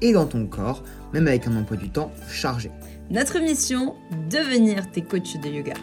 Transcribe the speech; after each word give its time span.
et 0.00 0.12
dans 0.12 0.26
ton 0.26 0.46
corps, 0.46 0.82
même 1.12 1.26
avec 1.26 1.46
un 1.46 1.56
emploi 1.56 1.76
du 1.76 1.90
temps 1.90 2.12
chargé. 2.28 2.70
Notre 3.10 3.38
mission, 3.40 3.96
devenir 4.30 4.90
tes 4.90 5.02
coachs 5.02 5.40
de 5.40 5.48
yoga. 5.48 5.74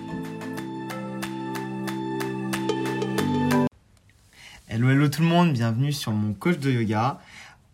Hello 4.70 4.90
hello 4.90 5.08
tout 5.08 5.22
le 5.22 5.28
monde, 5.28 5.54
bienvenue 5.54 5.92
sur 5.92 6.12
mon 6.12 6.34
coach 6.34 6.60
de 6.60 6.72
yoga. 6.72 7.20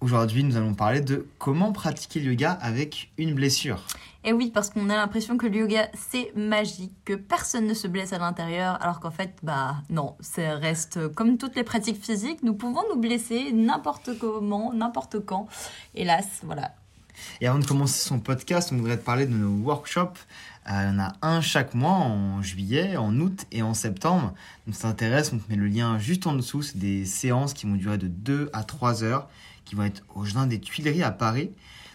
Aujourd'hui, 0.01 0.43
nous 0.43 0.57
allons 0.57 0.73
parler 0.73 1.01
de 1.01 1.27
comment 1.37 1.71
pratiquer 1.71 2.19
le 2.19 2.31
yoga 2.31 2.51
avec 2.51 3.11
une 3.17 3.33
blessure. 3.33 3.85
Et 4.23 4.33
oui, 4.33 4.51
parce 4.53 4.69
qu'on 4.69 4.89
a 4.89 4.95
l'impression 4.95 5.37
que 5.37 5.47
le 5.47 5.57
yoga 5.57 5.89
c'est 5.93 6.33
magique, 6.35 6.93
que 7.05 7.13
personne 7.13 7.67
ne 7.67 7.73
se 7.73 7.87
blesse 7.87 8.13
à 8.13 8.19
l'intérieur, 8.19 8.81
alors 8.81 8.99
qu'en 8.99 9.11
fait, 9.11 9.35
bah 9.43 9.75
non, 9.89 10.15
ça 10.19 10.55
reste 10.55 11.07
comme 11.09 11.37
toutes 11.37 11.55
les 11.55 11.63
pratiques 11.63 12.03
physiques, 12.03 12.43
nous 12.43 12.53
pouvons 12.53 12.83
nous 12.93 12.99
blesser 12.99 13.51
n'importe 13.51 14.17
comment, 14.17 14.73
n'importe 14.73 15.19
quand. 15.25 15.47
Hélas, 15.95 16.41
voilà. 16.43 16.75
Et 17.41 17.47
avant 17.47 17.59
de 17.59 17.65
commencer 17.65 18.07
son 18.07 18.19
podcast, 18.19 18.71
on 18.71 18.77
voudrait 18.77 18.97
te 18.97 19.03
parler 19.03 19.25
de 19.25 19.33
nos 19.33 19.63
workshops. 19.63 20.19
Euh, 20.69 20.91
en 20.91 20.99
a 20.99 21.13
un 21.21 21.41
chaque 21.41 21.73
mois 21.73 21.91
en 21.91 22.41
juillet, 22.41 22.95
en 22.95 23.19
août 23.19 23.45
et 23.51 23.61
en 23.61 23.73
septembre. 23.73 24.33
Donc 24.65 24.75
ça 24.75 24.87
t'intéresse, 24.87 25.31
on 25.33 25.37
te 25.37 25.51
met 25.51 25.57
le 25.57 25.67
lien 25.67 25.99
juste 25.99 26.25
en 26.25 26.33
dessous. 26.33 26.61
C'est 26.61 26.77
des 26.77 27.05
séances 27.05 27.53
qui 27.53 27.65
vont 27.65 27.75
durer 27.75 27.97
de 27.97 28.07
2 28.07 28.49
à 28.53 28.63
3 28.63 29.03
heures 29.03 29.27
qui 29.65 29.75
vont 29.75 29.83
être 29.83 30.03
au 30.15 30.25
Jardin 30.25 30.47
des 30.47 30.59
Tuileries 30.59 31.03
à 31.03 31.11
Paris, 31.11 31.51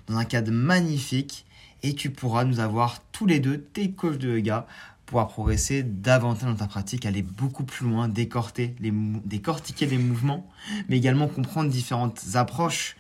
dans 0.07 0.17
un 0.17 0.25
cadre 0.25 0.51
magnifique. 0.51 1.45
Et 1.83 1.95
tu 1.95 2.11
pourras 2.11 2.45
nous 2.45 2.61
avoir 2.61 3.01
tous 3.13 3.27
les 3.27 3.41
deux, 3.41 3.59
tes 3.59 3.91
coachs 3.91 4.19
de 4.19 4.37
yoga, 4.37 4.67
pouvoir 5.07 5.29
progresser 5.29 5.83
davantage 5.83 6.51
dans 6.51 6.57
ta 6.57 6.67
pratique, 6.67 7.07
aller 7.07 7.23
beaucoup 7.23 7.65
plus 7.65 7.87
loin, 7.87 8.09
décortiquer 8.09 8.75
les, 8.81 8.93
décortiquer 9.25 9.87
les 9.87 9.99
mouvements, 9.99 10.49
mais 10.89 10.97
également 10.97 11.29
comprendre 11.29 11.71
différentes 11.71 12.21
approches 12.35 12.97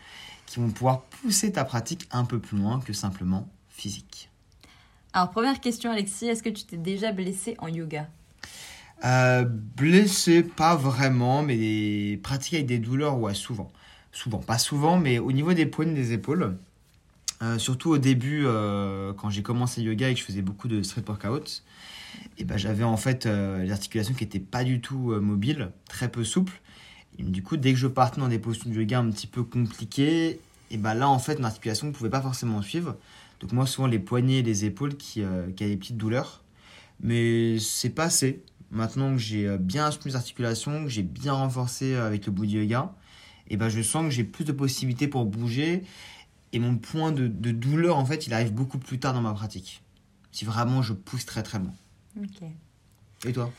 qui 0.47 0.61
vont 0.61 0.71
pouvoir 0.71 1.03
pousser 1.03 1.53
ta 1.53 1.65
pratique 1.65 2.09
un 2.11 2.25
peu 2.25 2.39
plus 2.39 2.57
loin 2.57 2.81
que 2.81 2.93
simplement 2.93 3.49
physique. 3.69 4.31
Alors, 5.13 5.31
première 5.31 5.61
question, 5.61 5.91
Alexis, 5.91 6.27
est-ce 6.27 6.43
que 6.43 6.49
tu 6.49 6.65
t'es 6.65 6.77
déjà 6.77 7.13
blessé 7.13 7.57
en 7.59 7.69
yoga? 7.69 8.09
Euh, 9.05 9.45
Blessé, 9.45 10.43
pas 10.43 10.77
vraiment, 10.77 11.43
mais 11.43 12.19
pratiquer 12.23 12.57
avec 12.57 12.67
des 12.67 12.79
douleurs, 12.79 13.19
ouais, 13.19 13.35
souvent 13.35 13.71
souvent, 14.19 14.39
pas 14.39 14.59
souvent, 14.59 14.99
mais 14.99 15.19
au 15.19 15.33
niveau 15.33 15.53
des 15.53 15.67
poignes 15.67 15.95
des 15.95 16.13
épaules. 16.13 16.57
Euh, 17.41 17.59
surtout 17.59 17.91
au 17.91 17.99
début, 17.99 18.43
euh, 18.45 19.13
quand 19.13 19.31
j'ai 19.31 19.43
commencé 19.43 19.81
le 19.81 19.93
yoga 19.93 20.11
et 20.11 20.15
que 20.15 20.21
je 20.21 20.25
faisais 20.25 20.43
beaucoup 20.43 20.67
de 20.67 20.83
street 20.83 21.05
workouts, 21.07 21.63
et 22.37 22.45
ben 22.45 22.57
j'avais 22.57 22.85
en 22.85 22.97
fait 22.97 23.27
euh, 23.27 23.63
les 23.63 23.71
articulations 23.71 24.15
qui 24.15 24.25
n'étaient 24.25 24.41
pas 24.41 24.65
du 24.65 24.81
tout 24.81 25.15
mobiles, 25.21 25.71
très 25.89 26.11
peu 26.11 26.25
souples. 26.25 26.61
Du 27.19 27.43
coup, 27.43 27.57
dès 27.57 27.73
que 27.73 27.79
je 27.79 27.87
partais 27.87 28.21
dans 28.21 28.29
des 28.29 28.39
postures 28.39 28.71
de 28.71 28.77
yoga 28.77 28.99
un 28.99 29.11
petit 29.11 29.27
peu 29.27 29.43
compliquées, 29.43 30.41
et 30.71 30.77
ben 30.77 30.95
là 30.95 31.09
en 31.09 31.19
fait, 31.19 31.39
mon 31.39 31.45
articulation 31.45 31.89
ne 31.89 31.93
pouvait 31.93 32.11
pas 32.11 32.21
forcément 32.23 32.63
suivre. 32.63 32.97
Donc 33.41 33.53
moi, 33.53 33.67
souvent 33.67 33.87
les 33.87 33.99
poignets 34.01 34.39
et 34.39 34.43
les 34.43 34.65
épaules 34.65 34.97
qui, 34.97 35.23
qui 35.57 35.65
avaient 35.65 35.73
des 35.73 35.77
petites 35.77 35.97
douleurs. 35.97 36.43
Mais 37.01 37.59
c'est 37.61 37.91
passé. 37.91 38.43
Maintenant 38.71 39.13
que 39.13 39.19
j'ai 39.19 39.57
bien 39.59 39.87
assumé 39.87 40.07
les 40.07 40.17
articulations, 40.17 40.85
que 40.85 40.91
j'ai 40.91 41.03
bien 41.03 41.33
renforcé 41.33 41.95
avec 41.95 42.27
le 42.27 42.33
body 42.33 42.57
yoga, 42.59 42.93
et 43.49 43.57
ben 43.57 43.69
je 43.69 43.81
sens 43.81 44.05
que 44.05 44.11
j'ai 44.11 44.25
plus 44.25 44.45
de 44.45 44.53
possibilités 44.53 45.09
pour 45.09 45.25
bouger. 45.25 45.85
Et 46.53 46.59
mon 46.59 46.77
point 46.77 47.13
de, 47.13 47.27
douleur, 47.27 47.99
en 47.99 48.05
fait, 48.05 48.27
il 48.27 48.35
arrive 48.35 48.53
beaucoup 48.53 48.79
plus 48.79 48.99
tard 48.99 49.13
dans 49.13 49.21
ma 49.21 49.35
pratique. 49.35 49.83
Si 50.33 50.45
vraiment 50.45 50.83
je 50.83 50.93
pousse 50.93 51.27
très 51.27 51.43
très 51.43 51.59
loin. 51.59 51.75
Ok. 52.19 52.49
Et 53.27 53.33
toi? 53.33 53.51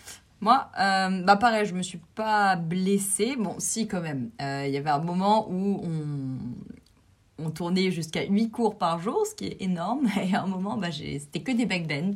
Moi, 0.42 0.72
euh, 0.80 1.24
bah 1.24 1.36
pareil, 1.36 1.66
je 1.66 1.74
me 1.74 1.82
suis 1.82 2.00
pas 2.16 2.56
blessée. 2.56 3.36
Bon, 3.38 3.56
si 3.60 3.88
quand 3.88 4.02
même. 4.02 4.30
Euh, 4.42 4.66
il 4.66 4.74
y 4.74 4.78
avait 4.78 4.90
un 4.90 5.00
moment 5.00 5.50
où 5.50 5.82
on, 5.84 7.44
on 7.46 7.50
tournait 7.52 7.92
jusqu'à 7.92 8.24
8 8.24 8.50
cours 8.50 8.78
par 8.78 9.00
jour, 9.00 9.26
ce 9.30 9.36
qui 9.36 9.48
est 9.48 9.62
énorme. 9.62 10.08
Et 10.24 10.34
à 10.34 10.44
un 10.44 10.48
moment, 10.48 10.78
bah, 10.78 10.92
c'était 10.92 11.42
que 11.42 11.52
des 11.52 11.66
backbends. 11.66 12.14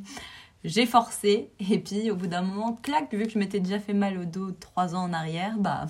J'ai 0.64 0.86
forcé. 0.86 1.50
Et 1.60 1.80
puis, 1.80 2.10
au 2.12 2.16
bout 2.16 2.28
d'un 2.28 2.42
moment, 2.42 2.74
clac, 2.82 3.14
vu 3.14 3.26
que 3.26 3.32
je 3.32 3.40
m'étais 3.40 3.60
déjà 3.60 3.80
fait 3.80 3.94
mal 3.94 4.18
au 4.18 4.26
dos 4.26 4.52
3 4.52 4.96
ans 4.96 5.04
en 5.04 5.14
arrière, 5.14 5.58
bah 5.58 5.88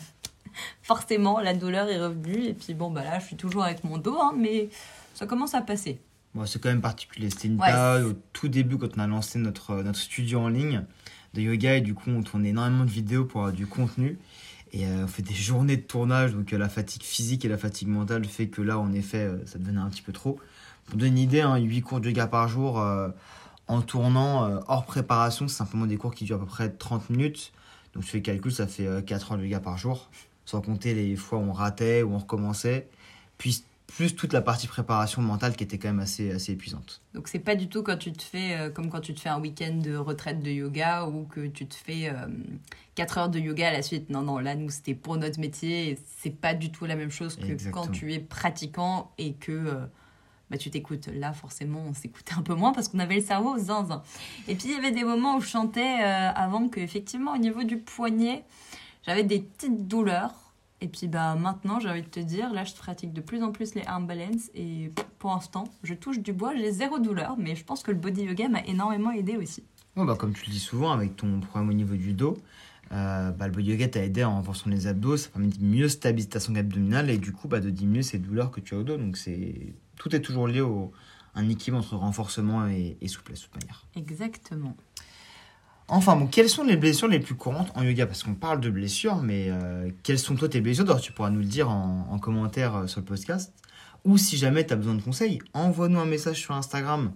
forcément, 0.82 1.40
la 1.40 1.54
douleur 1.54 1.90
est 1.90 2.00
revenue. 2.00 2.46
Et 2.46 2.54
puis 2.54 2.74
bon, 2.74 2.92
bah 2.92 3.04
là, 3.04 3.20
je 3.20 3.26
suis 3.26 3.36
toujours 3.36 3.64
avec 3.64 3.84
mon 3.84 3.98
dos, 3.98 4.18
hein, 4.20 4.34
mais 4.38 4.70
ça 5.14 5.26
commence 5.26 5.54
à 5.54 5.62
passer. 5.62 6.00
Bon, 6.34 6.46
c'est 6.46 6.60
quand 6.60 6.70
même 6.70 6.82
particulier. 6.82 7.30
C'était 7.30 7.48
une 7.48 7.58
période 7.58 8.06
au 8.06 8.14
tout 8.34 8.48
début 8.48 8.78
quand 8.78 8.98
on 8.98 9.00
a 9.00 9.08
lancé 9.08 9.38
notre, 9.38 9.76
notre 9.84 10.00
studio 10.00 10.40
en 10.40 10.50
ligne 10.50 10.84
de 11.34 11.42
yoga 11.42 11.78
et 11.78 11.82
du 11.82 11.94
coup, 11.94 12.10
on 12.10 12.24
tournait 12.24 12.50
énormément 12.50 12.86
de 12.86 12.90
vidéos 12.90 13.26
pour 13.26 13.42
avoir 13.42 13.54
du 13.54 13.68
contenu. 13.68 14.18
Et 14.72 14.88
euh, 14.88 15.04
on 15.04 15.08
fait 15.08 15.22
des 15.22 15.34
journées 15.34 15.78
de 15.78 15.84
tournage, 15.84 16.34
donc 16.34 16.52
euh, 16.54 16.58
la 16.58 16.70
fatigue 16.70 17.04
physique 17.04 17.46
et 17.46 17.48
la 17.48 17.58
fatigue 17.58 17.88
mentale 17.88 18.26
fait 18.26 18.48
que 18.48 18.62
là, 18.62 18.80
en 18.80 18.92
effet, 18.94 19.20
euh, 19.20 19.46
ça 19.46 19.60
devenait 19.60 19.80
un 19.80 19.90
petit 19.90 20.02
peu 20.02 20.12
trop. 20.12 20.40
Pour 20.86 20.98
donner 20.98 21.12
une 21.12 21.18
idée, 21.20 21.42
hein, 21.42 21.56
8 21.58 21.82
cours 21.82 22.02
de 22.02 22.10
yoga 22.10 22.28
par 22.28 22.48
jour 22.50 22.84
en 23.68 23.82
tournant 23.82 24.60
hors 24.68 24.86
préparation, 24.86 25.48
c'est 25.48 25.56
simplement 25.56 25.86
des 25.86 25.96
cours 25.96 26.14
qui 26.14 26.26
durent 26.26 26.36
à 26.36 26.40
peu 26.40 26.46
près 26.46 26.70
30 26.70 27.10
minutes. 27.10 27.54
Donc 27.94 28.04
tu 28.04 28.10
fais 28.10 28.18
le 28.18 28.24
calcul, 28.24 28.52
ça 28.52 28.68
fait 28.68 29.06
4 29.06 29.32
heures 29.32 29.38
de 29.38 29.44
yoga 29.44 29.62
par 29.62 29.78
jour 29.78 30.10
sans 30.46 30.62
compter 30.62 30.94
les 30.94 31.16
fois 31.16 31.40
où 31.40 31.44
on 31.44 31.54
ratait, 31.54 32.04
où 32.04 32.14
on 32.14 32.20
recommençait, 32.20 32.88
puis 33.38 33.64
plus 33.96 34.16
toute 34.16 34.34
la 34.34 34.42
partie 34.42 34.68
préparation 34.68 35.22
mentale 35.22 35.56
qui 35.56 35.64
était 35.64 35.78
quand 35.78 35.90
même 35.90 36.00
assez, 36.00 36.32
assez 36.32 36.54
épuisante. 36.54 37.02
Donc 37.14 37.28
c'est 37.28 37.40
pas 37.40 37.56
du 37.56 37.68
tout 37.68 37.84
quand 37.84 37.98
tu 37.98 38.12
te 38.12 38.24
fais 38.24 38.58
euh, 38.58 38.70
comme 38.70 38.90
quand 38.90 39.02
tu 39.02 39.14
te 39.14 39.20
fais 39.20 39.30
un 39.30 39.40
week-end 39.40 39.76
de 39.76 39.96
retraite 39.96 40.42
de 40.42 40.50
yoga 40.50 41.06
ou 41.06 41.26
que 41.26 41.46
tu 41.46 41.68
te 41.68 41.76
fais 41.76 42.12
4 42.96 43.18
euh, 43.18 43.22
heures 43.22 43.30
de 43.30 43.40
yoga 43.40 43.70
à 43.70 43.72
la 43.72 43.82
suite. 43.82 44.10
Non, 44.10 44.22
non, 44.22 44.40
là 44.40 44.56
nous 44.56 44.70
c'était 44.70 44.96
pour 44.96 45.18
notre 45.18 45.40
métier 45.40 45.92
et 45.92 46.00
c'est 46.22 46.36
pas 46.36 46.54
du 46.54 46.72
tout 46.72 46.86
la 46.86 46.96
même 46.96 47.12
chose 47.12 47.36
que 47.36 47.70
quand 47.70 47.88
tu 47.88 48.14
es 48.14 48.20
pratiquant 48.20 49.12
et 49.20 49.34
que 49.34 49.52
euh, 49.52 49.86
bah, 50.50 50.58
tu 50.58 50.72
t'écoutes. 50.72 51.08
Là 51.08 51.32
forcément 51.32 51.84
on 51.88 51.94
s'écoutait 51.94 52.34
un 52.34 52.42
peu 52.42 52.56
moins 52.56 52.74
parce 52.74 52.88
qu'on 52.88 53.00
avait 53.00 53.16
le 53.16 53.22
cerveau 53.22 53.56
aux 53.56 53.60
zinzin. 53.60 54.02
Et 54.48 54.56
puis 54.56 54.70
il 54.70 54.72
y 54.72 54.78
avait 54.78 54.92
des 54.92 55.04
moments 55.04 55.36
où 55.38 55.42
je 55.42 55.50
chantais 55.50 56.02
avant 56.02 56.68
que 56.68 56.80
effectivement 56.80 57.34
au 57.34 57.38
niveau 57.38 57.64
du 57.64 57.78
poignet 57.78 58.44
j'avais 59.06 59.24
des 59.24 59.40
petites 59.40 59.88
douleurs. 59.88 60.34
Et 60.82 60.90
puis 60.90 61.08
bah 61.08 61.36
maintenant, 61.36 61.80
j'ai 61.80 61.88
envie 61.88 62.02
de 62.02 62.08
te 62.08 62.20
dire, 62.20 62.52
là 62.52 62.66
je 62.66 62.74
pratique 62.74 63.14
de 63.14 63.22
plus 63.22 63.42
en 63.42 63.54
plus 63.54 63.74
les 63.74 63.86
arm 63.86 64.06
balance 64.06 64.52
et 64.54 64.92
pour 65.18 65.30
l'instant, 65.30 65.64
je 65.82 65.94
touche 65.94 66.20
du 66.20 66.34
bois, 66.34 66.54
j'ai 66.58 66.72
zéro 66.72 67.00
douleur, 67.00 67.38
mais 67.38 67.56
je 67.56 67.64
pense 67.64 67.84
que 67.84 67.92
le 67.92 67.98
body 67.98 68.24
yoga 68.24 68.50
m'a 68.50 68.62
énormément 68.66 69.12
aidé 69.12 69.38
aussi. 69.38 69.64
Bon, 69.96 70.04
bah, 70.04 70.16
comme 70.20 70.34
tu 70.34 70.46
le 70.46 70.52
dis 70.52 70.60
souvent 70.60 70.92
avec 70.92 71.16
ton 71.16 71.40
problème 71.40 71.70
au 71.70 71.74
niveau 71.74 71.96
du 71.96 72.12
dos, 72.14 72.38
euh, 72.92 73.32
bah, 73.32 73.48
le 73.48 73.54
body 73.54 73.72
yoga 73.72 73.88
t'a 73.88 74.04
aidé 74.04 74.26
en 74.26 74.36
renforçant 74.36 74.70
les 74.70 74.88
abdos, 74.88 75.16
ça 75.16 75.30
permet 75.30 75.48
de 75.48 75.64
mieux 75.64 75.88
stabiliser 75.88 76.30
ta 76.30 76.42
sangle 76.42 76.60
abdominale 76.60 77.10
et 77.10 77.18
du 77.18 77.32
coup 77.32 77.48
bah, 77.48 77.62
de 77.62 77.70
diminuer 77.70 78.04
ces 78.04 78.20
douleurs 78.20 78.52
que 78.52 78.60
tu 78.60 78.76
as 78.76 78.80
au 78.80 78.84
dos. 78.84 78.98
Donc 78.98 79.16
c'est 79.16 79.74
tout 79.96 80.14
est 80.14 80.22
toujours 80.22 80.50
lié 80.50 80.60
au 80.60 80.92
un 81.36 81.48
équilibre 81.50 81.78
entre 81.78 81.96
renforcement 81.96 82.68
et, 82.68 82.98
et 83.00 83.08
souplesse 83.08 83.40
de 83.40 83.46
toute 83.46 83.62
manière. 83.62 83.86
Exactement. 83.96 84.76
Enfin 85.90 86.16
bon, 86.16 86.28
quelles 86.28 86.50
sont 86.50 86.64
les 86.64 86.78
blessures 86.78 87.10
les 87.10 87.20
plus 87.20 87.36
courantes 87.36 87.72
en 87.76 87.84
yoga? 87.84 88.06
Parce 88.06 88.24
qu'on 88.24 88.36
parle 88.36 88.62
de 88.62 88.70
blessures, 88.70 89.18
mais 89.18 89.48
euh, 89.50 89.90
quelles 90.04 90.20
sont 90.20 90.36
toi 90.36 90.48
tes 90.48 90.62
blessures? 90.62 90.86
Alors 90.86 91.02
tu 91.02 91.12
pourras 91.12 91.30
nous 91.30 91.40
le 91.40 91.46
dire 91.46 91.70
en, 91.70 92.18
commentaire 92.20 92.76
euh, 92.76 92.88
sur 92.88 93.02
le 93.02 93.06
podcast. 93.06 93.54
Ou 94.06 94.18
si 94.18 94.38
jamais 94.38 94.66
tu 94.66 94.74
as 94.74 94.76
besoin 94.78 94.96
de 94.96 95.02
conseils, 95.02 95.40
envoie-nous 95.54 96.00
un 96.00 96.06
message 96.06 96.38
sur 96.40 96.56
Instagram. 96.56 97.14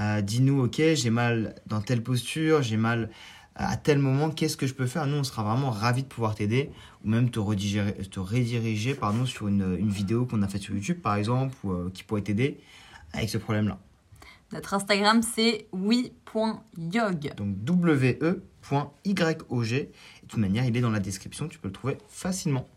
Euh, 0.00 0.22
dis-nous, 0.22 0.64
ok, 0.64 0.80
j'ai 0.94 1.10
mal 1.10 1.54
dans 1.66 1.82
telle 1.82 2.02
posture, 2.02 2.62
j'ai 2.62 2.78
mal 2.78 3.10
à 3.54 3.76
tel 3.76 3.98
moment, 3.98 4.30
qu'est-ce 4.30 4.56
que 4.56 4.66
je 4.66 4.72
peux 4.72 4.86
faire? 4.86 5.06
Nous, 5.06 5.16
on 5.16 5.24
sera 5.24 5.42
vraiment 5.42 5.70
ravis 5.70 6.02
de 6.02 6.08
pouvoir 6.08 6.34
t'aider 6.34 6.70
ou 7.04 7.10
même 7.10 7.30
te 7.30 7.38
rediriger, 7.38 7.92
te 8.10 8.20
rediriger 8.20 8.94
pardon, 8.94 9.26
sur 9.26 9.48
une, 9.48 9.76
une 9.78 9.90
vidéo 9.90 10.24
qu'on 10.24 10.40
a 10.42 10.48
faite 10.48 10.62
sur 10.62 10.74
YouTube, 10.74 11.00
par 11.02 11.16
exemple, 11.16 11.54
qui 11.92 12.02
pourrait 12.04 12.22
t'aider 12.22 12.58
avec 13.12 13.28
ce 13.28 13.36
problème-là. 13.36 13.78
Notre 14.52 14.74
Instagram, 14.74 15.22
c'est 15.22 15.68
oui.yog. 15.72 17.34
Donc 17.36 17.64
W-E.Y-O-G. 17.64 18.32
De 20.22 20.28
toute 20.28 20.38
manière, 20.38 20.64
il 20.66 20.76
est 20.76 20.80
dans 20.80 20.90
la 20.90 21.00
description, 21.00 21.48
tu 21.48 21.58
peux 21.58 21.68
le 21.68 21.72
trouver 21.72 21.96
facilement. 22.08 22.68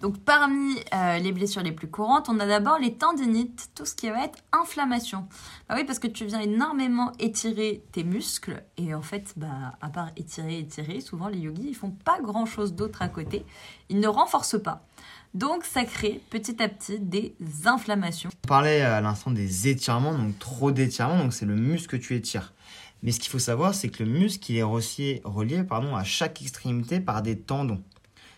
Donc 0.00 0.18
parmi 0.18 0.76
euh, 0.94 1.18
les 1.18 1.32
blessures 1.32 1.62
les 1.62 1.72
plus 1.72 1.88
courantes, 1.88 2.28
on 2.28 2.38
a 2.40 2.46
d'abord 2.46 2.78
les 2.78 2.94
tendinites, 2.94 3.70
tout 3.74 3.84
ce 3.84 3.94
qui 3.94 4.08
va 4.08 4.24
être 4.24 4.38
inflammation. 4.52 5.26
Bah 5.68 5.74
oui, 5.76 5.84
parce 5.84 5.98
que 5.98 6.06
tu 6.06 6.24
viens 6.24 6.40
énormément 6.40 7.12
étirer 7.18 7.82
tes 7.92 8.04
muscles 8.04 8.62
et 8.76 8.94
en 8.94 9.02
fait, 9.02 9.34
bah, 9.36 9.74
à 9.80 9.88
part 9.88 10.10
étirer, 10.16 10.58
étirer, 10.58 11.00
souvent 11.00 11.28
les 11.28 11.38
yogis, 11.38 11.68
ils 11.68 11.74
font 11.74 11.90
pas 11.90 12.20
grand-chose 12.20 12.74
d'autre 12.74 13.02
à 13.02 13.08
côté. 13.08 13.44
Ils 13.88 14.00
ne 14.00 14.08
renforcent 14.08 14.60
pas. 14.60 14.84
Donc 15.32 15.64
ça 15.64 15.84
crée 15.84 16.20
petit 16.30 16.60
à 16.60 16.68
petit 16.68 16.98
des 16.98 17.36
inflammations. 17.64 18.30
On 18.44 18.48
parlait 18.48 18.80
à 18.80 19.00
l'instant 19.00 19.30
des 19.30 19.68
étirements, 19.68 20.12
donc 20.12 20.38
trop 20.38 20.72
d'étirements, 20.72 21.18
donc 21.18 21.32
c'est 21.32 21.46
le 21.46 21.54
muscle 21.54 21.96
que 21.96 22.02
tu 22.02 22.16
étires. 22.16 22.52
Mais 23.02 23.12
ce 23.12 23.20
qu'il 23.20 23.30
faut 23.30 23.38
savoir, 23.38 23.74
c'est 23.74 23.88
que 23.88 24.02
le 24.02 24.10
muscle 24.10 24.50
il 24.50 24.58
est 24.58 24.62
relié, 24.62 25.22
relié 25.24 25.62
pardon, 25.62 25.94
à 25.94 26.04
chaque 26.04 26.42
extrémité 26.42 27.00
par 27.00 27.22
des 27.22 27.38
tendons. 27.38 27.80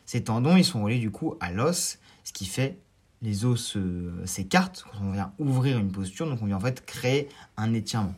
Ces 0.07 0.25
tendons, 0.25 0.57
ils 0.57 0.65
sont 0.65 0.83
reliés 0.83 0.99
du 0.99 1.11
coup 1.11 1.37
à 1.41 1.53
l'os, 1.53 1.99
ce 2.25 2.33
qui 2.33 2.47
fait 2.47 2.79
les 3.23 3.45
os 3.45 3.79
s'écartent 4.25 4.85
quand 4.93 4.99
on 5.01 5.13
vient 5.13 5.33
ouvrir 5.39 5.79
une 5.79 5.93
posture, 5.93 6.29
donc 6.29 6.43
on 6.43 6.47
vient 6.47 6.57
en 6.57 6.61
fait 6.61 6.85
créer 6.85 7.29
un 7.57 7.73
étirement. 7.73 8.15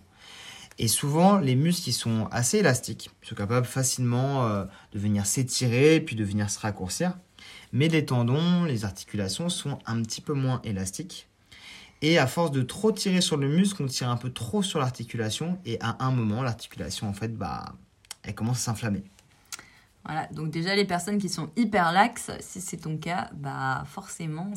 Et 0.78 0.88
souvent, 0.88 1.38
les 1.38 1.54
muscles 1.54 1.84
qui 1.84 1.92
sont 1.92 2.26
assez 2.32 2.58
élastiques, 2.58 3.10
ils 3.22 3.28
sont 3.28 3.34
capables 3.34 3.66
facilement 3.66 4.46
euh, 4.46 4.64
de 4.92 4.98
venir 4.98 5.24
s'étirer 5.24 6.00
puis 6.00 6.16
de 6.16 6.24
venir 6.24 6.50
se 6.50 6.58
raccourcir. 6.58 7.16
Mais 7.72 7.88
les 7.88 8.04
tendons, 8.04 8.64
les 8.64 8.84
articulations 8.84 9.48
sont 9.48 9.78
un 9.86 10.02
petit 10.02 10.20
peu 10.20 10.32
moins 10.32 10.60
élastiques. 10.64 11.28
Et 12.02 12.18
à 12.18 12.26
force 12.26 12.50
de 12.50 12.62
trop 12.62 12.92
tirer 12.92 13.20
sur 13.20 13.36
le 13.36 13.48
muscle, 13.48 13.82
on 13.82 13.86
tire 13.86 14.10
un 14.10 14.16
peu 14.16 14.30
trop 14.30 14.62
sur 14.62 14.78
l'articulation. 14.78 15.58
Et 15.64 15.80
à 15.80 15.96
un 16.04 16.10
moment, 16.10 16.42
l'articulation, 16.42 17.08
en 17.08 17.12
fait, 17.12 17.36
bah, 17.36 17.76
elle 18.22 18.34
commence 18.34 18.58
à 18.58 18.60
s'inflammer. 18.60 19.04
Voilà, 20.04 20.26
donc 20.32 20.50
déjà 20.50 20.76
les 20.76 20.84
personnes 20.84 21.16
qui 21.16 21.30
sont 21.30 21.48
hyper 21.56 21.90
laxes, 21.90 22.30
si 22.40 22.60
c'est 22.60 22.76
ton 22.76 22.98
cas, 22.98 23.30
bah 23.32 23.84
forcément, 23.86 24.52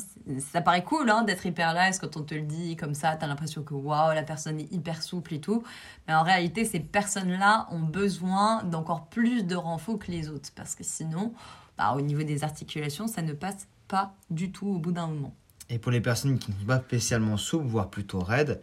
ça 0.52 0.60
paraît 0.60 0.84
cool 0.84 1.08
hein, 1.08 1.22
d'être 1.22 1.46
hyper 1.46 1.72
laxe 1.72 1.98
quand 1.98 2.18
on 2.18 2.22
te 2.22 2.34
le 2.34 2.42
dit 2.42 2.76
comme 2.76 2.92
ça, 2.92 3.16
t'as 3.16 3.26
l'impression 3.26 3.62
que 3.62 3.72
waouh, 3.72 4.14
la 4.14 4.22
personne 4.22 4.60
est 4.60 4.70
hyper 4.70 5.02
souple 5.02 5.32
et 5.32 5.40
tout. 5.40 5.62
Mais 6.06 6.12
en 6.12 6.22
réalité, 6.22 6.66
ces 6.66 6.80
personnes-là 6.80 7.66
ont 7.70 7.80
besoin 7.80 8.62
d'encore 8.64 9.06
plus 9.06 9.44
de 9.44 9.56
renfort 9.56 9.98
que 9.98 10.10
les 10.10 10.28
autres 10.28 10.50
parce 10.54 10.74
que 10.74 10.84
sinon, 10.84 11.32
bah, 11.78 11.94
au 11.96 12.02
niveau 12.02 12.24
des 12.24 12.44
articulations, 12.44 13.06
ça 13.06 13.22
ne 13.22 13.32
passe 13.32 13.68
pas 13.86 14.12
du 14.28 14.52
tout 14.52 14.66
au 14.66 14.78
bout 14.78 14.92
d'un 14.92 15.06
moment. 15.06 15.34
Et 15.70 15.78
pour 15.78 15.92
les 15.92 16.02
personnes 16.02 16.38
qui 16.38 16.50
ne 16.50 16.56
sont 16.58 16.66
pas 16.66 16.80
spécialement 16.80 17.38
souples, 17.38 17.66
voire 17.66 17.88
plutôt 17.88 18.20
raides, 18.20 18.60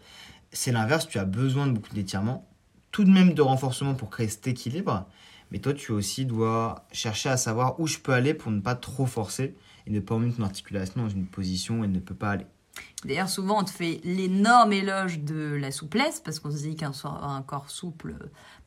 c'est 0.52 0.72
l'inverse, 0.72 1.08
tu 1.08 1.18
as 1.18 1.26
besoin 1.26 1.66
de 1.66 1.72
beaucoup 1.72 1.94
d'étirement, 1.94 2.48
tout 2.92 3.04
de 3.04 3.12
même 3.12 3.34
de 3.34 3.42
renforcement 3.42 3.96
pour 3.96 4.10
créer 4.10 4.28
cet 4.28 4.48
équilibre. 4.48 5.08
Mais 5.52 5.60
toi, 5.60 5.74
tu 5.74 5.92
aussi 5.92 6.26
dois 6.26 6.86
chercher 6.92 7.30
à 7.30 7.38
savoir 7.38 7.80
où 7.80 7.88
je 7.88 8.00
peux 8.00 8.14
aller 8.14 8.34
pour 8.34 8.52
ne 8.52 8.60
pas 8.60 8.76
trop 8.76 9.06
forcer 9.06 9.56
et 9.88 9.92
ne 9.92 10.00
pas 10.00 10.16
emmener 10.16 10.34
ton 10.34 10.44
articulation 10.44 11.04
dans 11.04 11.10
une 11.10 11.28
position 11.28 11.80
où 11.80 11.84
elle 11.84 11.92
ne 11.92 12.00
peut 12.00 12.16
pas 12.16 12.32
aller. 12.32 12.46
D'ailleurs, 13.06 13.30
souvent, 13.30 13.62
on 13.62 13.64
te 13.64 13.70
fait 13.70 14.02
l'énorme 14.04 14.74
éloge 14.74 15.20
de 15.20 15.56
la 15.56 15.72
souplesse 15.72 16.20
parce 16.20 16.40
qu'on 16.40 16.52
se 16.52 16.58
dit 16.58 16.76
qu'un 16.76 16.92
corps 17.46 17.70
souple, 17.70 18.16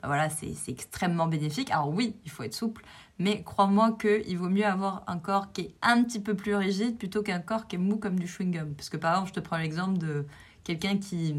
bah 0.00 0.08
voilà, 0.08 0.30
c'est 0.30 0.54
extrêmement 0.68 1.26
bénéfique. 1.26 1.70
Alors 1.70 1.90
oui, 1.90 2.14
il 2.24 2.30
faut 2.30 2.42
être 2.42 2.54
souple, 2.54 2.84
mais 3.18 3.42
crois-moi 3.42 3.98
qu'il 4.00 4.38
vaut 4.38 4.48
mieux 4.48 4.64
avoir 4.64 5.02
un 5.08 5.18
corps 5.18 5.52
qui 5.52 5.62
est 5.62 5.74
un 5.82 6.02
petit 6.04 6.20
peu 6.20 6.34
plus 6.34 6.54
rigide 6.54 6.96
plutôt 6.96 7.22
qu'un 7.22 7.40
corps 7.40 7.66
qui 7.66 7.76
est 7.76 7.80
mou 7.80 7.96
comme 7.96 8.18
du 8.18 8.26
chewing-gum. 8.26 8.74
Parce 8.74 8.88
que 8.88 8.96
par 8.96 9.12
exemple, 9.12 9.28
je 9.28 9.34
te 9.34 9.40
prends 9.40 9.58
l'exemple 9.58 9.98
de 9.98 10.24
quelqu'un 10.62 10.98
qui, 10.98 11.34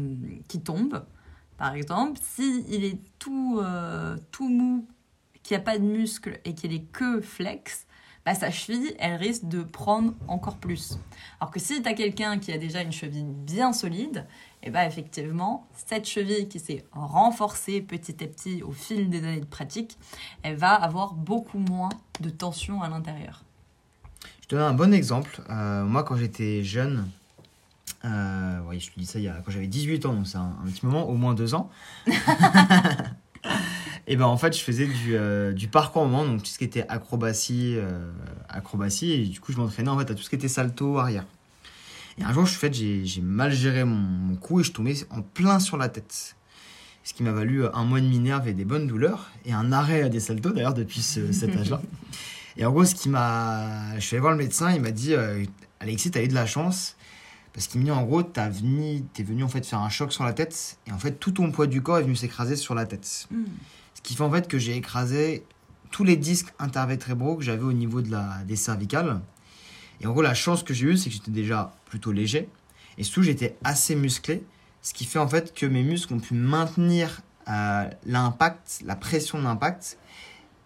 qui 0.46 0.60
tombe, 0.60 1.02
par 1.56 1.74
exemple, 1.74 2.18
s'il 2.22 2.68
il 2.72 2.84
est 2.84 2.98
tout, 3.18 3.60
euh, 3.60 4.16
tout 4.30 4.48
mou 4.48 4.86
qui 5.50 5.56
a 5.56 5.58
pas 5.58 5.78
de 5.78 5.84
muscle 5.84 6.38
et 6.44 6.54
qui 6.54 6.68
est 6.68 6.92
que 6.92 7.20
flex, 7.20 7.88
bah, 8.24 8.36
sa 8.36 8.52
cheville, 8.52 8.94
elle 9.00 9.16
risque 9.16 9.48
de 9.48 9.64
prendre 9.64 10.14
encore 10.28 10.58
plus. 10.58 10.96
Alors 11.40 11.50
que 11.50 11.58
si 11.58 11.82
tu 11.82 11.88
as 11.88 11.94
quelqu'un 11.94 12.38
qui 12.38 12.52
a 12.52 12.56
déjà 12.56 12.82
une 12.82 12.92
cheville 12.92 13.24
bien 13.26 13.72
solide, 13.72 14.28
et 14.62 14.68
eh 14.68 14.70
bah 14.70 14.86
effectivement, 14.86 15.66
cette 15.74 16.06
cheville 16.06 16.46
qui 16.46 16.60
s'est 16.60 16.84
renforcée 16.92 17.80
petit 17.80 18.22
à 18.22 18.28
petit 18.28 18.62
au 18.62 18.70
fil 18.70 19.10
des 19.10 19.24
années 19.24 19.40
de 19.40 19.44
pratique, 19.44 19.98
elle 20.44 20.54
va 20.54 20.72
avoir 20.72 21.14
beaucoup 21.14 21.58
moins 21.58 21.88
de 22.20 22.30
tension 22.30 22.80
à 22.80 22.88
l'intérieur. 22.88 23.42
Je 24.42 24.46
te 24.46 24.54
donne 24.54 24.62
un 24.62 24.74
bon 24.74 24.94
exemple. 24.94 25.42
Euh, 25.50 25.84
moi, 25.84 26.04
quand 26.04 26.14
j'étais 26.14 26.62
jeune, 26.62 27.08
euh, 28.04 28.60
oui, 28.68 28.78
je 28.78 28.92
te 28.92 29.00
dis 29.00 29.06
ça 29.06 29.18
il 29.18 29.24
y 29.24 29.28
a, 29.28 29.42
quand 29.44 29.50
j'avais 29.50 29.66
18 29.66 30.06
ans, 30.06 30.12
donc 30.12 30.28
c'est 30.28 30.38
un, 30.38 30.56
un, 30.62 30.70
petit 30.70 30.86
moment, 30.86 31.08
au 31.08 31.14
moins 31.14 31.34
deux 31.34 31.56
ans. 31.56 31.70
Et 34.10 34.16
ben 34.16 34.24
en 34.24 34.36
fait, 34.36 34.58
je 34.58 34.60
faisais 34.60 34.86
du, 34.86 35.14
euh, 35.14 35.52
du 35.52 35.68
parcours 35.68 36.04
moment, 36.04 36.24
donc 36.24 36.42
tout 36.42 36.50
ce 36.50 36.58
qui 36.58 36.64
était 36.64 36.84
acrobatie, 36.88 37.76
euh, 37.76 38.10
acrobatie, 38.48 39.12
et 39.12 39.24
du 39.24 39.38
coup, 39.38 39.52
je 39.52 39.58
m'entraînais 39.58 39.88
en 39.88 39.96
fait 39.96 40.10
à 40.10 40.16
tout 40.16 40.22
ce 40.24 40.28
qui 40.28 40.34
était 40.34 40.48
salto 40.48 40.98
arrière. 40.98 41.24
Et 42.18 42.24
un 42.24 42.32
jour, 42.32 42.44
je 42.44 42.54
fait, 42.54 42.74
j'ai 42.74 43.20
mal 43.22 43.52
géré 43.52 43.84
mon, 43.84 44.34
cou 44.34 44.58
et 44.58 44.64
je 44.64 44.72
tombais 44.72 44.96
en 45.10 45.22
plein 45.22 45.60
sur 45.60 45.76
la 45.76 45.88
tête. 45.88 46.34
Ce 47.04 47.14
qui 47.14 47.22
m'a 47.22 47.30
valu 47.30 47.64
un 47.72 47.84
mois 47.84 48.00
de 48.00 48.06
minerve 48.06 48.48
et 48.48 48.52
des 48.52 48.64
bonnes 48.64 48.88
douleurs, 48.88 49.30
et 49.46 49.52
un 49.52 49.70
arrêt 49.70 50.02
à 50.02 50.08
des 50.08 50.18
saltos 50.18 50.50
d'ailleurs 50.50 50.74
depuis 50.74 51.02
cet 51.02 51.56
âge-là. 51.56 51.80
Et 52.56 52.66
en 52.66 52.72
gros, 52.72 52.84
ce 52.84 52.96
qui 52.96 53.10
m'a. 53.10 53.94
Je 53.94 54.00
suis 54.00 54.16
allé 54.16 54.22
voir 54.22 54.32
le 54.32 54.38
médecin, 54.38 54.72
il 54.72 54.80
m'a 54.80 54.90
dit 54.90 55.14
euh, 55.14 55.44
Alexis, 55.78 56.10
t'as 56.10 56.24
eu 56.24 56.28
de 56.28 56.34
la 56.34 56.46
chance. 56.46 56.96
Parce 57.52 57.68
qu'il 57.68 57.80
m'a 57.80 57.84
dit 57.84 57.90
en 57.92 58.02
gros, 58.02 58.24
t'es 58.24 58.48
venu, 58.48 59.04
es 59.16 59.22
venu 59.22 59.44
en 59.44 59.48
fait 59.48 59.64
faire 59.64 59.78
un 59.78 59.88
choc 59.88 60.12
sur 60.12 60.24
la 60.24 60.32
tête, 60.32 60.78
et 60.88 60.92
en 60.92 60.98
fait, 60.98 61.12
tout 61.12 61.30
ton 61.30 61.52
poids 61.52 61.68
du 61.68 61.80
corps 61.80 61.98
est 61.98 62.02
venu 62.02 62.16
s'écraser 62.16 62.56
sur 62.56 62.74
la 62.74 62.86
tête. 62.86 63.28
Hmm. 63.30 63.44
Ce 64.02 64.08
qui 64.08 64.16
fait 64.16 64.22
en 64.22 64.30
fait 64.30 64.48
que 64.48 64.58
j'ai 64.58 64.76
écrasé 64.76 65.44
tous 65.90 66.04
les 66.04 66.16
disques 66.16 66.52
intervertébraux 66.58 67.36
que 67.36 67.42
j'avais 67.42 67.64
au 67.64 67.72
niveau 67.72 68.00
de 68.00 68.10
la, 68.10 68.38
des 68.46 68.56
cervicales. 68.56 69.20
Et 70.00 70.06
en 70.06 70.12
gros, 70.12 70.22
la 70.22 70.34
chance 70.34 70.62
que 70.62 70.72
j'ai 70.72 70.86
eue, 70.86 70.96
c'est 70.96 71.10
que 71.10 71.16
j'étais 71.16 71.30
déjà 71.30 71.74
plutôt 71.86 72.12
léger. 72.12 72.48
Et 72.96 73.04
surtout, 73.04 73.22
j'étais 73.22 73.56
assez 73.64 73.94
musclé. 73.94 74.44
Ce 74.82 74.94
qui 74.94 75.04
fait 75.04 75.18
en 75.18 75.28
fait 75.28 75.54
que 75.54 75.66
mes 75.66 75.82
muscles 75.82 76.14
ont 76.14 76.20
pu 76.20 76.34
maintenir 76.34 77.20
euh, 77.48 77.88
l'impact, 78.06 78.80
la 78.84 78.96
pression 78.96 79.38
de 79.38 79.44
l'impact, 79.44 79.98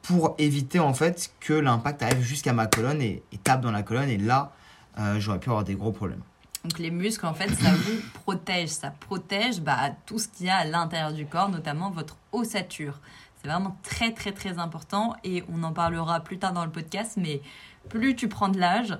pour 0.02 0.34
éviter 0.38 0.78
en 0.78 0.94
fait 0.94 1.32
que 1.40 1.54
l'impact 1.54 2.02
arrive 2.02 2.22
jusqu'à 2.22 2.52
ma 2.52 2.66
colonne 2.66 3.00
et, 3.00 3.22
tape 3.42 3.62
dans 3.62 3.72
la 3.72 3.82
colonne. 3.82 4.08
Et 4.08 4.18
là, 4.18 4.52
euh, 4.98 5.18
j'aurais 5.18 5.40
pu 5.40 5.48
avoir 5.48 5.64
des 5.64 5.74
gros 5.74 5.92
problèmes. 5.92 6.22
Donc 6.62 6.78
les 6.78 6.90
muscles, 6.90 7.26
en 7.26 7.34
fait, 7.34 7.48
ça 7.54 7.72
vous 7.72 8.00
protège. 8.22 8.70
Ça 8.70 8.90
protège 8.90 9.60
bah, 9.60 9.90
tout 10.06 10.18
ce 10.18 10.28
qu'il 10.28 10.46
y 10.46 10.50
a 10.50 10.56
à 10.56 10.64
l'intérieur 10.64 11.12
du 11.12 11.26
corps, 11.26 11.48
notamment 11.48 11.90
votre 11.90 12.16
ossature. 12.32 13.00
C'est 13.44 13.50
vraiment 13.50 13.76
très 13.82 14.14
très 14.14 14.32
très 14.32 14.58
important 14.58 15.16
et 15.22 15.44
on 15.52 15.64
en 15.64 15.72
parlera 15.74 16.20
plus 16.20 16.38
tard 16.38 16.54
dans 16.54 16.64
le 16.64 16.70
podcast, 16.70 17.18
mais 17.18 17.42
plus 17.90 18.16
tu 18.16 18.26
prends 18.26 18.48
de 18.48 18.58
l'âge, 18.58 18.96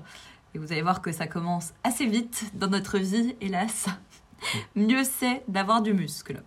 et 0.53 0.59
vous 0.59 0.71
allez 0.71 0.83
voir 0.83 1.01
que 1.01 1.11
ça 1.11 1.25
commence 1.25 1.73
assez 1.83 2.05
vite 2.05 2.51
dans 2.53 2.67
notre 2.67 2.99
vie, 2.99 3.35
hélas, 3.41 3.87
mieux 4.75 5.03
c'est 5.03 5.41
d'avoir 5.47 5.81
du 5.81 5.95
muscle. 5.95 6.43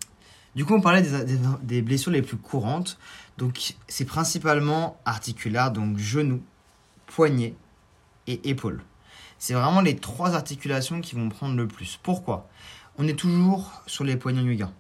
Du 0.55 0.65
coup, 0.65 0.75
on 0.75 0.81
parlait 0.81 1.03
des, 1.03 1.39
des 1.62 1.83
blessures 1.83 2.12
les 2.12 2.23
plus 2.23 2.37
courantes. 2.37 3.00
Donc, 3.37 3.75
c'est 3.89 4.05
principalement 4.05 5.01
articulaire, 5.05 5.73
donc 5.73 5.99
genoux, 5.99 6.43
poignets 7.06 7.56
et 8.29 8.49
épaules. 8.49 8.85
C'est 9.39 9.55
vraiment 9.55 9.81
les 9.81 9.97
trois 9.97 10.37
articulations 10.37 11.01
qui 11.01 11.17
vont 11.17 11.29
prendre 11.29 11.56
le 11.56 11.67
plus. 11.67 11.99
Pourquoi? 12.01 12.49
On 12.96 13.08
est 13.08 13.19
toujours 13.19 13.82
sur 13.89 14.05
les 14.05 14.17
poignets 14.17 14.43
yoga. 14.43 14.70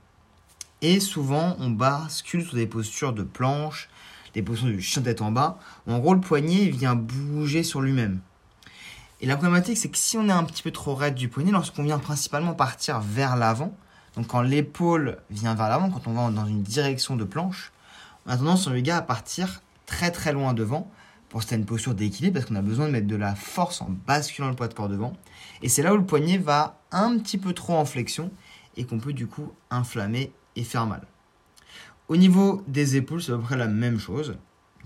Et 0.80 1.00
souvent, 1.00 1.56
on 1.58 1.70
bascule 1.70 2.44
sur 2.44 2.54
des 2.54 2.66
postures 2.66 3.12
de 3.12 3.22
planche, 3.22 3.88
des 4.34 4.42
postures 4.42 4.68
du 4.68 4.80
chien 4.80 5.02
tête 5.02 5.22
en 5.22 5.32
bas, 5.32 5.58
en 5.86 5.98
gros 5.98 6.14
le 6.14 6.20
poignet 6.20 6.66
vient 6.66 6.94
bouger 6.94 7.62
sur 7.62 7.80
lui-même. 7.80 8.20
Et 9.20 9.26
la 9.26 9.36
problématique, 9.36 9.76
c'est 9.76 9.88
que 9.88 9.98
si 9.98 10.16
on 10.16 10.28
est 10.28 10.32
un 10.32 10.44
petit 10.44 10.62
peu 10.62 10.70
trop 10.70 10.94
raide 10.94 11.14
du 11.14 11.28
poignet, 11.28 11.50
lorsqu'on 11.50 11.82
vient 11.82 11.98
principalement 11.98 12.54
partir 12.54 13.00
vers 13.00 13.34
l'avant, 13.34 13.76
donc 14.14 14.28
quand 14.28 14.42
l'épaule 14.42 15.18
vient 15.30 15.54
vers 15.54 15.68
l'avant, 15.68 15.90
quand 15.90 16.06
on 16.06 16.12
va 16.12 16.30
dans 16.30 16.46
une 16.46 16.62
direction 16.62 17.16
de 17.16 17.24
planche, 17.24 17.72
on 18.26 18.30
a 18.30 18.36
tendance 18.36 18.66
en 18.68 18.74
yoga 18.74 18.98
à 18.98 19.02
partir 19.02 19.62
très 19.86 20.12
très 20.12 20.32
loin 20.32 20.54
devant 20.54 20.90
pour 21.28 21.42
une 21.50 21.64
posture 21.64 21.94
d'équilibre 21.94 22.34
parce 22.34 22.46
qu'on 22.46 22.54
a 22.54 22.62
besoin 22.62 22.86
de 22.86 22.92
mettre 22.92 23.06
de 23.06 23.16
la 23.16 23.34
force 23.34 23.82
en 23.82 23.90
basculant 24.06 24.48
le 24.48 24.54
poids 24.54 24.68
de 24.68 24.74
corps 24.74 24.88
devant. 24.88 25.14
Et 25.62 25.68
c'est 25.68 25.82
là 25.82 25.92
où 25.92 25.96
le 25.96 26.04
poignet 26.04 26.38
va 26.38 26.80
un 26.90 27.18
petit 27.18 27.38
peu 27.38 27.52
trop 27.52 27.74
en 27.74 27.84
flexion 27.84 28.30
et 28.76 28.84
qu'on 28.84 28.98
peut 28.98 29.12
du 29.12 29.26
coup 29.26 29.52
inflammer 29.70 30.32
et 30.58 30.64
faire 30.64 30.86
mal. 30.86 31.02
Au 32.08 32.16
niveau 32.16 32.62
des 32.66 32.96
épaules, 32.96 33.22
c'est 33.22 33.32
à 33.32 33.36
peu 33.36 33.42
près 33.42 33.56
la 33.56 33.68
même 33.68 33.98
chose. 33.98 34.36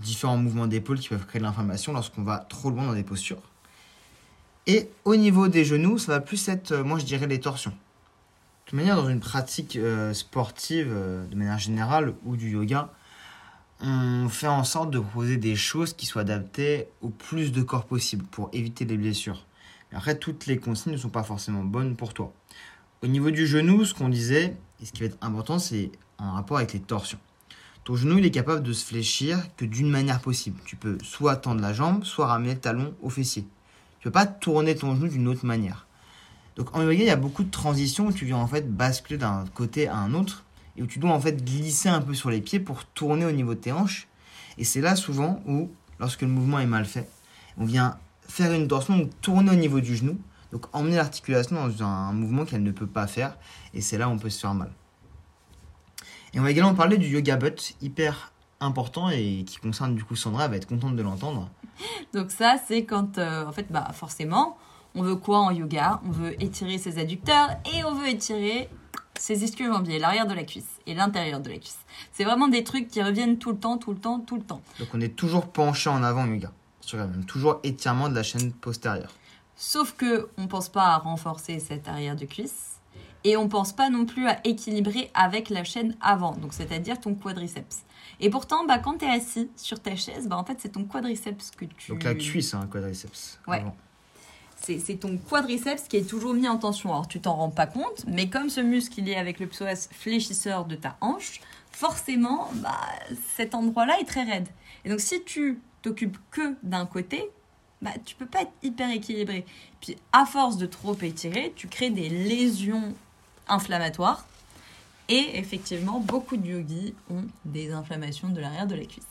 Différents 0.01 0.37
mouvements 0.37 0.67
d'épaule 0.67 0.99
qui 0.99 1.09
peuvent 1.09 1.25
créer 1.25 1.39
de 1.39 1.45
l'inflammation 1.45 1.93
lorsqu'on 1.93 2.23
va 2.23 2.37
trop 2.37 2.69
loin 2.69 2.85
dans 2.85 2.93
des 2.93 3.03
postures. 3.03 3.41
Et 4.67 4.89
au 5.03 5.15
niveau 5.15 5.47
des 5.47 5.65
genoux, 5.65 5.97
ça 5.97 6.13
va 6.13 6.19
plus 6.21 6.47
être, 6.47 6.71
euh, 6.71 6.83
moi 6.83 6.99
je 6.99 7.05
dirais, 7.05 7.27
les 7.27 7.39
torsions. 7.39 7.71
De 7.71 8.69
toute 8.69 8.73
manière, 8.73 8.95
dans 8.95 9.09
une 9.09 9.19
pratique 9.19 9.75
euh, 9.75 10.13
sportive, 10.13 10.89
euh, 10.89 11.25
de 11.27 11.35
manière 11.35 11.59
générale, 11.59 12.13
ou 12.25 12.37
du 12.37 12.51
yoga, 12.51 12.89
on 13.81 14.29
fait 14.29 14.47
en 14.47 14.63
sorte 14.63 14.91
de 14.91 14.99
proposer 14.99 15.35
des 15.35 15.55
choses 15.55 15.93
qui 15.93 16.05
soient 16.05 16.21
adaptées 16.21 16.87
au 17.01 17.09
plus 17.09 17.51
de 17.51 17.61
corps 17.61 17.85
possible 17.85 18.23
pour 18.25 18.49
éviter 18.53 18.85
les 18.85 18.95
blessures. 18.95 19.45
Mais 19.91 19.97
après, 19.97 20.17
toutes 20.17 20.45
les 20.45 20.57
consignes 20.57 20.93
ne 20.93 20.97
sont 20.97 21.09
pas 21.09 21.23
forcément 21.23 21.63
bonnes 21.63 21.97
pour 21.97 22.13
toi. 22.13 22.33
Au 23.03 23.07
niveau 23.07 23.31
du 23.31 23.45
genou, 23.45 23.83
ce 23.83 23.93
qu'on 23.93 24.07
disait, 24.07 24.55
et 24.83 24.85
ce 24.85 24.91
qui 24.91 24.99
va 24.99 25.05
être 25.05 25.17
important, 25.21 25.59
c'est 25.59 25.91
en 26.17 26.33
rapport 26.33 26.57
avec 26.57 26.73
les 26.73 26.81
torsions. 26.81 27.17
Ton 27.85 27.95
genou, 27.95 28.17
il 28.17 28.25
est 28.25 28.31
capable 28.31 28.61
de 28.61 28.73
se 28.73 28.85
fléchir 28.85 29.39
que 29.55 29.63
d'une 29.63 29.89
manière 29.89 30.19
possible. 30.19 30.59
Tu 30.65 30.75
peux 30.75 30.97
soit 31.01 31.37
tendre 31.37 31.61
la 31.61 31.71
jambe, 31.71 32.03
soit 32.03 32.27
ramener 32.27 32.55
le 32.55 32.59
talon 32.59 32.93
au 33.01 33.09
fessier. 33.09 33.47
Tu 33.99 34.09
peux 34.09 34.11
pas 34.11 34.25
tourner 34.25 34.75
ton 34.75 34.93
genou 34.93 35.07
d'une 35.07 35.29
autre 35.29 35.45
manière. 35.45 35.87
Donc 36.57 36.75
en 36.75 36.81
yoga, 36.81 36.93
il 36.93 37.05
y 37.05 37.09
a 37.09 37.15
beaucoup 37.15 37.45
de 37.45 37.49
transitions 37.49 38.07
où 38.07 38.11
tu 38.11 38.25
viens 38.25 38.37
en 38.37 38.47
fait 38.47 38.69
basculer 38.75 39.17
d'un 39.17 39.45
côté 39.53 39.87
à 39.87 39.95
un 39.95 40.13
autre 40.13 40.43
et 40.75 40.83
où 40.83 40.85
tu 40.85 40.99
dois 40.99 41.11
en 41.11 41.19
fait 41.19 41.43
glisser 41.43 41.87
un 41.87 42.01
peu 42.01 42.13
sur 42.13 42.29
les 42.29 42.41
pieds 42.41 42.59
pour 42.59 42.83
tourner 42.83 43.25
au 43.25 43.31
niveau 43.31 43.53
de 43.53 43.59
tes 43.59 43.71
hanches. 43.71 44.09
Et 44.57 44.65
c'est 44.65 44.81
là 44.81 44.97
souvent 44.97 45.41
où, 45.47 45.71
lorsque 45.97 46.23
le 46.23 46.27
mouvement 46.27 46.59
est 46.59 46.65
mal 46.65 46.83
fait, 46.83 47.09
on 47.57 47.63
vient 47.63 47.97
faire 48.27 48.51
une 48.51 48.67
torsion 48.67 48.99
ou 48.99 49.09
tourner 49.21 49.51
au 49.51 49.55
niveau 49.55 49.79
du 49.79 49.95
genou. 49.95 50.19
Donc 50.53 50.67
emmener 50.71 50.97
l'articulation 50.97 51.55
dans 51.55 51.83
un 51.83 52.13
mouvement 52.13 52.45
qu'elle 52.45 52.61
ne 52.61 52.71
peut 52.71 52.87
pas 52.87 53.07
faire. 53.07 53.35
Et 53.73 53.81
c'est 53.81 53.97
là 53.97 54.07
où 54.07 54.11
on 54.11 54.19
peut 54.19 54.29
se 54.29 54.39
faire 54.39 54.53
mal. 54.53 54.71
Et 56.33 56.39
on 56.39 56.43
va 56.43 56.51
également 56.51 56.75
parler 56.75 56.97
du 56.97 57.07
yoga 57.07 57.37
butt, 57.37 57.75
hyper 57.81 58.31
important 58.59 59.09
et 59.09 59.43
qui 59.45 59.57
concerne 59.57 59.95
du 59.95 60.03
coup 60.03 60.15
Sandra, 60.15 60.45
elle 60.45 60.51
va 60.51 60.57
être 60.57 60.67
contente 60.67 60.95
de 60.95 61.01
l'entendre. 61.01 61.49
Donc 62.13 62.29
ça, 62.29 62.57
c'est 62.67 62.85
quand, 62.85 63.17
euh, 63.17 63.45
en 63.45 63.51
fait, 63.51 63.65
bah 63.71 63.89
forcément, 63.93 64.55
on 64.93 65.01
veut 65.01 65.15
quoi 65.15 65.39
en 65.39 65.49
yoga? 65.49 65.99
On 66.05 66.11
veut 66.11 66.41
étirer 66.41 66.77
ses 66.77 66.99
adducteurs 66.99 67.49
et 67.73 67.83
on 67.83 67.95
veut 67.95 68.07
étirer 68.07 68.69
ses 69.17 69.43
ischio-jambiers, 69.43 69.97
l'arrière 69.97 70.27
de 70.27 70.35
la 70.35 70.43
cuisse 70.43 70.79
et 70.85 70.93
l'intérieur 70.93 71.39
de 71.39 71.49
la 71.49 71.57
cuisse. 71.57 71.79
C'est 72.11 72.25
vraiment 72.25 72.47
des 72.47 72.63
trucs 72.63 72.89
qui 72.89 73.01
reviennent 73.01 73.39
tout 73.39 73.53
le 73.53 73.57
temps, 73.57 73.79
tout 73.79 73.91
le 73.91 73.99
temps, 73.99 74.19
tout 74.19 74.35
le 74.35 74.43
temps. 74.43 74.61
Donc 74.77 74.89
on 74.93 75.01
est 75.01 75.15
toujours 75.15 75.47
penché 75.47 75.89
en 75.89 76.03
avant 76.03 76.27
yoga. 76.27 76.51
Toujours 77.25 77.59
étirement 77.63 78.07
de 78.07 78.13
la 78.13 78.23
chaîne 78.23 78.51
postérieure. 78.51 79.11
Sauf 79.55 79.93
que 79.95 80.29
on 80.37 80.47
pense 80.47 80.69
pas 80.69 80.87
à 80.87 80.97
renforcer 80.97 81.59
cette 81.59 81.87
arrière 81.87 82.15
de 82.15 82.25
cuisse 82.25 82.79
et 83.23 83.37
on 83.37 83.47
pense 83.47 83.73
pas 83.73 83.89
non 83.89 84.05
plus 84.05 84.27
à 84.27 84.39
équilibrer 84.45 85.09
avec 85.13 85.49
la 85.49 85.63
chaîne 85.63 85.95
avant, 86.01 86.33
donc 86.33 86.53
c'est-à-dire 86.53 86.99
ton 86.99 87.15
quadriceps. 87.15 87.83
Et 88.19 88.29
pourtant, 88.29 88.65
bah, 88.65 88.79
quand 88.79 88.99
tu 88.99 89.05
es 89.05 89.09
assis 89.09 89.49
sur 89.55 89.79
ta 89.79 89.95
chaise, 89.95 90.27
bah, 90.27 90.37
en 90.37 90.43
fait, 90.43 90.57
c'est 90.59 90.69
ton 90.73 90.83
quadriceps 90.83 91.51
que 91.51 91.65
tu. 91.65 91.91
Donc 91.91 92.03
la 92.03 92.15
cuisse, 92.15 92.53
hein, 92.53 92.67
quadriceps. 92.71 93.39
Ouais. 93.47 93.63
C'est 94.55 94.97
ton 94.97 95.17
quadriceps 95.17 95.89
qui 95.89 95.97
est 95.97 96.09
toujours 96.09 96.33
mis 96.33 96.47
en 96.47 96.57
tension. 96.57 96.91
Alors, 96.91 97.07
tu 97.07 97.19
t'en 97.19 97.33
rends 97.35 97.49
pas 97.49 97.67
compte, 97.67 98.05
mais 98.07 98.29
comme 98.29 98.49
ce 98.49 98.61
muscle, 98.61 98.97
il 98.99 99.09
est 99.09 99.17
avec 99.17 99.41
le 99.41 99.47
psoas 99.47 99.89
fléchisseur 99.91 100.63
de 100.65 100.75
ta 100.75 100.95
hanche, 101.01 101.41
forcément, 101.71 102.49
bah, 102.55 102.79
cet 103.35 103.55
endroit-là 103.55 103.99
est 103.99 104.05
très 104.05 104.23
raide. 104.23 104.47
Et 104.85 104.89
donc, 104.89 105.01
si 105.01 105.21
tu 105.23 105.59
t'occupes 105.81 106.17
que 106.31 106.55
d'un 106.63 106.85
côté, 106.85 107.29
bah, 107.83 107.91
tu 108.05 108.15
peux 108.15 108.25
pas 108.25 108.41
être 108.41 108.53
hyper 108.63 108.89
équilibré. 108.89 109.45
Puis, 109.81 109.97
à 110.11 110.25
force 110.25 110.57
de 110.57 110.65
trop 110.65 110.95
étirer, 111.01 111.53
tu 111.55 111.67
crées 111.67 111.89
des 111.89 112.09
lésions 112.09 112.93
inflammatoires 113.47 114.25
et 115.09 115.37
effectivement, 115.37 115.99
beaucoup 115.99 116.37
de 116.37 116.47
yogis 116.47 116.95
ont 117.09 117.25
des 117.45 117.71
inflammations 117.71 118.29
de 118.29 118.39
l'arrière 118.39 118.67
de 118.67 118.75
la 118.75 118.85
cuisse. 118.85 119.05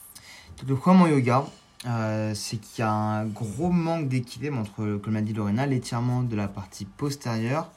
Donc 0.59 0.69
le 0.69 0.77
problème 0.77 1.03
en 1.03 1.07
yoga, 1.07 1.47
euh, 1.87 2.35
c'est 2.35 2.57
qu'il 2.57 2.81
y 2.81 2.83
a 2.83 2.91
un 2.91 3.27
gros 3.27 3.71
manque 3.71 4.09
d'équilibre 4.09 4.59
entre, 4.59 4.97
comme 4.97 5.15
l'a 5.15 5.21
dit 5.21 5.35
Lorena, 5.35 5.67
l'étirement 5.67 6.23
de 6.23 6.35
la 6.35 6.49
partie 6.49 6.87
postérieure 6.87 7.71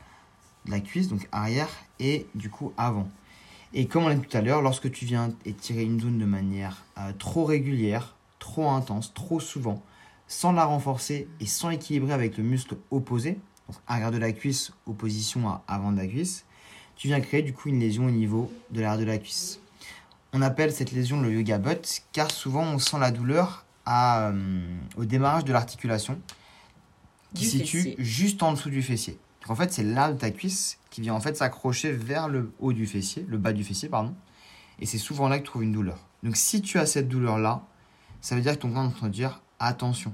de 0.66 0.72
la 0.72 0.80
cuisse, 0.80 1.10
donc 1.10 1.28
arrière, 1.32 1.70
et 2.00 2.26
du 2.36 2.50
coup 2.50 2.74
avant. 2.78 3.08
Et 3.74 3.88
comme 3.88 4.06
on 4.06 4.08
l'a 4.08 4.16
dit 4.16 4.26
tout 4.26 4.38
à 4.38 4.42
l'heure, 4.42 4.62
lorsque 4.62 4.90
tu 4.92 5.06
viens 5.06 5.32
étirer 5.46 5.84
une 5.84 6.00
zone 6.00 6.18
de 6.18 6.26
manière 6.26 6.84
euh, 6.98 7.12
trop 7.20 7.44
régulière, 7.44 8.16
trop 8.40 8.70
intense, 8.70 9.14
trop 9.14 9.40
souvent, 9.40 9.84
sans 10.28 10.52
la 10.52 10.66
renforcer 10.66 11.28
et 11.40 11.46
sans 11.46 11.70
équilibrer 11.70 12.14
avec 12.14 12.38
le 12.38 12.44
muscle 12.44 12.78
opposé, 12.92 13.40
donc 13.68 13.78
arrière 13.88 14.12
de 14.12 14.18
la 14.18 14.32
cuisse, 14.32 14.72
opposition 14.86 15.48
à 15.50 15.64
avant 15.68 15.92
de 15.92 15.98
la 15.98 16.08
cuisse, 16.08 16.46
tu 16.96 17.08
viens 17.08 17.20
créer 17.20 17.42
du 17.42 17.54
coup 17.54 17.70
une 17.70 17.80
lésion 17.80 18.06
au 18.06 18.12
niveau 18.12 18.52
de 18.72 18.82
l'arrière 18.82 19.00
de 19.00 19.06
la 19.06 19.18
cuisse. 19.18 19.60
On 20.34 20.42
appelle 20.42 20.72
cette 20.72 20.92
lésion 20.92 21.22
le 21.22 21.32
yoga 21.32 21.58
butt 21.58 22.04
car 22.12 22.32
souvent 22.32 22.64
on 22.64 22.80
sent 22.80 23.00
la 23.00 23.12
douleur 23.12 23.66
à, 23.86 24.30
euh, 24.30 24.78
au 24.98 25.06
démarrage 25.06 25.46
de 25.46 25.54
l'articulation 25.54 26.20
qui 27.34 27.46
se 27.46 27.58
situe 27.58 27.96
juste 27.98 28.42
en 28.44 28.54
dessous 28.54 28.70
du 28.70 28.82
fessier. 28.82 29.18
Donc 29.42 29.52
en 29.52 29.56
fait, 29.56 29.72
c'est 29.72 29.84
là 29.84 30.12
de 30.12 30.18
ta 30.18 30.32
cuisse 30.32 30.80
qui 30.90 31.02
vient 31.02 31.14
en 31.14 31.20
fait 31.20 31.36
s'accrocher 31.38 31.92
vers 31.92 32.28
le 32.30 32.52
haut 32.60 32.74
du 32.74 32.88
fessier, 32.88 33.26
le 33.28 33.38
bas 33.38 33.54
du 33.54 33.64
fessier, 33.64 33.90
pardon. 33.90 34.16
Et 34.80 34.86
c'est 34.86 34.98
souvent 34.98 35.28
là 35.28 35.38
que 35.38 35.44
tu 35.44 35.50
trouves 35.50 35.64
une 35.64 35.72
douleur. 35.72 36.00
Donc 36.24 36.36
si 36.36 36.62
tu 36.62 36.80
as 36.80 36.86
cette 36.86 37.08
douleur-là, 37.08 37.64
ça 38.22 38.36
veut 38.36 38.42
dire 38.42 38.54
que 38.54 38.62
ton 38.62 38.72
corps 38.72 38.84
est 38.84 38.88
en 38.88 38.92
train 38.92 39.08
de 39.08 39.14
dire 39.14 39.42
attention, 39.60 40.14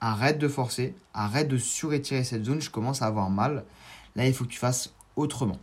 arrête 0.00 0.38
de 0.38 0.48
forcer, 0.48 0.94
arrête 1.14 1.48
de 1.48 1.58
surétirer 1.58 2.24
cette 2.24 2.44
zone, 2.44 2.60
je 2.60 2.70
commence 2.70 3.02
à 3.02 3.06
avoir 3.06 3.30
mal. 3.30 3.64
Là, 4.16 4.26
il 4.26 4.34
faut 4.34 4.44
que 4.44 4.50
tu 4.50 4.58
fasses 4.58 4.92
autrement. 5.16 5.58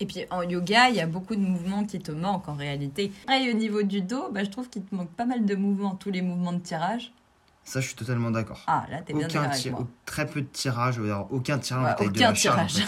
Et 0.00 0.06
puis 0.06 0.24
en 0.30 0.42
yoga, 0.42 0.90
il 0.90 0.96
y 0.96 1.00
a 1.00 1.06
beaucoup 1.06 1.34
de 1.34 1.40
mouvements 1.40 1.84
qui 1.84 1.98
te 1.98 2.12
manquent 2.12 2.48
en 2.48 2.54
réalité. 2.54 3.12
Et 3.28 3.50
au 3.50 3.56
niveau 3.56 3.82
du 3.82 4.00
dos, 4.00 4.30
bah, 4.30 4.44
je 4.44 4.50
trouve 4.50 4.68
qu'il 4.68 4.84
te 4.84 4.94
manque 4.94 5.10
pas 5.10 5.24
mal 5.24 5.44
de 5.44 5.54
mouvements, 5.54 5.96
tous 5.96 6.10
les 6.10 6.22
mouvements 6.22 6.52
de 6.52 6.60
tirage. 6.60 7.12
Ça, 7.64 7.80
je 7.80 7.88
suis 7.88 7.96
totalement 7.96 8.30
d'accord. 8.30 8.62
Ah, 8.66 8.86
là, 8.90 9.02
t'es 9.02 9.12
bien 9.12 9.26
d'accord 9.26 9.42
avec 9.42 9.70
moi. 9.70 9.86
Très 10.06 10.26
peu 10.26 10.40
de 10.40 10.46
tirage, 10.46 11.00
aucun 11.30 11.58
tirage 11.58 11.96
aucun 12.00 12.32
tirage. 12.32 12.84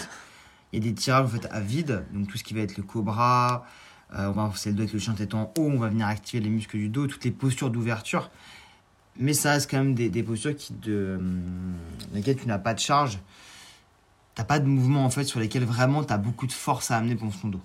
Il 0.72 0.82
y 0.82 0.88
a 0.88 0.90
des 0.90 0.94
tirages 0.94 1.24
en 1.24 1.28
fait, 1.28 1.48
à 1.50 1.60
vide, 1.60 2.04
donc 2.12 2.28
tout 2.28 2.38
ce 2.38 2.44
qui 2.44 2.54
va 2.54 2.60
être 2.60 2.76
le 2.76 2.84
cobra, 2.84 3.66
euh, 4.14 4.28
on 4.28 4.32
va 4.32 4.52
c'est 4.54 4.70
le 4.70 4.76
dos 4.76 4.82
avec 4.82 4.92
le 4.92 5.00
chien 5.00 5.14
tête 5.14 5.34
en 5.34 5.52
haut, 5.58 5.68
on 5.68 5.78
va 5.78 5.88
venir 5.88 6.06
activer 6.06 6.42
les 6.42 6.48
muscles 6.48 6.76
du 6.78 6.88
dos, 6.88 7.08
toutes 7.08 7.24
les 7.24 7.30
postures 7.30 7.70
d'ouverture. 7.70 8.30
Mais 9.20 9.34
ça 9.34 9.52
reste 9.52 9.70
quand 9.70 9.78
même 9.78 9.94
des, 9.94 10.22
postures 10.22 10.56
qui 10.56 10.72
de, 10.72 11.16
hum, 11.18 11.74
lesquelles 12.12 12.36
tu 12.36 12.46
n'as 12.46 12.58
pas 12.58 12.74
de 12.74 12.80
charge 12.80 13.20
t'as 14.34 14.44
pas 14.44 14.58
de 14.58 14.66
mouvement 14.66 15.04
en 15.04 15.10
fait 15.10 15.24
sur 15.24 15.40
lesquels 15.40 15.64
vraiment 15.64 16.04
tu 16.04 16.12
as 16.12 16.18
beaucoup 16.18 16.46
de 16.46 16.52
force 16.52 16.90
à 16.90 16.96
amener 16.96 17.14
pour 17.14 17.32
son 17.34 17.48
dos. 17.48 17.60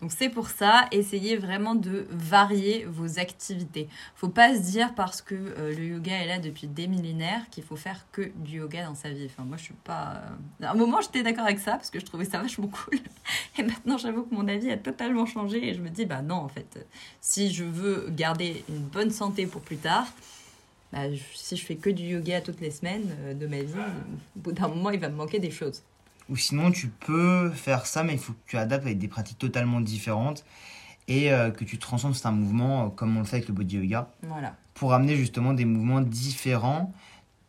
Donc 0.00 0.12
c'est 0.12 0.28
pour 0.28 0.48
ça, 0.48 0.86
essayez 0.92 1.36
vraiment 1.36 1.74
de 1.74 2.06
varier 2.10 2.84
vos 2.88 3.18
activités. 3.18 3.88
Faut 4.14 4.28
pas 4.28 4.54
se 4.54 4.60
dire 4.60 4.94
parce 4.94 5.22
que 5.22 5.34
euh, 5.34 5.74
le 5.74 5.84
yoga 5.86 6.12
est 6.12 6.26
là 6.26 6.38
depuis 6.38 6.68
des 6.68 6.86
millénaires 6.86 7.48
qu'il 7.50 7.64
faut 7.64 7.74
faire 7.74 8.06
que 8.12 8.30
du 8.36 8.58
yoga 8.58 8.84
dans 8.84 8.94
sa 8.94 9.10
vie. 9.10 9.26
Enfin 9.26 9.42
moi 9.44 9.56
je 9.56 9.64
suis 9.64 9.74
pas. 9.74 10.22
Euh, 10.60 10.66
à 10.66 10.70
un 10.70 10.74
moment 10.74 11.00
j'étais 11.00 11.24
d'accord 11.24 11.44
avec 11.44 11.58
ça 11.58 11.72
parce 11.72 11.90
que 11.90 11.98
je 11.98 12.04
trouvais 12.04 12.24
ça 12.24 12.40
vachement 12.40 12.68
cool. 12.84 12.98
Et 13.58 13.64
maintenant 13.64 13.98
j'avoue 13.98 14.22
que 14.22 14.34
mon 14.34 14.46
avis 14.46 14.70
a 14.70 14.76
totalement 14.76 15.26
changé 15.26 15.68
et 15.68 15.74
je 15.74 15.80
me 15.80 15.88
dis 15.88 16.06
bah 16.06 16.22
non 16.22 16.36
en 16.36 16.48
fait 16.48 16.86
si 17.20 17.52
je 17.52 17.64
veux 17.64 18.08
garder 18.10 18.64
une 18.68 18.78
bonne 18.78 19.10
santé 19.10 19.46
pour 19.46 19.62
plus 19.62 19.78
tard. 19.78 20.06
Bah, 20.92 21.00
si 21.34 21.56
je 21.56 21.64
fais 21.64 21.76
que 21.76 21.90
du 21.90 22.04
yoga 22.04 22.40
toutes 22.40 22.60
les 22.60 22.70
semaines 22.70 23.14
euh, 23.20 23.34
de 23.34 23.46
ma 23.46 23.58
vie, 23.58 23.74
au 24.36 24.40
bout 24.40 24.52
d'un 24.52 24.68
moment 24.68 24.90
il 24.90 25.00
va 25.00 25.08
me 25.08 25.16
manquer 25.16 25.38
des 25.38 25.50
choses. 25.50 25.82
Ou 26.30 26.36
sinon, 26.36 26.70
tu 26.70 26.88
peux 26.88 27.50
faire 27.50 27.86
ça, 27.86 28.04
mais 28.04 28.12
il 28.12 28.18
faut 28.18 28.32
que 28.32 28.38
tu 28.46 28.58
adaptes 28.58 28.84
avec 28.84 28.98
des 28.98 29.08
pratiques 29.08 29.38
totalement 29.38 29.80
différentes 29.80 30.44
et 31.08 31.32
euh, 31.32 31.50
que 31.50 31.64
tu 31.64 31.78
transformes 31.78 32.14
un 32.24 32.30
mouvement 32.30 32.86
euh, 32.86 32.88
comme 32.90 33.16
on 33.16 33.20
le 33.20 33.26
fait 33.26 33.36
avec 33.36 33.48
le 33.48 33.54
body 33.54 33.76
yoga. 33.76 34.10
Voilà. 34.22 34.54
Pour 34.74 34.92
amener 34.92 35.16
justement 35.16 35.54
des 35.54 35.64
mouvements 35.64 36.02
différents, 36.02 36.92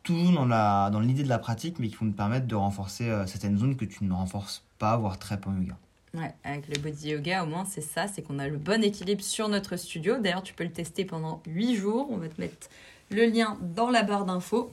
toujours 0.04 0.32
dans, 0.32 0.46
la, 0.46 0.90
dans 0.92 1.02
l'idée 1.02 1.24
de 1.24 1.30
la 1.30 1.40
pratique, 1.40 1.78
mais 1.80 1.90
qui 1.90 1.96
vont 1.96 2.10
te 2.10 2.16
permettre 2.16 2.48
de 2.48 2.56
renforcer 2.56 3.12
certaines 3.28 3.58
zones 3.58 3.76
que 3.76 3.86
tu 3.86 4.04
ne 4.06 4.14
renforces 4.14 4.64
pas, 4.80 4.98
voire 4.98 5.20
très 5.20 5.40
peu 5.40 5.50
en 5.50 5.58
yoga. 5.58 5.78
Ouais, 6.16 6.34
avec 6.44 6.68
le 6.68 6.80
body 6.82 7.10
yoga, 7.10 7.44
au 7.44 7.46
moins, 7.46 7.66
c'est 7.66 7.82
ça, 7.82 8.08
c'est 8.08 8.24
qu'on 8.24 8.40
a 8.40 8.48
le 8.48 8.58
bon 8.58 8.84
équilibre 8.84 9.24
sur 9.24 9.48
notre 9.48 9.76
studio. 9.76 10.18
D'ailleurs, 10.18 10.42
tu 10.42 10.54
peux 10.54 10.64
le 10.64 10.72
tester 10.72 11.06
pendant 11.06 11.44
8 11.46 11.76
jours. 11.76 12.08
On 12.10 12.18
va 12.18 12.30
te 12.30 12.42
mettre 12.42 12.70
le 13.10 13.26
lien 13.26 13.58
dans 13.62 13.90
la 13.90 14.04
barre 14.04 14.26
d'infos. 14.26 14.72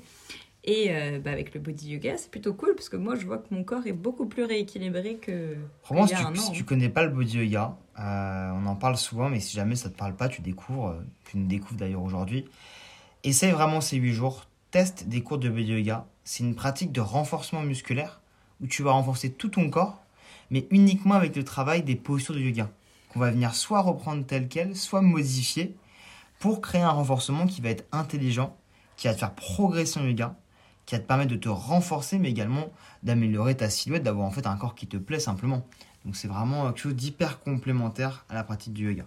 Et 0.64 0.88
euh, 0.90 1.20
bah, 1.20 1.30
avec 1.30 1.54
le 1.54 1.60
body 1.60 1.92
yoga, 1.92 2.16
c'est 2.16 2.30
plutôt 2.30 2.52
cool 2.52 2.74
parce 2.74 2.88
que 2.88 2.96
moi, 2.96 3.14
je 3.14 3.24
vois 3.24 3.38
que 3.38 3.54
mon 3.54 3.62
corps 3.62 3.86
est 3.86 3.92
beaucoup 3.92 4.26
plus 4.26 4.42
rééquilibré 4.44 5.16
que. 5.16 5.56
Vraiment, 5.88 6.06
si, 6.08 6.14
tu, 6.14 6.36
si 6.36 6.52
tu 6.52 6.64
connais 6.64 6.88
pas 6.88 7.04
le 7.04 7.10
body 7.10 7.38
yoga, 7.38 7.76
euh, 8.00 8.50
on 8.50 8.66
en 8.66 8.74
parle 8.74 8.96
souvent, 8.96 9.28
mais 9.28 9.38
si 9.38 9.56
jamais 9.56 9.76
ça 9.76 9.90
te 9.90 9.96
parle 9.96 10.16
pas, 10.16 10.28
tu 10.28 10.42
découvres. 10.42 10.88
Euh, 10.88 11.00
tu 11.30 11.38
nous 11.38 11.46
découvres 11.46 11.78
d'ailleurs 11.78 12.02
aujourd'hui. 12.02 12.46
Essaye 13.22 13.52
vraiment 13.52 13.80
ces 13.80 13.96
8 13.96 14.12
jours. 14.12 14.46
Teste 14.72 15.06
des 15.06 15.22
cours 15.22 15.38
de 15.38 15.48
body 15.48 15.72
yoga. 15.72 16.04
C'est 16.24 16.42
une 16.42 16.56
pratique 16.56 16.90
de 16.90 17.00
renforcement 17.00 17.62
musculaire 17.62 18.20
où 18.60 18.66
tu 18.66 18.82
vas 18.82 18.90
renforcer 18.90 19.30
tout 19.30 19.48
ton 19.48 19.70
corps, 19.70 20.02
mais 20.50 20.66
uniquement 20.70 21.14
avec 21.14 21.36
le 21.36 21.44
travail 21.44 21.82
des 21.84 21.94
postures 21.94 22.34
de 22.34 22.40
yoga 22.40 22.68
qu'on 23.08 23.20
va 23.20 23.30
venir 23.30 23.54
soit 23.54 23.80
reprendre 23.80 24.24
tel 24.26 24.48
quel, 24.48 24.76
soit 24.76 25.00
modifier 25.00 25.76
pour 26.38 26.60
créer 26.60 26.82
un 26.82 26.90
renforcement 26.90 27.46
qui 27.46 27.60
va 27.60 27.70
être 27.70 27.84
intelligent, 27.92 28.56
qui 28.96 29.08
va 29.08 29.14
te 29.14 29.18
faire 29.18 29.34
progresser 29.34 30.00
en 30.00 30.04
yoga 30.04 30.36
qui 30.86 30.94
va 30.94 31.00
te 31.00 31.06
permettre 31.06 31.32
de 31.32 31.36
te 31.36 31.48
renforcer, 31.48 32.18
mais 32.18 32.30
également 32.30 32.70
d'améliorer 33.02 33.56
ta 33.56 33.68
silhouette, 33.68 34.04
d'avoir 34.04 34.26
en 34.26 34.30
fait 34.30 34.46
un 34.46 34.56
corps 34.56 34.74
qui 34.74 34.86
te 34.86 34.96
plaît 34.96 35.20
simplement. 35.20 35.66
Donc 36.04 36.16
c'est 36.16 36.28
vraiment 36.28 36.66
quelque 36.66 36.80
chose 36.80 36.94
d'hyper 36.94 37.40
complémentaire 37.40 38.24
à 38.28 38.34
la 38.34 38.44
pratique 38.44 38.72
du 38.72 38.88
yoga. 38.88 39.04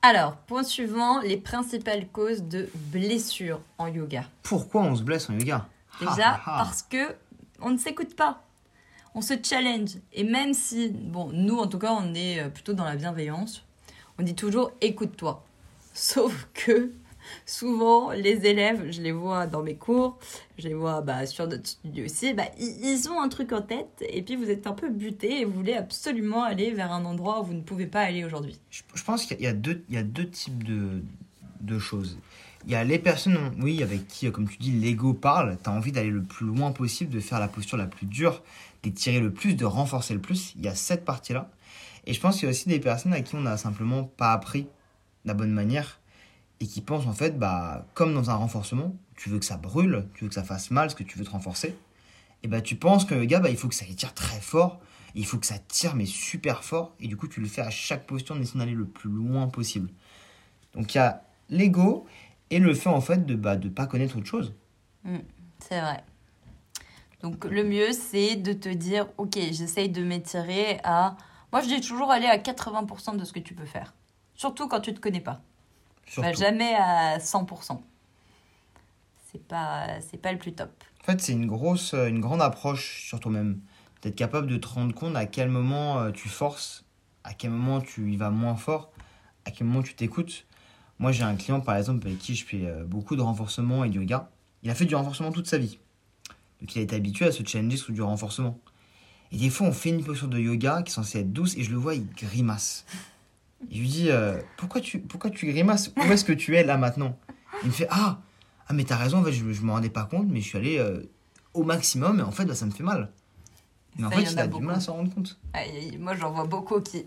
Alors, 0.00 0.36
point 0.36 0.64
suivant, 0.64 1.20
les 1.20 1.36
principales 1.36 2.08
causes 2.08 2.42
de 2.42 2.68
blessures 2.74 3.60
en 3.78 3.86
yoga. 3.86 4.24
Pourquoi 4.42 4.82
on 4.82 4.96
se 4.96 5.02
blesse 5.02 5.30
en 5.30 5.34
yoga? 5.34 5.68
Déjà 6.00 6.40
parce 6.44 6.82
que 6.82 7.14
on 7.60 7.70
ne 7.70 7.78
s'écoute 7.78 8.16
pas. 8.16 8.42
On 9.14 9.20
se 9.20 9.34
challenge. 9.40 9.90
Et 10.14 10.24
même 10.24 10.54
si, 10.54 10.88
bon, 10.88 11.30
nous 11.32 11.58
en 11.58 11.66
tout 11.66 11.78
cas, 11.78 11.92
on 11.92 12.14
est 12.14 12.40
euh, 12.40 12.48
plutôt 12.48 12.72
dans 12.72 12.84
la 12.84 12.96
bienveillance, 12.96 13.62
on 14.18 14.22
dit 14.22 14.34
toujours 14.34 14.72
écoute-toi. 14.80 15.44
Sauf 15.94 16.48
que 16.54 16.92
souvent, 17.46 18.12
les 18.12 18.46
élèves, 18.46 18.90
je 18.90 19.00
les 19.00 19.12
vois 19.12 19.46
dans 19.46 19.62
mes 19.62 19.76
cours, 19.76 20.18
je 20.58 20.68
les 20.68 20.74
vois 20.74 21.00
bah, 21.00 21.26
sur 21.26 21.46
notre 21.46 21.66
studio 21.66 22.04
aussi, 22.04 22.34
bah, 22.34 22.44
ils 22.58 23.08
ont 23.08 23.20
un 23.20 23.28
truc 23.28 23.52
en 23.52 23.62
tête 23.62 24.02
et 24.08 24.22
puis 24.22 24.36
vous 24.36 24.50
êtes 24.50 24.66
un 24.66 24.72
peu 24.72 24.90
buté 24.90 25.40
et 25.40 25.44
vous 25.44 25.52
voulez 25.52 25.74
absolument 25.74 26.42
aller 26.42 26.70
vers 26.72 26.92
un 26.92 27.04
endroit 27.04 27.40
où 27.40 27.44
vous 27.44 27.54
ne 27.54 27.62
pouvez 27.62 27.86
pas 27.86 28.00
aller 28.00 28.24
aujourd'hui. 28.24 28.58
Je, 28.70 29.02
pense 29.04 29.24
qu'il 29.26 29.40
y, 29.40 29.46
a 29.46 29.52
deux, 29.52 29.84
y 29.90 29.96
a 29.96 30.02
deux 30.02 30.28
types 30.28 30.64
de, 30.64 31.02
de 31.60 31.78
choses. 31.78 32.18
Il 32.64 32.70
y 32.70 32.76
a 32.76 32.84
les 32.84 32.98
personnes, 32.98 33.52
oui, 33.60 33.82
avec 33.82 34.06
qui, 34.06 34.30
comme 34.30 34.48
tu 34.48 34.56
dis, 34.58 34.70
l'ego 34.70 35.14
parle. 35.14 35.58
Tu 35.62 35.68
as 35.68 35.72
envie 35.72 35.90
d'aller 35.90 36.10
le 36.10 36.22
plus 36.22 36.46
loin 36.46 36.70
possible, 36.70 37.12
de 37.12 37.18
faire 37.18 37.40
la 37.40 37.48
posture 37.48 37.76
la 37.76 37.86
plus 37.86 38.06
dure, 38.06 38.40
d'étirer 38.84 39.18
le 39.18 39.32
plus, 39.32 39.54
de 39.54 39.64
renforcer 39.64 40.14
le 40.14 40.20
plus. 40.20 40.54
Il 40.56 40.64
y 40.64 40.68
a 40.68 40.74
cette 40.76 41.04
partie-là. 41.04 41.50
Et 42.06 42.12
je 42.12 42.20
pense 42.20 42.36
qu'il 42.36 42.44
y 42.44 42.46
a 42.46 42.50
aussi 42.50 42.68
des 42.68 42.78
personnes 42.78 43.12
à 43.12 43.20
qui 43.20 43.34
on 43.34 43.40
n'a 43.40 43.56
simplement 43.56 44.04
pas 44.04 44.32
appris 44.32 44.68
la 45.24 45.34
bonne 45.34 45.52
manière 45.52 46.00
et 46.60 46.66
qui 46.66 46.80
pensent 46.80 47.06
en 47.06 47.12
fait, 47.12 47.38
bah, 47.38 47.86
comme 47.94 48.14
dans 48.14 48.30
un 48.30 48.34
renforcement, 48.34 48.94
tu 49.16 49.28
veux 49.28 49.38
que 49.38 49.44
ça 49.44 49.56
brûle, 49.56 50.06
tu 50.14 50.24
veux 50.24 50.28
que 50.28 50.34
ça 50.34 50.44
fasse 50.44 50.70
mal, 50.70 50.90
ce 50.90 50.94
que 50.94 51.02
tu 51.02 51.18
veux 51.18 51.24
te 51.24 51.30
renforcer. 51.30 51.76
Et 52.42 52.48
bah, 52.48 52.60
tu 52.60 52.76
penses 52.76 53.04
que 53.04 53.14
le 53.14 53.24
gars, 53.24 53.40
bah, 53.40 53.50
il 53.50 53.56
faut 53.56 53.68
que 53.68 53.74
ça 53.74 53.84
tire 53.84 54.14
très 54.14 54.40
fort, 54.40 54.80
il 55.14 55.26
faut 55.26 55.38
que 55.38 55.46
ça 55.46 55.58
tire 55.58 55.96
mais 55.96 56.06
super 56.06 56.62
fort, 56.62 56.94
et 57.00 57.08
du 57.08 57.16
coup, 57.16 57.26
tu 57.26 57.40
le 57.40 57.48
fais 57.48 57.62
à 57.62 57.70
chaque 57.70 58.06
posture 58.06 58.36
en 58.36 58.40
essayant 58.40 58.60
d'aller 58.60 58.72
le 58.72 58.86
plus 58.86 59.10
loin 59.10 59.48
possible. 59.48 59.90
Donc 60.74 60.94
il 60.94 60.98
y 60.98 61.00
a 61.00 61.22
l'ego 61.50 62.06
et 62.50 62.58
le 62.58 62.74
fait 62.74 62.88
en 62.88 63.00
fait 63.00 63.26
de 63.26 63.34
ne 63.34 63.38
bah, 63.38 63.56
de 63.56 63.68
pas 63.68 63.86
connaître 63.86 64.16
autre 64.16 64.26
chose. 64.26 64.54
Mm, 65.04 65.18
c'est 65.58 65.80
vrai. 65.80 66.04
Donc 67.22 67.44
le 67.44 67.64
mieux, 67.64 67.92
c'est 67.92 68.36
de 68.36 68.52
te 68.52 68.68
dire, 68.68 69.08
ok, 69.18 69.36
j'essaye 69.50 69.88
de 69.88 70.02
m'étirer 70.02 70.80
à... 70.84 71.16
Moi, 71.52 71.60
je 71.60 71.68
dis 71.68 71.80
toujours 71.80 72.10
aller 72.10 72.26
à 72.26 72.38
80% 72.38 73.16
de 73.16 73.24
ce 73.24 73.32
que 73.32 73.38
tu 73.38 73.54
peux 73.54 73.66
faire. 73.66 73.94
Surtout 74.42 74.66
quand 74.66 74.80
tu 74.80 74.90
ne 74.90 74.96
te 74.96 75.00
connais 75.00 75.20
pas. 75.20 75.40
jamais 76.32 76.74
à 76.74 77.18
100%. 77.18 77.80
C'est 79.30 79.46
pas, 79.46 80.00
c'est 80.00 80.16
pas 80.16 80.32
le 80.32 80.38
plus 80.38 80.52
top. 80.52 80.82
En 81.00 81.04
fait, 81.04 81.20
c'est 81.20 81.30
une 81.30 81.46
grosse, 81.46 81.94
une 81.94 82.18
grande 82.18 82.42
approche 82.42 83.04
sur 83.06 83.20
toi-même. 83.20 83.60
D'être 84.02 84.16
capable 84.16 84.48
de 84.48 84.56
te 84.56 84.66
rendre 84.66 84.96
compte 84.96 85.14
à 85.14 85.26
quel 85.26 85.48
moment 85.48 86.00
euh, 86.00 86.10
tu 86.10 86.28
forces, 86.28 86.84
à 87.22 87.34
quel 87.34 87.50
moment 87.50 87.80
tu 87.80 88.12
y 88.12 88.16
vas 88.16 88.30
moins 88.30 88.56
fort, 88.56 88.90
à 89.44 89.52
quel 89.52 89.68
moment 89.68 89.84
tu 89.84 89.94
t'écoutes. 89.94 90.44
Moi, 90.98 91.12
j'ai 91.12 91.22
un 91.22 91.36
client, 91.36 91.60
par 91.60 91.76
exemple, 91.76 92.04
avec 92.04 92.18
qui 92.18 92.34
je 92.34 92.44
fais 92.44 92.66
euh, 92.66 92.82
beaucoup 92.82 93.14
de 93.14 93.22
renforcement 93.22 93.84
et 93.84 93.90
de 93.90 94.00
yoga. 94.00 94.28
Il 94.64 94.70
a 94.70 94.74
fait 94.74 94.86
du 94.86 94.96
renforcement 94.96 95.30
toute 95.30 95.46
sa 95.46 95.58
vie. 95.58 95.78
Donc, 96.60 96.74
il 96.74 96.80
a 96.80 96.82
été 96.82 96.96
habitué 96.96 97.26
à 97.26 97.30
se 97.30 97.44
challenger 97.46 97.76
sur 97.76 97.92
du 97.92 98.02
renforcement. 98.02 98.58
Et 99.30 99.36
des 99.36 99.50
fois, 99.50 99.68
on 99.68 99.72
fait 99.72 99.90
une 99.90 100.02
posture 100.02 100.26
de 100.26 100.40
yoga 100.40 100.82
qui 100.82 100.90
est 100.90 100.94
censée 100.94 101.20
être 101.20 101.32
douce 101.32 101.56
et 101.56 101.62
je 101.62 101.70
le 101.70 101.76
vois, 101.76 101.94
il 101.94 102.08
grimace. 102.08 102.84
Je 103.70 103.78
lui 103.78 103.88
dis 103.88 104.10
euh, 104.10 104.40
pourquoi, 104.56 104.80
tu, 104.80 104.98
pourquoi 104.98 105.30
tu 105.30 105.46
grimaces? 105.46 105.92
Où 105.96 106.12
est-ce 106.12 106.24
que 106.24 106.32
tu 106.32 106.56
es 106.56 106.64
là 106.64 106.76
maintenant? 106.76 107.18
Il 107.62 107.68
me 107.68 107.72
fait 107.72 107.86
Ah, 107.90 108.20
ah 108.66 108.72
mais 108.72 108.84
t'as 108.84 108.96
raison, 108.96 109.18
en 109.18 109.24
fait, 109.24 109.32
je 109.32 109.44
ne 109.44 109.52
me 109.52 109.72
rendais 109.72 109.90
pas 109.90 110.04
compte, 110.04 110.26
mais 110.28 110.40
je 110.40 110.48
suis 110.48 110.58
allé 110.58 110.78
euh, 110.78 111.02
au 111.54 111.62
maximum 111.62 112.20
et 112.20 112.22
en 112.22 112.30
fait, 112.30 112.44
bah, 112.44 112.54
ça 112.54 112.66
me 112.66 112.70
fait 112.70 112.82
mal. 112.82 113.10
Mais 113.98 114.06
en 114.06 114.10
fait, 114.10 114.22
il 114.22 114.38
a, 114.38 114.46
du 114.46 114.60
mal 114.60 114.76
à 114.76 114.80
s'en 114.80 114.94
rendre 114.94 115.14
compte. 115.14 115.38
moi, 115.98 116.14
j'en 116.16 116.32
vois 116.32 116.46
beaucoup 116.46 116.80
qui 116.80 117.06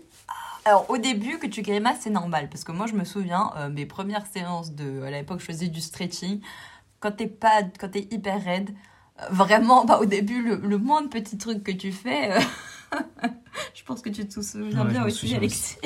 alors, 0.66 0.90
au 0.90 0.98
début, 0.98 1.38
que 1.38 1.46
tu 1.46 1.62
grimaces, 1.62 1.98
c'est 2.00 2.10
normal. 2.10 2.48
Parce 2.50 2.64
que 2.64 2.72
moi, 2.72 2.86
je 2.88 2.94
me 2.94 3.04
souviens, 3.04 3.52
euh, 3.56 3.68
mes 3.68 3.86
premières 3.86 4.26
séances 4.26 4.72
de. 4.72 5.00
À 5.02 5.12
l'époque, 5.12 5.38
je 5.38 5.44
faisais 5.44 5.68
du 5.68 5.80
stretching. 5.80 6.40
Quand 6.98 7.12
t'es 7.12 7.28
pas. 7.28 7.62
Quand 7.78 7.88
t'es 7.88 8.08
hyper 8.10 8.42
raide, 8.42 8.74
vraiment, 9.30 9.84
bah, 9.84 10.00
au 10.00 10.06
début, 10.06 10.42
le, 10.42 10.56
le 10.56 10.78
moindre 10.78 11.08
petit 11.08 11.38
truc 11.38 11.62
que 11.62 11.70
tu 11.70 11.92
fais. 11.92 12.36
Je 13.74 13.84
pense 13.84 14.02
que 14.02 14.08
tu 14.08 14.26
te 14.26 14.40
souviens 14.40 14.84
bien 14.84 15.04
aussi, 15.04 15.32
Alexis. 15.36 15.76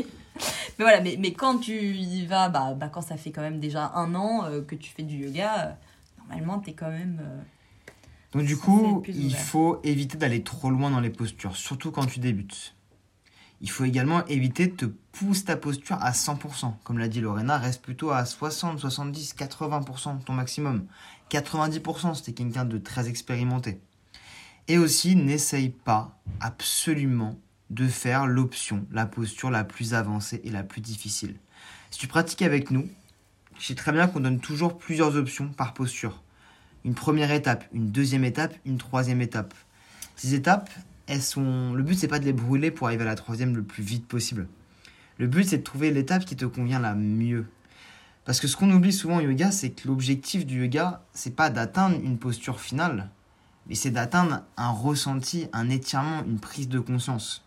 Mais 0.78 0.85
voilà, 0.85 1.00
mais, 1.00 1.16
mais 1.18 1.32
quand 1.32 1.59
tu 1.59 1.73
y 1.73 2.26
vas, 2.26 2.49
bah, 2.49 2.75
bah, 2.75 2.88
quand 2.88 3.02
ça 3.02 3.16
fait 3.16 3.30
quand 3.30 3.42
même 3.42 3.61
déjà 3.61 3.92
un 3.94 4.14
an 4.14 4.44
que 4.66 4.75
tu 4.75 4.90
fais 4.90 5.02
du 5.02 5.16
yoga, 5.16 5.76
normalement, 6.18 6.59
t'es 6.59 6.73
quand 6.73 6.90
même. 6.90 7.20
Donc, 8.32 8.44
du 8.44 8.56
coup, 8.56 9.02
il 9.09 9.35
faut 9.35 9.80
éviter 9.82 10.16
d'aller 10.16 10.42
trop 10.42 10.70
loin 10.70 10.90
dans 10.90 11.00
les 11.00 11.11
postures, 11.11 11.56
surtout 11.56 11.90
quand 11.90 12.06
tu 12.06 12.20
débutes. 12.20 12.75
Il 13.61 13.70
faut 13.70 13.85
également 13.85 14.25
éviter 14.26 14.68
de 14.68 14.76
te 14.76 14.85
pousser 14.87 15.44
ta 15.44 15.56
posture 15.56 15.97
à 16.00 16.12
100%. 16.12 16.73
Comme 16.82 16.99
l'a 16.99 17.09
dit 17.09 17.20
Lorena, 17.20 17.59
reste 17.59 17.82
plutôt 17.82 18.11
à 18.11 18.25
60, 18.25 18.78
70, 18.78 19.35
80% 19.35 20.25
ton 20.25 20.32
maximum. 20.32 20.87
90% 21.30 22.14
c'était 22.14 22.32
quelqu'un 22.32 22.64
de 22.64 22.78
très 22.78 23.09
expérimenté. 23.09 23.80
Et 24.68 24.78
aussi, 24.78 25.14
n'essaye 25.14 25.68
pas 25.68 26.18
absolument 26.40 27.37
de 27.70 27.86
faire 27.86 28.26
l'option, 28.26 28.84
la 28.90 29.06
posture 29.06 29.50
la 29.50 29.64
plus 29.64 29.94
avancée 29.94 30.40
et 30.44 30.50
la 30.50 30.62
plus 30.62 30.80
difficile. 30.80 31.36
Si 31.90 31.98
tu 31.98 32.06
pratiques 32.06 32.42
avec 32.42 32.70
nous, 32.70 32.88
je 33.58 33.66
sais 33.66 33.74
très 33.74 33.92
bien 33.92 34.06
qu'on 34.08 34.20
donne 34.20 34.40
toujours 34.40 34.78
plusieurs 34.78 35.16
options 35.16 35.48
par 35.48 35.74
posture. 35.74 36.22
Une 36.84 36.94
première 36.94 37.30
étape, 37.30 37.64
une 37.72 37.90
deuxième 37.90 38.24
étape, 38.24 38.54
une 38.64 38.78
troisième 38.78 39.20
étape. 39.20 39.54
Ces 40.16 40.34
étapes, 40.34 40.70
sont. 41.18 41.72
Le 41.74 41.82
but, 41.82 41.98
c'est 41.98 42.08
pas 42.08 42.20
de 42.20 42.24
les 42.24 42.32
brûler 42.32 42.70
pour 42.70 42.86
arriver 42.86 43.02
à 43.02 43.06
la 43.06 43.16
troisième 43.16 43.56
le 43.56 43.64
plus 43.64 43.82
vite 43.82 44.06
possible. 44.06 44.47
Le 45.18 45.26
but, 45.26 45.45
c'est 45.45 45.58
de 45.58 45.62
trouver 45.62 45.90
l'étape 45.90 46.25
qui 46.25 46.36
te 46.36 46.45
convient 46.45 46.78
la 46.78 46.95
mieux. 46.95 47.47
Parce 48.25 48.38
que 48.38 48.47
ce 48.47 48.56
qu'on 48.56 48.71
oublie 48.71 48.92
souvent 48.92 49.16
au 49.16 49.21
yoga, 49.21 49.50
c'est 49.50 49.71
que 49.71 49.88
l'objectif 49.88 50.47
du 50.47 50.62
yoga, 50.62 51.02
c'est 51.12 51.34
pas 51.34 51.50
d'atteindre 51.50 51.97
une 51.97 52.18
posture 52.18 52.60
finale, 52.60 53.10
mais 53.66 53.75
c'est 53.75 53.90
d'atteindre 53.90 54.42
un 54.56 54.71
ressenti, 54.71 55.49
un 55.52 55.68
étirement, 55.68 56.23
une 56.25 56.38
prise 56.38 56.68
de 56.68 56.78
conscience. 56.78 57.45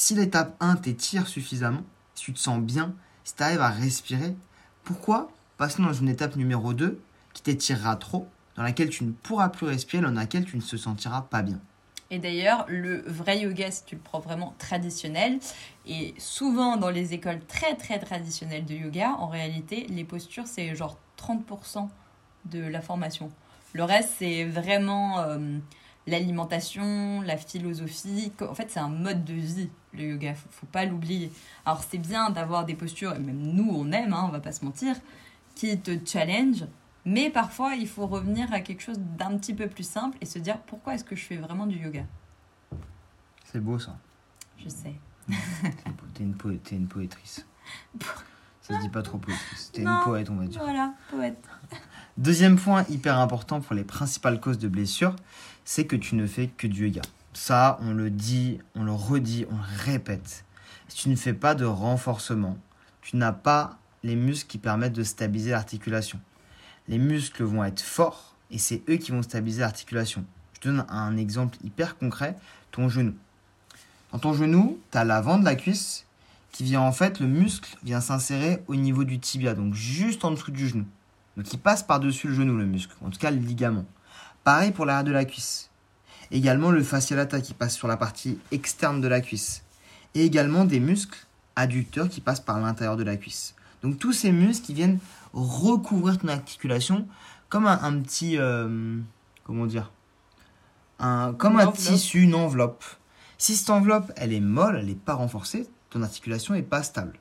Si 0.00 0.14
l'étape 0.14 0.54
1 0.60 0.76
t'étire 0.76 1.26
suffisamment, 1.26 1.82
si 2.14 2.26
tu 2.26 2.32
te 2.32 2.38
sens 2.38 2.60
bien, 2.60 2.94
si 3.24 3.34
tu 3.34 3.42
arrives 3.42 3.60
à 3.60 3.68
respirer, 3.68 4.36
pourquoi 4.84 5.28
passer 5.56 5.82
dans 5.82 5.92
une 5.92 6.08
étape 6.08 6.36
numéro 6.36 6.72
2 6.72 7.00
qui 7.34 7.42
t'étirera 7.42 7.96
trop, 7.96 8.28
dans 8.54 8.62
laquelle 8.62 8.90
tu 8.90 9.02
ne 9.02 9.10
pourras 9.10 9.48
plus 9.48 9.66
respirer, 9.66 10.00
dans 10.00 10.12
laquelle 10.12 10.44
tu 10.44 10.56
ne 10.56 10.62
te 10.62 10.76
sentiras 10.76 11.22
pas 11.22 11.42
bien? 11.42 11.58
Et 12.12 12.20
d'ailleurs, 12.20 12.64
le 12.68 13.02
vrai 13.08 13.40
yoga, 13.40 13.72
si 13.72 13.86
tu 13.86 13.96
le 13.96 14.00
prends 14.00 14.20
vraiment 14.20 14.54
traditionnel, 14.58 15.40
et 15.84 16.14
souvent 16.16 16.76
dans 16.76 16.90
les 16.90 17.12
écoles 17.14 17.40
très 17.48 17.74
très 17.74 17.98
traditionnelles 17.98 18.66
de 18.66 18.74
yoga, 18.74 19.16
en 19.18 19.26
réalité, 19.26 19.84
les 19.88 20.04
postures, 20.04 20.46
c'est 20.46 20.76
genre 20.76 20.96
30% 21.20 21.88
de 22.44 22.60
la 22.60 22.80
formation. 22.80 23.32
Le 23.72 23.82
reste, 23.82 24.10
c'est 24.20 24.44
vraiment 24.44 25.18
euh, 25.18 25.58
l'alimentation, 26.08 27.20
la 27.22 27.36
philosophie. 27.36 28.32
En 28.40 28.54
fait, 28.54 28.70
c'est 28.70 28.80
un 28.80 28.88
mode 28.88 29.24
de 29.24 29.34
vie, 29.34 29.70
le 29.94 30.02
yoga. 30.02 30.34
Faut, 30.34 30.48
faut 30.50 30.66
pas 30.66 30.84
l'oublier. 30.84 31.32
Alors, 31.64 31.82
c'est 31.82 31.98
bien 31.98 32.30
d'avoir 32.30 32.64
des 32.64 32.74
postures, 32.74 33.14
et 33.14 33.18
même 33.18 33.40
nous, 33.40 33.70
on 33.70 33.90
aime, 33.92 34.12
hein, 34.12 34.24
on 34.26 34.32
va 34.32 34.40
pas 34.40 34.52
se 34.52 34.64
mentir, 34.64 34.96
qui 35.54 35.78
te 35.80 35.92
challenge 36.04 36.64
mais 37.08 37.30
parfois, 37.30 37.74
il 37.74 37.88
faut 37.88 38.06
revenir 38.06 38.52
à 38.52 38.60
quelque 38.60 38.82
chose 38.82 38.98
d'un 38.98 39.38
petit 39.38 39.54
peu 39.54 39.66
plus 39.66 39.88
simple 39.88 40.18
et 40.20 40.26
se 40.26 40.38
dire 40.38 40.58
pourquoi 40.58 40.94
est-ce 40.94 41.04
que 41.04 41.16
je 41.16 41.24
fais 41.24 41.36
vraiment 41.36 41.66
du 41.66 41.78
yoga? 41.78 42.04
C'est 43.44 43.60
beau 43.60 43.78
ça. 43.78 43.96
Je 44.58 44.68
sais. 44.68 44.92
T'es 46.14 46.24
une, 46.24 46.34
poète, 46.34 46.70
une 46.70 46.86
poétrice. 46.86 47.46
Ça 48.60 48.76
se 48.76 48.82
dit 48.82 48.90
pas 48.90 49.00
trop 49.00 49.16
poétrice. 49.16 49.70
T'es 49.72 49.80
une 49.80 50.00
poète, 50.04 50.28
on 50.28 50.36
va 50.36 50.46
dire. 50.46 50.60
Voilà, 50.60 50.92
poète. 51.10 51.42
Deuxième 52.18 52.56
point 52.56 52.84
hyper 52.90 53.18
important 53.18 53.62
pour 53.62 53.74
les 53.74 53.84
principales 53.84 54.38
causes 54.38 54.58
de 54.58 54.68
blessures, 54.68 55.16
c'est 55.64 55.86
que 55.86 55.96
tu 55.96 56.14
ne 56.14 56.26
fais 56.26 56.48
que 56.48 56.66
du 56.66 56.88
yoga. 56.88 57.00
Ça, 57.32 57.78
on 57.82 57.92
le 57.92 58.10
dit, 58.10 58.58
on 58.74 58.84
le 58.84 58.92
redit, 58.92 59.46
on 59.50 59.56
le 59.56 59.82
répète. 59.84 60.44
Si 60.88 60.96
tu 60.96 61.08
ne 61.08 61.16
fais 61.16 61.34
pas 61.34 61.54
de 61.54 61.64
renforcement, 61.64 62.56
tu 63.02 63.16
n'as 63.16 63.32
pas 63.32 63.78
les 64.02 64.16
muscles 64.16 64.48
qui 64.48 64.58
permettent 64.58 64.92
de 64.94 65.02
stabiliser 65.02 65.50
l'articulation 65.50 66.20
les 66.88 66.98
muscles 66.98 67.44
vont 67.44 67.64
être 67.64 67.82
forts 67.82 68.34
et 68.50 68.58
c'est 68.58 68.82
eux 68.88 68.96
qui 68.96 69.12
vont 69.12 69.22
stabiliser 69.22 69.60
l'articulation. 69.60 70.24
Je 70.54 70.60
te 70.60 70.68
donne 70.68 70.84
un 70.88 71.16
exemple 71.16 71.56
hyper 71.62 71.96
concret, 71.98 72.36
ton 72.72 72.88
genou. 72.88 73.14
Dans 74.10 74.18
ton 74.18 74.32
genou, 74.32 74.80
tu 74.90 74.98
as 74.98 75.04
l'avant 75.04 75.38
de 75.38 75.44
la 75.44 75.54
cuisse 75.54 76.06
qui 76.50 76.64
vient 76.64 76.80
en 76.80 76.92
fait, 76.92 77.20
le 77.20 77.26
muscle 77.26 77.76
vient 77.84 78.00
s'insérer 78.00 78.64
au 78.66 78.74
niveau 78.74 79.04
du 79.04 79.20
tibia, 79.20 79.54
donc 79.54 79.74
juste 79.74 80.24
en 80.24 80.30
dessous 80.30 80.50
du 80.50 80.66
genou. 80.66 80.86
Donc 81.36 81.52
il 81.52 81.58
passe 81.58 81.82
par-dessus 81.82 82.28
le 82.28 82.34
genou, 82.34 82.56
le 82.56 82.64
muscle, 82.64 82.96
en 83.04 83.10
tout 83.10 83.18
cas 83.18 83.30
le 83.30 83.36
ligament. 83.36 83.84
Pareil 84.44 84.72
pour 84.72 84.86
l'arrière 84.86 85.04
de 85.04 85.12
la 85.12 85.26
cuisse. 85.26 85.70
Également 86.30 86.70
le 86.70 86.82
fascia 86.82 87.16
lata 87.16 87.40
qui 87.40 87.54
passe 87.54 87.74
sur 87.74 87.88
la 87.88 87.96
partie 87.96 88.38
externe 88.50 89.00
de 89.00 89.08
la 89.08 89.20
cuisse. 89.20 89.62
Et 90.14 90.24
également 90.24 90.64
des 90.64 90.80
muscles 90.80 91.26
adducteurs 91.56 92.08
qui 92.08 92.20
passent 92.20 92.40
par 92.40 92.60
l'intérieur 92.60 92.96
de 92.96 93.02
la 93.02 93.16
cuisse. 93.16 93.54
Donc 93.82 93.98
tous 93.98 94.12
ces 94.12 94.32
muscles 94.32 94.66
qui 94.66 94.74
viennent 94.74 94.98
recouvrir 95.32 96.18
ton 96.18 96.28
articulation 96.28 97.06
comme 97.48 97.66
un, 97.66 98.00
petit. 98.00 98.36
Euh, 98.36 98.98
comment 99.44 99.66
dire? 99.66 99.90
Un, 100.98 101.32
Comme 101.32 101.58
un 101.58 101.70
tissu, 101.72 102.22
une 102.22 102.34
enveloppe. 102.34 102.84
Si 103.38 103.56
cette 103.56 103.70
enveloppe, 103.70 104.12
elle 104.16 104.32
est 104.32 104.40
molle, 104.40 104.76
elle 104.80 104.86
n'est 104.86 104.94
pas 104.94 105.14
renforcée, 105.14 105.68
ton 105.90 106.02
articulation 106.02 106.54
n'est 106.54 106.62
pas 106.62 106.82
stable. 106.82 107.18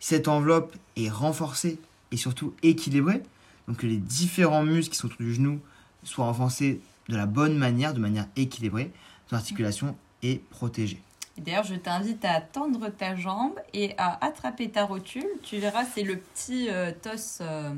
Si 0.00 0.08
cette 0.08 0.28
enveloppe 0.28 0.74
est 0.96 1.10
renforcée 1.10 1.78
et 2.10 2.16
surtout 2.16 2.54
équilibrée, 2.62 3.22
donc 3.66 3.78
que 3.78 3.86
les 3.86 3.98
différents 3.98 4.64
muscles 4.64 4.92
qui 4.92 4.98
sont 4.98 5.08
autour 5.08 5.20
du 5.20 5.34
genou 5.34 5.60
soient 6.04 6.24
renforcés 6.24 6.80
de 7.08 7.16
la 7.16 7.26
bonne 7.26 7.56
manière, 7.56 7.94
de 7.94 8.00
manière 8.00 8.26
équilibrée, 8.36 8.92
ton 9.28 9.36
articulation 9.36 9.96
est 10.22 10.42
protégée. 10.50 11.02
D'ailleurs, 11.38 11.64
je 11.64 11.74
t'invite 11.76 12.24
à 12.24 12.40
tendre 12.40 12.88
ta 12.88 13.14
jambe 13.14 13.54
et 13.72 13.94
à 13.96 14.24
attraper 14.24 14.70
ta 14.70 14.84
rotule. 14.84 15.26
Tu 15.42 15.58
verras, 15.58 15.84
c'est 15.84 16.02
le 16.02 16.16
petit 16.16 16.68
euh, 16.68 16.90
tos 16.90 17.40
euh, 17.40 17.72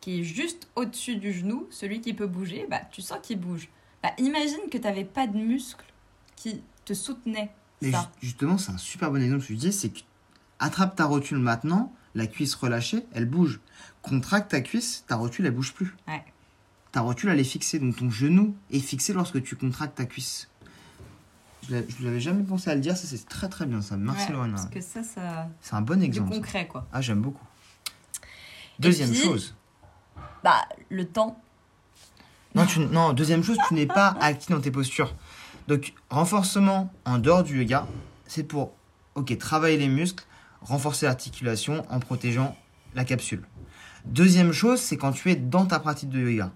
qui 0.00 0.20
est 0.20 0.24
juste 0.24 0.68
au-dessus 0.74 1.16
du 1.16 1.32
genou, 1.32 1.66
celui 1.70 2.00
qui 2.00 2.14
peut 2.14 2.26
bouger. 2.26 2.66
Bah, 2.70 2.80
tu 2.90 3.02
sens 3.02 3.18
qu'il 3.22 3.38
bouge. 3.38 3.68
Bah, 4.02 4.10
imagine 4.18 4.70
que 4.70 4.78
tu 4.78 4.84
n'avais 4.84 5.04
pas 5.04 5.26
de 5.26 5.36
muscles 5.36 5.84
qui 6.34 6.62
te 6.84 6.94
soutenaient. 6.94 7.52
justement, 8.22 8.58
c'est 8.58 8.72
un 8.72 8.78
super 8.78 9.10
bon 9.10 9.22
exemple 9.22 9.42
que 9.42 9.48
tu 9.48 9.56
dis, 9.56 9.72
c'est 9.72 9.90
que 9.90 10.00
attrape 10.58 10.96
ta 10.96 11.04
rotule 11.04 11.38
maintenant, 11.38 11.92
la 12.14 12.26
cuisse 12.26 12.54
relâchée, 12.54 13.04
elle 13.12 13.26
bouge. 13.26 13.60
Contracte 14.00 14.50
ta 14.50 14.60
cuisse, 14.60 15.04
ta 15.06 15.16
rotule, 15.16 15.46
elle 15.46 15.54
bouge 15.54 15.74
plus. 15.74 15.94
Ta 16.92 17.00
rotule, 17.00 17.30
elle 17.30 17.40
est 17.40 17.44
fixée. 17.44 17.78
Donc 17.78 17.96
ton 17.96 18.10
genou 18.10 18.54
est 18.70 18.80
fixé 18.80 19.12
lorsque 19.12 19.42
tu 19.42 19.56
contractes 19.56 19.96
ta 19.96 20.04
cuisse. 20.04 20.48
Je 21.68 21.76
ne 21.76 22.04
l'avais 22.04 22.20
jamais 22.20 22.42
pensé 22.42 22.70
à 22.70 22.74
le 22.74 22.80
dire, 22.80 22.96
ça 22.96 23.06
c'est 23.06 23.28
très 23.28 23.48
très 23.48 23.66
bien 23.66 23.80
ça. 23.80 23.96
Merci 23.96 24.32
Lorena. 24.32 24.54
Parce 24.54 24.66
que 24.66 24.80
ça, 24.80 25.02
ça... 25.02 25.48
C'est 25.60 25.74
un 25.74 25.80
bon 25.80 26.02
exemple. 26.02 26.30
Du 26.30 26.36
concret 26.36 26.66
quoi. 26.66 26.86
Ah, 26.92 27.00
j'aime 27.00 27.22
beaucoup. 27.22 27.46
Deuxième 28.78 29.14
chose. 29.14 29.54
Bah, 30.42 30.66
le 30.88 31.06
temps. 31.06 31.40
Non, 32.54 32.66
tu, 32.66 32.80
non, 32.80 33.12
deuxième 33.12 33.44
chose, 33.44 33.56
tu 33.68 33.74
n'es 33.74 33.86
pas 33.86 34.08
actif 34.20 34.50
dans 34.50 34.60
tes 34.60 34.70
postures. 34.70 35.14
Donc, 35.68 35.94
renforcement 36.10 36.92
en 37.04 37.18
dehors 37.18 37.44
du 37.44 37.60
yoga, 37.60 37.86
c'est 38.26 38.42
pour, 38.42 38.74
ok, 39.14 39.38
travailler 39.38 39.76
les 39.76 39.88
muscles, 39.88 40.24
renforcer 40.60 41.06
l'articulation 41.06 41.86
en 41.88 42.00
protégeant 42.00 42.56
la 42.94 43.04
capsule. 43.04 43.46
Deuxième 44.04 44.52
chose, 44.52 44.80
c'est 44.80 44.96
quand 44.96 45.12
tu 45.12 45.30
es 45.30 45.36
dans 45.36 45.64
ta 45.64 45.78
pratique 45.78 46.08
de 46.08 46.18
yoga. 46.18 46.52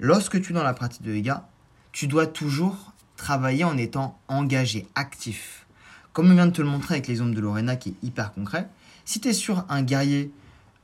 Lorsque 0.00 0.40
tu 0.40 0.52
es 0.52 0.54
dans 0.54 0.62
la 0.62 0.74
pratique 0.74 1.02
de 1.02 1.12
yoga, 1.12 1.48
tu 1.90 2.06
dois 2.06 2.28
toujours 2.28 2.92
travailler 3.16 3.64
en 3.64 3.76
étant 3.76 4.16
engagé, 4.28 4.86
actif. 4.94 5.66
Comme 6.12 6.30
on 6.30 6.34
vient 6.34 6.46
de 6.46 6.52
te 6.52 6.62
le 6.62 6.68
montrer 6.68 6.94
avec 6.94 7.20
ombres 7.20 7.34
de 7.34 7.40
Lorena 7.40 7.74
qui 7.74 7.88
est 7.88 8.06
hyper 8.06 8.32
concret, 8.32 8.68
si 9.04 9.20
tu 9.20 9.26
es 9.26 9.32
sur 9.32 9.64
un 9.68 9.82
guerrier 9.82 10.30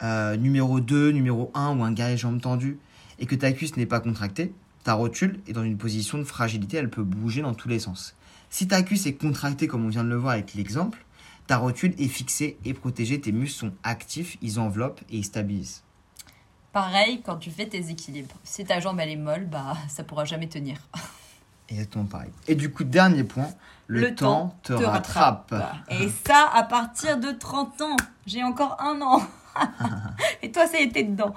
euh, 0.02 0.36
numéro 0.36 0.80
2, 0.80 1.12
numéro 1.12 1.52
1 1.54 1.76
ou 1.76 1.84
un 1.84 1.92
guerrier 1.92 2.16
jambe 2.16 2.40
tendue 2.40 2.78
et 3.20 3.26
que 3.26 3.36
ta 3.36 3.52
cuisse 3.52 3.76
n'est 3.76 3.86
pas 3.86 4.00
contractée, 4.00 4.52
ta 4.82 4.94
rotule 4.94 5.38
est 5.46 5.52
dans 5.52 5.62
une 5.62 5.78
position 5.78 6.18
de 6.18 6.24
fragilité, 6.24 6.78
elle 6.78 6.90
peut 6.90 7.04
bouger 7.04 7.40
dans 7.40 7.54
tous 7.54 7.68
les 7.68 7.78
sens. 7.78 8.16
Si 8.50 8.66
ta 8.66 8.82
cuisse 8.82 9.06
est 9.06 9.14
contractée 9.14 9.68
comme 9.68 9.84
on 9.84 9.90
vient 9.90 10.02
de 10.02 10.08
le 10.08 10.16
voir 10.16 10.32
avec 10.32 10.54
l'exemple, 10.54 11.04
ta 11.46 11.58
rotule 11.58 11.94
est 11.98 12.08
fixée 12.08 12.56
et 12.64 12.74
protégée, 12.74 13.20
tes 13.20 13.30
muscles 13.30 13.58
sont 13.60 13.72
actifs, 13.84 14.36
ils 14.42 14.58
enveloppent 14.58 15.02
et 15.08 15.18
ils 15.18 15.24
stabilisent. 15.24 15.84
Pareil 16.74 17.22
quand 17.24 17.36
tu 17.36 17.52
fais 17.52 17.66
tes 17.66 17.88
équilibres. 17.88 18.34
Si 18.42 18.64
ta 18.64 18.80
jambe 18.80 18.98
elle 18.98 19.10
est 19.10 19.16
molle, 19.16 19.46
bah 19.46 19.74
ça 19.88 20.02
pourra 20.02 20.24
jamais 20.24 20.48
tenir. 20.48 20.76
Exactement 21.68 22.04
pareil. 22.04 22.30
Et 22.48 22.56
du 22.56 22.72
coup, 22.72 22.82
dernier 22.82 23.22
point, 23.22 23.48
le, 23.86 24.12
temps, 24.12 24.58
te, 24.64 24.72
rattrape. 24.72 25.54
Et 25.88 26.08
ça, 26.26 26.50
à 26.52 26.64
partir 26.64 27.18
de 27.18 27.30
30 27.30 27.80
ans. 27.80 27.96
J'ai 28.26 28.42
encore 28.42 28.76
un 28.80 29.00
an. 29.02 29.22
Et 30.42 30.50
toi, 30.50 30.66
ça 30.66 30.78
a 30.78 30.80
été 30.80 31.04
dedans. 31.04 31.32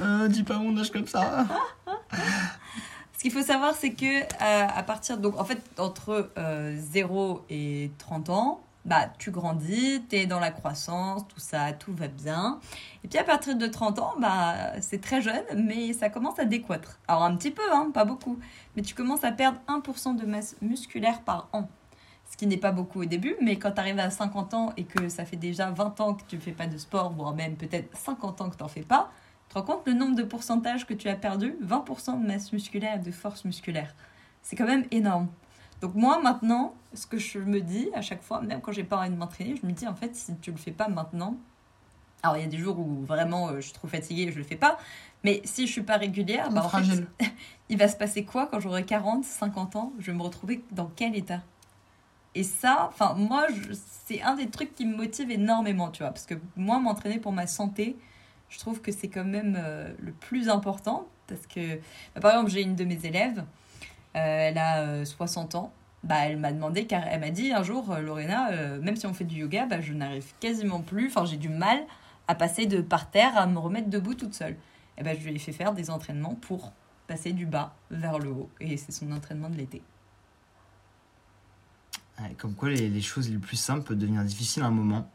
Euh, 0.00 0.28
dis 0.28 0.44
pas 0.44 0.58
mon 0.58 0.78
âge 0.78 0.92
comme 0.92 1.08
ça. 1.08 1.46
Ce 3.16 3.22
qu'il 3.22 3.32
faut 3.32 3.42
savoir, 3.42 3.74
c'est 3.74 3.94
que 3.94 4.22
euh, 4.22 4.26
à 4.40 4.82
partir 4.84 5.18
donc 5.18 5.40
en 5.40 5.44
fait 5.44 5.60
entre 5.78 6.30
0 6.36 6.36
euh, 6.38 7.36
et 7.50 7.90
30 7.98 8.30
ans, 8.30 8.60
bah, 8.88 9.12
tu 9.18 9.30
grandis, 9.30 10.02
tu 10.08 10.16
es 10.16 10.26
dans 10.26 10.40
la 10.40 10.50
croissance, 10.50 11.28
tout 11.28 11.40
ça, 11.40 11.72
tout 11.74 11.92
va 11.92 12.08
bien. 12.08 12.58
Et 13.04 13.08
puis 13.08 13.18
à 13.18 13.24
partir 13.24 13.54
de 13.54 13.66
30 13.66 13.98
ans, 13.98 14.14
bah, 14.18 14.80
c'est 14.80 15.00
très 15.00 15.20
jeune, 15.20 15.44
mais 15.54 15.92
ça 15.92 16.08
commence 16.08 16.38
à 16.38 16.46
décoître. 16.46 16.98
Alors 17.06 17.22
un 17.24 17.36
petit 17.36 17.50
peu, 17.50 17.62
hein, 17.70 17.90
pas 17.92 18.06
beaucoup, 18.06 18.38
mais 18.74 18.82
tu 18.82 18.94
commences 18.94 19.24
à 19.24 19.32
perdre 19.32 19.60
1% 19.68 20.16
de 20.16 20.24
masse 20.24 20.56
musculaire 20.62 21.20
par 21.20 21.48
an. 21.52 21.68
Ce 22.30 22.36
qui 22.36 22.46
n'est 22.46 22.56
pas 22.56 22.72
beaucoup 22.72 23.02
au 23.02 23.04
début, 23.04 23.36
mais 23.42 23.56
quand 23.56 23.72
tu 23.72 23.80
arrives 23.80 23.98
à 23.98 24.10
50 24.10 24.54
ans 24.54 24.72
et 24.76 24.84
que 24.84 25.08
ça 25.10 25.26
fait 25.26 25.36
déjà 25.36 25.70
20 25.70 26.00
ans 26.00 26.14
que 26.14 26.22
tu 26.26 26.36
ne 26.36 26.40
fais 26.40 26.52
pas 26.52 26.66
de 26.66 26.78
sport, 26.78 27.12
voire 27.12 27.34
même 27.34 27.56
peut-être 27.56 27.94
50 27.96 28.40
ans 28.40 28.50
que 28.50 28.56
tu 28.56 28.62
n'en 28.62 28.68
fais 28.68 28.82
pas, 28.82 29.10
tu 29.48 29.54
te 29.54 29.58
rends 29.58 29.64
compte 29.64 29.86
le 29.86 29.92
nombre 29.92 30.16
de 30.16 30.22
pourcentages 30.22 30.86
que 30.86 30.94
tu 30.94 31.08
as 31.08 31.16
perdu 31.16 31.56
20% 31.62 32.22
de 32.22 32.26
masse 32.26 32.52
musculaire 32.52 33.00
de 33.00 33.10
force 33.10 33.44
musculaire. 33.44 33.94
C'est 34.42 34.56
quand 34.56 34.66
même 34.66 34.86
énorme. 34.90 35.28
Donc 35.80 35.94
moi 35.94 36.20
maintenant, 36.20 36.74
ce 36.94 37.06
que 37.06 37.18
je 37.18 37.38
me 37.38 37.60
dis 37.60 37.88
à 37.94 38.02
chaque 38.02 38.22
fois, 38.22 38.40
même 38.40 38.60
quand 38.60 38.72
j'ai 38.72 38.84
pas 38.84 38.98
envie 38.98 39.10
de 39.10 39.16
m'entraîner, 39.16 39.56
je 39.60 39.66
me 39.66 39.72
dis 39.72 39.86
en 39.86 39.94
fait 39.94 40.14
si 40.16 40.36
tu 40.38 40.50
le 40.50 40.56
fais 40.56 40.72
pas 40.72 40.88
maintenant, 40.88 41.36
alors 42.22 42.36
il 42.36 42.42
y 42.42 42.46
a 42.46 42.48
des 42.48 42.58
jours 42.58 42.78
où 42.78 43.04
vraiment 43.04 43.48
euh, 43.48 43.56
je 43.56 43.66
suis 43.66 43.72
trop 43.72 43.88
fatiguée 43.88 44.22
et 44.22 44.32
je 44.32 44.38
le 44.38 44.44
fais 44.44 44.56
pas, 44.56 44.78
mais 45.24 45.40
si 45.44 45.66
je 45.66 45.72
suis 45.72 45.82
pas 45.82 45.96
régulière, 45.96 46.50
bah, 46.50 46.64
en 46.64 46.68
fait, 46.68 47.06
il 47.68 47.78
va 47.78 47.88
se 47.88 47.96
passer 47.96 48.24
quoi 48.24 48.46
quand 48.46 48.60
j'aurai 48.60 48.84
40, 48.84 49.24
50 49.24 49.76
ans? 49.76 49.92
Je 49.98 50.10
vais 50.10 50.16
me 50.16 50.22
retrouver 50.22 50.64
dans 50.72 50.90
quel 50.96 51.16
état? 51.16 51.42
Et 52.34 52.42
ça, 52.42 52.88
enfin 52.88 53.14
moi, 53.14 53.46
c'est 53.72 54.20
un 54.22 54.34
des 54.34 54.48
trucs 54.48 54.74
qui 54.74 54.84
me 54.84 54.96
motive 54.96 55.30
énormément, 55.30 55.90
tu 55.90 56.02
vois, 56.02 56.10
parce 56.10 56.26
que 56.26 56.34
moi 56.56 56.78
m'entraîner 56.80 57.18
pour 57.18 57.32
ma 57.32 57.46
santé, 57.46 57.96
je 58.48 58.58
trouve 58.58 58.80
que 58.80 58.92
c'est 58.92 59.08
quand 59.08 59.24
même 59.24 59.56
euh, 59.58 59.92
le 60.00 60.12
plus 60.12 60.48
important 60.48 61.06
parce 61.26 61.46
que 61.46 61.76
bah, 62.14 62.20
par 62.20 62.30
exemple 62.32 62.50
j'ai 62.50 62.62
une 62.62 62.74
de 62.74 62.84
mes 62.84 63.04
élèves 63.04 63.44
elle 64.18 64.58
a 64.58 65.04
60 65.04 65.54
euh, 65.54 65.58
ans. 65.58 65.72
Bah, 66.04 66.16
elle 66.26 66.36
m'a 66.36 66.52
demandé, 66.52 66.86
car 66.86 67.02
elle 67.06 67.20
m'a 67.20 67.30
dit 67.30 67.52
un 67.52 67.62
jour, 67.62 67.90
euh, 67.90 68.00
Lorena, 68.00 68.50
même 68.80 68.96
si 68.96 69.06
on 69.06 69.14
fait 69.14 69.24
du 69.24 69.40
yoga, 69.40 69.66
bah, 69.66 69.80
je 69.80 69.92
n'arrive 69.92 70.32
quasiment 70.38 70.80
plus, 70.80 71.08
enfin 71.08 71.24
j'ai 71.24 71.36
du 71.36 71.48
mal 71.48 71.80
à 72.28 72.34
passer 72.34 72.66
de 72.66 72.80
par 72.80 73.10
terre 73.10 73.36
à 73.36 73.46
me 73.46 73.58
remettre 73.58 73.90
debout 73.90 74.14
toute 74.14 74.34
seule. 74.34 74.56
Et 74.96 75.02
bah, 75.02 75.14
je 75.14 75.24
lui 75.24 75.34
ai 75.34 75.38
fait 75.38 75.52
faire 75.52 75.72
des 75.72 75.90
entraînements 75.90 76.34
pour 76.34 76.72
passer 77.06 77.32
du 77.32 77.46
bas 77.46 77.74
vers 77.90 78.18
le 78.18 78.30
haut. 78.30 78.50
Et 78.60 78.76
c'est 78.76 78.92
son 78.92 79.10
entraînement 79.12 79.48
de 79.48 79.56
l'été. 79.56 79.82
Comme 82.36 82.54
quoi 82.54 82.68
les, 82.68 82.88
les, 82.88 83.00
choses 83.00 83.30
les 83.30 83.38
plus 83.38 83.56
simples 83.56 83.84
peuvent 83.84 83.98
devenir 83.98 84.24
difficiles 84.24 84.64
à 84.64 84.66
un 84.66 84.72
moment. 84.72 85.08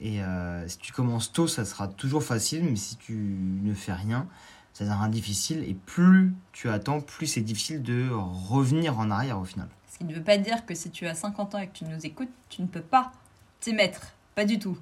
Et 0.00 0.20
si 0.66 0.78
tu 0.78 0.92
commences 0.92 1.32
tôt, 1.32 1.46
ça 1.46 1.64
sera 1.64 1.88
toujours 1.88 2.22
facile, 2.22 2.64
mais 2.64 2.76
si 2.76 2.96
tu 2.96 3.14
ne 3.14 3.72
fais 3.72 3.92
rien, 3.92 4.26
ça 4.72 4.84
devient 4.84 5.10
difficile 5.10 5.64
et 5.68 5.74
plus 5.74 6.34
tu 6.52 6.68
attends, 6.68 7.00
plus 7.00 7.26
c'est 7.26 7.40
difficile 7.40 7.82
de 7.82 8.10
revenir 8.12 8.98
en 8.98 9.10
arrière 9.10 9.38
au 9.38 9.44
final. 9.44 9.68
Ce 9.90 9.98
qui 9.98 10.04
ne 10.04 10.14
veut 10.14 10.22
pas 10.22 10.38
dire 10.38 10.64
que 10.64 10.74
si 10.74 10.90
tu 10.90 11.06
as 11.06 11.14
50 11.14 11.54
ans 11.54 11.58
et 11.58 11.66
que 11.66 11.74
tu 11.74 11.84
nous 11.84 12.06
écoutes, 12.06 12.30
tu 12.48 12.62
ne 12.62 12.66
peux 12.66 12.80
pas 12.80 13.12
t'y 13.60 13.72
mettre, 13.72 14.12
pas 14.34 14.44
du 14.44 14.58
tout. 14.58 14.78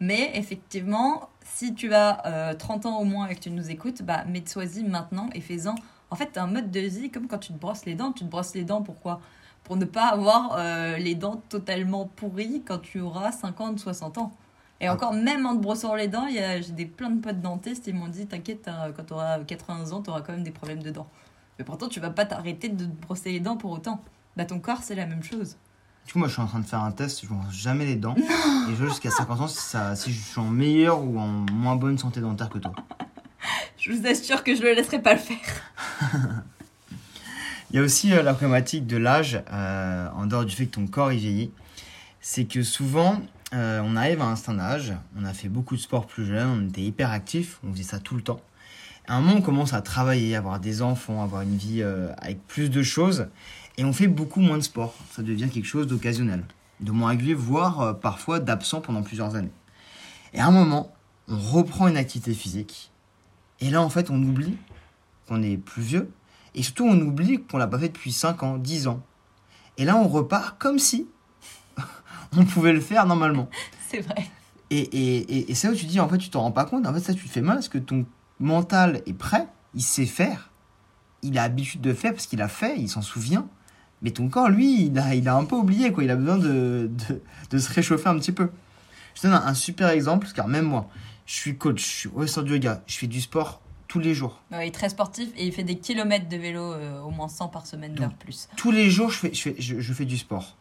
Mais 0.00 0.32
effectivement, 0.34 1.28
si 1.44 1.74
tu 1.74 1.94
as 1.94 2.54
30 2.58 2.84
euh, 2.84 2.88
ans 2.88 2.98
au 2.98 3.04
moins 3.04 3.28
et 3.28 3.34
que 3.34 3.40
tu 3.40 3.50
nous 3.50 3.70
écoutes, 3.70 4.02
bah 4.02 4.24
mets-toi-y 4.24 4.82
maintenant 4.82 5.30
et 5.34 5.40
fais-en. 5.40 5.74
En 6.10 6.16
fait, 6.16 6.36
un 6.36 6.46
mode 6.46 6.70
de 6.70 6.80
vie 6.80 7.10
comme 7.10 7.28
quand 7.28 7.38
tu 7.38 7.52
te 7.52 7.58
brosses 7.58 7.86
les 7.86 7.94
dents. 7.94 8.12
Tu 8.12 8.24
te 8.24 8.30
brosses 8.30 8.54
les 8.54 8.64
dents 8.64 8.82
pourquoi 8.82 9.20
Pour 9.62 9.76
ne 9.76 9.84
pas 9.84 10.08
avoir 10.08 10.56
euh, 10.58 10.96
les 10.96 11.14
dents 11.14 11.42
totalement 11.48 12.06
pourries 12.16 12.62
quand 12.66 12.78
tu 12.78 13.00
auras 13.00 13.32
50, 13.32 13.78
60 13.78 14.18
ans. 14.18 14.32
Et 14.80 14.88
encore, 14.88 15.12
même 15.14 15.46
en 15.46 15.56
te 15.56 15.62
brossant 15.62 15.94
les 15.94 16.08
dents, 16.08 16.26
j'ai 16.28 16.72
des 16.72 16.86
plein 16.86 17.10
de 17.10 17.20
potes 17.20 17.40
dentistes, 17.40 17.86
ils 17.86 17.94
m'ont 17.94 18.08
dit 18.08 18.26
T'inquiète, 18.26 18.68
quand 18.96 19.04
tu 19.04 19.12
auras 19.12 19.38
80 19.38 19.92
ans, 19.92 20.02
tu 20.02 20.10
auras 20.10 20.20
quand 20.20 20.32
même 20.32 20.42
des 20.42 20.50
problèmes 20.50 20.82
de 20.82 20.90
dents. 20.90 21.08
Mais 21.58 21.64
pourtant, 21.64 21.88
tu 21.88 22.00
vas 22.00 22.10
pas 22.10 22.24
t'arrêter 22.24 22.68
de 22.68 22.84
te 22.84 23.06
brosser 23.06 23.32
les 23.32 23.40
dents 23.40 23.56
pour 23.56 23.70
autant. 23.70 24.02
Bah, 24.36 24.44
ton 24.44 24.58
corps, 24.58 24.82
c'est 24.82 24.96
la 24.96 25.06
même 25.06 25.22
chose. 25.22 25.56
Du 26.06 26.12
coup, 26.12 26.18
moi, 26.18 26.28
je 26.28 26.34
suis 26.34 26.42
en 26.42 26.46
train 26.46 26.58
de 26.58 26.66
faire 26.66 26.82
un 26.82 26.90
test, 26.90 27.24
je 27.24 27.32
ne 27.32 27.38
brosse 27.38 27.54
jamais 27.54 27.86
les 27.86 27.96
dents. 27.96 28.16
et 28.18 28.70
je 28.70 28.74
veux 28.74 28.88
jusqu'à 28.88 29.10
50 29.10 29.40
ans 29.40 29.48
si, 29.48 29.56
ça, 29.56 29.96
si 29.96 30.12
je 30.12 30.20
suis 30.20 30.40
en 30.40 30.50
meilleure 30.50 31.02
ou 31.02 31.18
en 31.18 31.46
moins 31.52 31.76
bonne 31.76 31.96
santé 31.96 32.20
dentaire 32.20 32.50
que 32.50 32.58
toi. 32.58 32.72
je 33.78 33.92
vous 33.92 34.06
assure 34.06 34.42
que 34.42 34.54
je 34.54 34.60
ne 34.60 34.66
le 34.66 34.74
laisserai 34.74 35.00
pas 35.00 35.14
le 35.14 35.20
faire. 35.20 35.38
Il 37.70 37.76
y 37.76 37.80
a 37.80 37.82
aussi 37.82 38.12
euh, 38.12 38.22
la 38.22 38.34
problématique 38.34 38.86
de 38.86 38.96
l'âge, 38.96 39.42
euh, 39.50 40.08
en 40.14 40.26
dehors 40.26 40.44
du 40.44 40.54
fait 40.54 40.66
que 40.66 40.74
ton 40.74 40.86
corps 40.86 41.12
il 41.12 41.18
vieillit. 41.18 41.50
C'est 42.20 42.44
que 42.44 42.62
souvent, 42.62 43.20
euh, 43.54 43.80
on 43.84 43.94
arrive 43.94 44.20
à 44.20 44.26
un 44.26 44.36
certain 44.36 44.58
âge, 44.58 44.92
on 45.16 45.24
a 45.24 45.32
fait 45.32 45.48
beaucoup 45.48 45.76
de 45.76 45.80
sport 45.80 46.06
plus 46.06 46.26
jeune, 46.26 46.48
on 46.48 46.68
était 46.68 46.82
hyper 46.82 47.10
actif, 47.10 47.60
on 47.64 47.72
faisait 47.72 47.84
ça 47.84 48.00
tout 48.00 48.16
le 48.16 48.22
temps. 48.22 48.40
À 49.06 49.16
un 49.16 49.20
moment, 49.20 49.36
on 49.36 49.42
commence 49.42 49.74
à 49.74 49.82
travailler, 49.82 50.34
avoir 50.34 50.58
des 50.58 50.82
enfants, 50.82 51.22
avoir 51.22 51.42
une 51.42 51.56
vie 51.56 51.82
euh, 51.82 52.12
avec 52.18 52.44
plus 52.48 52.68
de 52.68 52.82
choses, 52.82 53.28
et 53.78 53.84
on 53.84 53.92
fait 53.92 54.08
beaucoup 54.08 54.40
moins 54.40 54.58
de 54.58 54.62
sport. 54.62 54.94
Ça 55.12 55.22
devient 55.22 55.48
quelque 55.48 55.66
chose 55.66 55.86
d'occasionnel, 55.86 56.44
de 56.80 56.90
moins 56.90 57.10
régulier, 57.10 57.34
voire 57.34 57.80
euh, 57.80 57.92
parfois 57.92 58.40
d'absent 58.40 58.80
pendant 58.80 59.02
plusieurs 59.02 59.36
années. 59.36 59.52
Et 60.32 60.40
à 60.40 60.46
un 60.46 60.50
moment, 60.50 60.92
on 61.28 61.38
reprend 61.38 61.86
une 61.86 61.96
activité 61.96 62.34
physique, 62.34 62.90
et 63.60 63.70
là, 63.70 63.82
en 63.82 63.88
fait, 63.88 64.10
on 64.10 64.20
oublie 64.20 64.56
qu'on 65.28 65.42
est 65.42 65.58
plus 65.58 65.82
vieux, 65.82 66.10
et 66.56 66.64
surtout, 66.64 66.86
on 66.86 67.00
oublie 67.00 67.40
qu'on 67.42 67.58
l'a 67.58 67.68
pas 67.68 67.78
fait 67.78 67.88
depuis 67.88 68.12
5 68.12 68.42
ans, 68.42 68.58
10 68.58 68.88
ans. 68.88 69.00
Et 69.76 69.84
là, 69.84 69.96
on 69.96 70.08
repart 70.08 70.58
comme 70.58 70.78
si 70.78 71.06
on 72.36 72.44
pouvait 72.44 72.72
le 72.72 72.80
faire 72.80 73.06
normalement. 73.06 73.48
C'est 73.90 74.00
vrai. 74.00 74.28
Et, 74.70 74.80
et, 74.80 75.50
et, 75.50 75.54
c'est 75.54 75.68
là 75.68 75.74
où 75.74 75.76
tu 75.76 75.84
dis, 75.84 76.00
en 76.00 76.08
fait, 76.08 76.18
tu 76.18 76.30
t'en 76.30 76.40
rends 76.40 76.50
pas 76.50 76.64
compte. 76.64 76.86
En 76.86 76.92
fait, 76.94 77.00
ça, 77.00 77.14
tu 77.14 77.24
te 77.24 77.30
fais 77.30 77.42
mal 77.42 77.56
parce 77.56 77.68
que 77.68 77.78
ton 77.78 78.06
mental 78.40 79.02
est 79.06 79.12
prêt, 79.12 79.46
il 79.74 79.82
sait 79.82 80.06
faire, 80.06 80.50
il 81.22 81.38
a 81.38 81.42
l'habitude 81.42 81.80
de 81.80 81.92
faire 81.92 82.12
parce 82.12 82.26
qu'il 82.26 82.42
a 82.42 82.48
fait, 82.48 82.76
il 82.78 82.88
s'en 82.88 83.02
souvient. 83.02 83.46
Mais 84.02 84.10
ton 84.10 84.28
corps, 84.28 84.48
lui, 84.48 84.86
il 84.86 84.98
a, 84.98 85.14
il 85.14 85.28
a 85.28 85.36
un 85.36 85.44
peu 85.44 85.56
oublié, 85.56 85.92
quoi. 85.92 86.04
Il 86.04 86.10
a 86.10 86.16
besoin 86.16 86.38
de, 86.38 86.90
de, 87.50 87.58
se 87.58 87.72
réchauffer 87.72 88.08
un 88.08 88.18
petit 88.18 88.32
peu. 88.32 88.50
Je 89.14 89.22
te 89.22 89.26
donne 89.26 89.36
un, 89.36 89.54
super 89.54 89.88
exemple, 89.90 90.26
car 90.34 90.48
même 90.48 90.66
moi, 90.66 90.88
je 91.24 91.34
suis 91.34 91.56
coach, 91.56 91.80
je 91.80 91.96
suis 91.98 92.08
professeur 92.08 92.44
de 92.44 92.50
yoga, 92.50 92.82
je 92.86 92.96
fais 92.96 93.06
du 93.06 93.20
sport 93.20 93.60
tous 93.86 94.00
les 94.00 94.12
jours. 94.12 94.42
il 94.50 94.58
est 94.58 94.74
très 94.74 94.88
sportif 94.88 95.28
et 95.36 95.46
il 95.46 95.52
fait 95.52 95.62
des 95.62 95.78
kilomètres 95.78 96.28
de 96.28 96.36
vélo, 96.36 96.72
euh, 96.72 97.00
au 97.02 97.10
moins 97.10 97.28
100 97.28 97.48
par 97.48 97.64
semaine, 97.66 97.94
voire 97.96 98.12
plus. 98.14 98.48
Tous 98.56 98.72
les 98.72 98.90
jours, 98.90 99.10
je 99.10 99.18
fais, 99.18 99.32
je 99.32 99.40
fais, 99.40 99.54
je 99.58 99.92
fais 99.92 100.04
du 100.04 100.18
sport. 100.18 100.56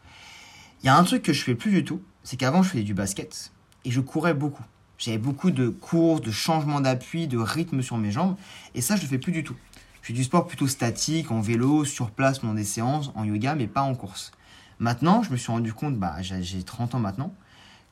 Il 0.84 0.88
y 0.88 0.90
a 0.90 0.98
un 0.98 1.04
truc 1.06 1.24
que 1.24 1.32
je 1.32 1.42
fais 1.42 1.56
plus 1.56 1.72
du 1.72 1.86
tout, 1.86 2.02
c'est 2.24 2.36
qu'avant 2.36 2.62
je 2.62 2.68
faisais 2.68 2.84
du 2.84 2.94
basket 2.94 3.54
et 3.86 3.92
je 3.92 4.02
courais 4.02 4.34
beaucoup. 4.34 4.66
J'avais 4.98 5.18
beaucoup 5.18 5.50
de 5.50 5.70
courses, 5.70 6.20
de 6.20 6.30
changements 6.30 6.82
d'appui, 6.82 7.30
de 7.30 7.38
rythme 7.38 7.82
sur 7.82 7.98
mes 7.98 8.12
jambes 8.12 8.36
et 8.76 8.82
ça 8.82 8.98
je 8.98 9.04
le 9.04 9.08
fais 9.08 9.18
plus 9.18 9.32
du 9.32 9.46
tout. 9.46 9.56
Je 10.02 10.08
fais 10.08 10.14
du 10.14 10.26
sport 10.26 10.46
plutôt 10.46 10.68
statique, 10.68 11.32
en 11.32 11.40
vélo, 11.40 11.86
sur 11.86 12.12
place 12.12 12.40
pendant 12.40 12.54
des 12.54 12.66
séances, 12.66 13.14
en 13.16 13.24
yoga, 13.24 13.56
mais 13.56 13.68
pas 13.68 13.82
en 13.82 13.96
course. 13.96 14.34
Maintenant, 14.78 15.24
je 15.24 15.32
me 15.32 15.38
suis 15.38 15.54
rendu 15.54 15.72
compte, 15.72 15.96
bah, 15.96 16.18
j'ai 16.22 16.64
30 16.64 16.96
ans 16.96 17.00
maintenant, 17.00 17.34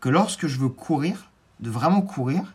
que 0.02 0.10
lorsque 0.10 0.48
je 0.48 0.60
veux 0.60 0.68
courir, 0.68 1.32
de 1.62 1.70
vraiment 1.70 2.02
courir, 2.02 2.54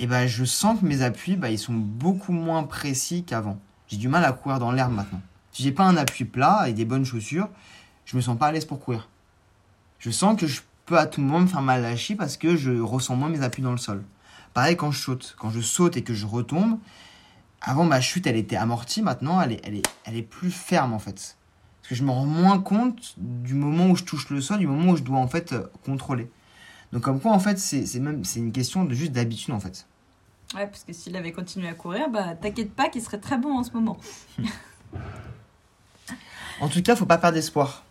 et 0.00 0.08
ben 0.08 0.26
je 0.26 0.44
sens 0.44 0.80
que 0.80 0.84
mes 0.84 1.02
appuis, 1.02 1.36
bah, 1.36 1.50
ils 1.50 1.60
sont 1.60 1.74
beaucoup 1.74 2.32
moins 2.32 2.64
précis 2.64 3.22
qu'avant. 3.22 3.60
J'ai 3.86 3.98
du 3.98 4.08
mal 4.08 4.24
à 4.24 4.32
courir 4.32 4.58
dans 4.58 4.72
l'herbe 4.72 4.92
maintenant. 4.92 5.22
Si 5.52 5.62
j'ai 5.62 5.70
pas 5.70 5.84
un 5.84 5.96
appui 5.96 6.24
plat 6.24 6.68
et 6.68 6.72
des 6.72 6.84
bonnes 6.84 7.04
chaussures, 7.04 7.48
je 8.04 8.16
me 8.16 8.20
sens 8.20 8.36
pas 8.36 8.48
à 8.48 8.52
l'aise 8.52 8.64
pour 8.64 8.80
courir. 8.80 9.08
Je 10.04 10.10
sens 10.10 10.38
que 10.38 10.46
je 10.46 10.60
peux 10.84 10.98
à 10.98 11.06
tout 11.06 11.22
moment 11.22 11.40
me 11.40 11.46
faire 11.46 11.62
mal 11.62 11.82
à 11.82 11.88
la 11.88 11.96
chie 11.96 12.14
parce 12.14 12.36
que 12.36 12.56
je 12.56 12.78
ressens 12.78 13.16
moins 13.16 13.30
mes 13.30 13.40
appuis 13.40 13.62
dans 13.62 13.70
le 13.70 13.78
sol. 13.78 14.04
Pareil 14.52 14.76
quand 14.76 14.90
je 14.90 15.00
saute. 15.00 15.34
Quand 15.38 15.48
je 15.48 15.62
saute 15.62 15.96
et 15.96 16.02
que 16.02 16.12
je 16.12 16.26
retombe, 16.26 16.78
avant 17.62 17.84
ma 17.84 18.02
chute 18.02 18.26
elle 18.26 18.36
était 18.36 18.56
amortie, 18.56 19.00
maintenant 19.00 19.40
elle 19.40 19.52
est, 19.52 19.60
elle 19.64 19.76
est, 19.76 19.88
elle 20.04 20.14
est 20.14 20.22
plus 20.22 20.50
ferme 20.50 20.92
en 20.92 20.98
fait. 20.98 21.38
Parce 21.80 21.88
que 21.88 21.94
je 21.94 22.02
me 22.02 22.10
rends 22.10 22.26
moins 22.26 22.58
compte 22.58 23.14
du 23.16 23.54
moment 23.54 23.88
où 23.88 23.96
je 23.96 24.04
touche 24.04 24.28
le 24.28 24.42
sol, 24.42 24.58
du 24.58 24.66
moment 24.66 24.92
où 24.92 24.96
je 24.96 25.02
dois 25.02 25.16
en 25.16 25.26
fait 25.26 25.54
euh, 25.54 25.62
contrôler. 25.86 26.30
Donc 26.92 27.00
comme 27.00 27.18
quoi 27.18 27.32
en 27.32 27.38
fait 27.38 27.58
c'est 27.58 27.98
même 27.98 28.26
c'est 28.26 28.40
une 28.40 28.52
question 28.52 28.84
de 28.84 28.92
juste 28.92 29.12
d'habitude 29.12 29.54
en 29.54 29.60
fait. 29.60 29.86
Ouais 30.54 30.66
parce 30.66 30.84
que 30.84 30.92
s'il 30.92 31.16
avait 31.16 31.32
continué 31.32 31.66
à 31.66 31.72
courir, 31.72 32.10
bah 32.10 32.34
t'inquiète 32.34 32.74
pas 32.74 32.90
qu'il 32.90 33.00
serait 33.00 33.20
très 33.20 33.38
bon 33.38 33.56
en 33.56 33.64
ce 33.64 33.72
moment. 33.72 33.96
en 36.60 36.68
tout 36.68 36.82
cas 36.82 36.94
faut 36.94 37.06
pas 37.06 37.16
perdre 37.16 37.38
espoir. 37.38 37.84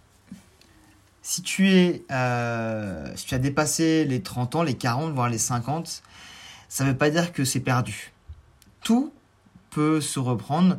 Si 1.23 1.41
tu 1.41 1.69
es 1.69 2.03
euh, 2.11 3.11
si 3.15 3.25
tu 3.25 3.33
as 3.33 3.39
dépassé 3.39 4.03
les 4.03 4.21
30 4.21 4.55
ans, 4.55 4.63
les 4.63 4.75
40 4.75 5.13
voire 5.13 5.29
les 5.29 5.37
50, 5.37 6.03
ça 6.67 6.83
veut 6.83 6.97
pas 6.97 7.09
dire 7.09 7.31
que 7.31 7.45
c'est 7.45 7.61
perdu. 7.61 8.11
Tout 8.81 9.13
peut 9.69 10.01
se 10.01 10.19
reprendre. 10.19 10.77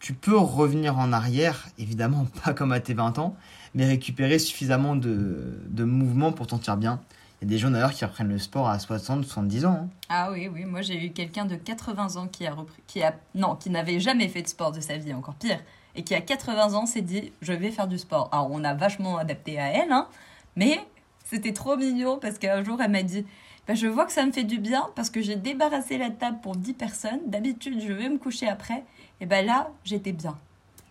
Tu 0.00 0.14
peux 0.14 0.36
revenir 0.36 0.98
en 0.98 1.12
arrière, 1.12 1.68
évidemment 1.78 2.26
pas 2.44 2.54
comme 2.54 2.72
à 2.72 2.80
tes 2.80 2.94
20 2.94 3.18
ans, 3.18 3.36
mais 3.74 3.86
récupérer 3.86 4.38
suffisamment 4.38 4.96
de, 4.96 5.60
de 5.68 5.84
mouvements 5.84 6.32
pour 6.32 6.46
t'en 6.46 6.58
tirer 6.58 6.78
bien. 6.78 7.00
Il 7.42 7.44
y 7.44 7.48
a 7.48 7.50
des 7.50 7.58
gens 7.58 7.70
d'ailleurs 7.70 7.92
qui 7.92 8.04
reprennent 8.04 8.28
le 8.28 8.38
sport 8.38 8.70
à 8.70 8.78
60, 8.78 9.24
70 9.24 9.66
ans. 9.66 9.72
Hein. 9.72 9.88
Ah 10.08 10.30
oui, 10.32 10.48
oui. 10.48 10.64
Moi, 10.64 10.80
j'ai 10.80 11.04
eu 11.04 11.10
quelqu'un 11.10 11.44
de 11.44 11.56
80 11.56 12.16
ans 12.16 12.28
qui 12.28 12.46
a 12.46 12.54
repris, 12.54 12.80
qui 12.86 13.02
a, 13.02 13.14
non, 13.34 13.56
qui 13.56 13.68
n'avait 13.68 14.00
jamais 14.00 14.28
fait 14.28 14.42
de 14.42 14.48
sport 14.48 14.72
de 14.72 14.80
sa 14.80 14.96
vie, 14.96 15.12
encore 15.12 15.34
pire, 15.34 15.58
et 15.94 16.04
qui 16.04 16.14
à 16.14 16.20
80 16.20 16.74
ans 16.74 16.86
s'est 16.86 17.02
dit, 17.02 17.32
je 17.42 17.52
vais 17.52 17.70
faire 17.70 17.88
du 17.88 17.98
sport. 17.98 18.28
Alors, 18.32 18.50
on 18.50 18.64
a 18.64 18.74
vachement 18.74 19.18
adapté 19.18 19.58
à 19.58 19.68
elle, 19.68 19.92
hein, 19.92 20.08
mais 20.56 20.80
c'était 21.24 21.52
trop 21.52 21.76
mignon 21.76 22.18
parce 22.18 22.38
qu'un 22.38 22.62
jour, 22.62 22.80
elle 22.80 22.90
m'a 22.90 23.02
dit, 23.02 23.24
bah, 23.66 23.74
je 23.74 23.86
vois 23.86 24.06
que 24.06 24.12
ça 24.12 24.26
me 24.26 24.32
fait 24.32 24.44
du 24.44 24.58
bien 24.58 24.88
parce 24.94 25.10
que 25.10 25.22
j'ai 25.22 25.36
débarrassé 25.36 25.98
la 25.98 26.10
table 26.10 26.38
pour 26.42 26.56
10 26.56 26.74
personnes. 26.74 27.20
D'habitude, 27.26 27.80
je 27.80 27.92
vais 27.92 28.08
me 28.08 28.18
coucher 28.18 28.48
après. 28.48 28.84
Et 29.20 29.26
ben 29.26 29.46
là, 29.46 29.70
j'étais 29.84 30.12
bien. 30.12 30.36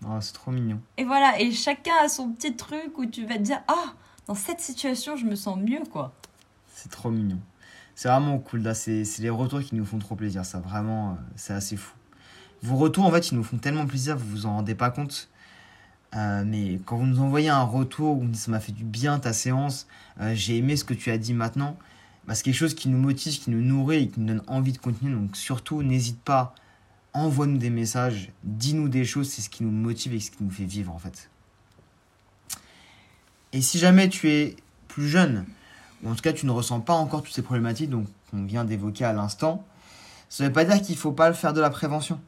Oh, 0.06 0.18
c'est 0.22 0.34
trop 0.34 0.52
mignon. 0.52 0.80
Et 0.98 1.04
voilà, 1.04 1.40
et 1.40 1.52
chacun 1.52 1.94
a 2.04 2.10
son 2.10 2.30
petit 2.30 2.56
truc 2.56 2.98
où 2.98 3.06
tu 3.06 3.26
vas 3.26 3.36
te 3.36 3.42
dire, 3.42 3.62
ah, 3.68 3.94
dans 4.28 4.36
cette 4.36 4.62
situation, 4.62 5.16
je 5.16 5.26
me 5.26 5.36
sens 5.36 5.58
mieux, 5.58 5.84
quoi. 5.92 6.14
C'est 6.74 6.90
trop 6.90 7.12
mignon. 7.12 7.40
C'est 7.94 8.08
vraiment 8.08 8.40
cool. 8.40 8.62
Là, 8.62 8.74
c'est 8.74 9.04
les 9.20 9.30
retours 9.30 9.62
qui 9.62 9.76
nous 9.76 9.86
font 9.86 10.00
trop 10.00 10.16
plaisir. 10.16 10.46
Ça, 10.46 10.60
vraiment, 10.60 11.12
euh, 11.12 11.16
c'est 11.36 11.54
assez 11.54 11.76
fou. 11.76 11.94
Vos 12.63 12.78
retours, 12.78 13.06
en 13.06 13.12
fait, 13.12 13.32
ils 13.32 13.36
nous 13.36 13.43
font 13.43 13.58
tellement 13.58 13.86
plaisir, 13.86 14.17
vous 14.17 14.30
vous 14.30 14.45
en 14.45 14.56
rendez 14.56 14.76
pas 14.76 14.91
compte. 14.91 15.30
Euh, 16.15 16.43
mais 16.45 16.80
quand 16.86 16.97
vous 16.97 17.06
nous 17.06 17.19
envoyez 17.21 17.50
un 17.50 17.63
retour, 17.63 18.19
où 18.19 18.34
ça 18.34 18.52
m'a 18.52 18.60
fait 18.60 18.74
du 18.74 18.84
bien 18.84 19.17
ta 19.19 19.34
séance, 19.34 19.88
euh, 20.19 20.34
j'ai 20.36 20.58
aimé 20.58 20.76
ce 20.76 20.84
que 20.84 20.93
tu 20.93 21.10
as 21.10 21.17
dit 21.17 21.34
maintenant, 21.34 21.78
bah, 22.28 22.36
c'est 22.36 22.43
quelque 22.43 22.56
chose 22.56 22.76
qui 22.76 22.89
nous 22.89 22.97
motive, 22.97 23.39
qui 23.39 23.50
nous 23.50 23.62
nourrit 23.62 24.04
et 24.04 24.08
qui 24.10 24.19
nous 24.19 24.28
donne 24.28 24.43
envie 24.47 24.74
de 24.74 24.78
continuer. 24.78 25.13
Donc 25.15 25.36
surtout, 25.36 25.82
n'hésite 25.84 26.19
pas, 26.21 26.54
envoie-nous 27.13 27.58
des 27.58 27.69
messages, 27.69 28.32
dis-nous 28.43 28.89
des 28.89 29.06
choses, 29.06 29.30
c'est 29.30 29.41
ce 29.41 29.50
qui 29.50 29.63
nous 29.63 29.71
motive 29.71 30.13
et 30.13 30.19
ce 30.19 30.32
qui 30.32 30.43
nous 30.43 30.52
fait 30.52 30.65
vivre 30.65 30.93
en 30.93 31.00
fait. 31.00 31.30
Et 33.54 33.62
si 33.62 33.80
jamais 33.80 34.08
tu 34.08 34.30
es 34.30 34.56
plus 34.88 35.08
jeune, 35.08 35.45
en 36.06 36.13
tout 36.15 36.21
cas 36.21 36.34
tu 36.34 36.45
ne 36.45 36.52
ressens 36.52 36.80
pas 36.82 36.93
encore 36.93 37.24
toutes 37.24 37.34
ces 37.34 37.41
problématiques 37.41 37.91
qu'on 38.30 38.45
vient 38.45 38.65
d'évoquer 38.65 39.06
à 39.06 39.13
l'instant, 39.13 39.65
ça 40.30 40.43
ne 40.43 40.50
veut 40.50 40.54
pas 40.54 40.63
dire 40.63 40.82
qu'il 40.82 40.95
ne 40.95 41.00
faut 41.00 41.12
pas 41.12 41.34
faire 41.34 41.54
de 41.54 41.60
la 41.60 41.69
prévention. 41.69 42.19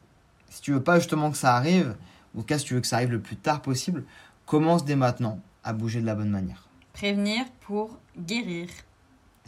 Si 0.54 0.60
tu 0.60 0.72
veux 0.72 0.82
pas 0.82 1.00
justement 1.00 1.32
que 1.32 1.36
ça 1.36 1.56
arrive, 1.56 1.96
ou 2.32 2.38
en 2.38 2.40
tout 2.42 2.46
cas 2.46 2.58
si 2.60 2.66
tu 2.66 2.74
veux 2.74 2.80
que 2.80 2.86
ça 2.86 2.96
arrive 2.96 3.10
le 3.10 3.20
plus 3.20 3.34
tard 3.34 3.60
possible, 3.60 4.04
commence 4.46 4.84
dès 4.84 4.94
maintenant 4.94 5.40
à 5.64 5.72
bouger 5.72 6.00
de 6.00 6.06
la 6.06 6.14
bonne 6.14 6.30
manière. 6.30 6.68
Prévenir 6.92 7.44
pour 7.62 7.98
guérir. 8.16 8.68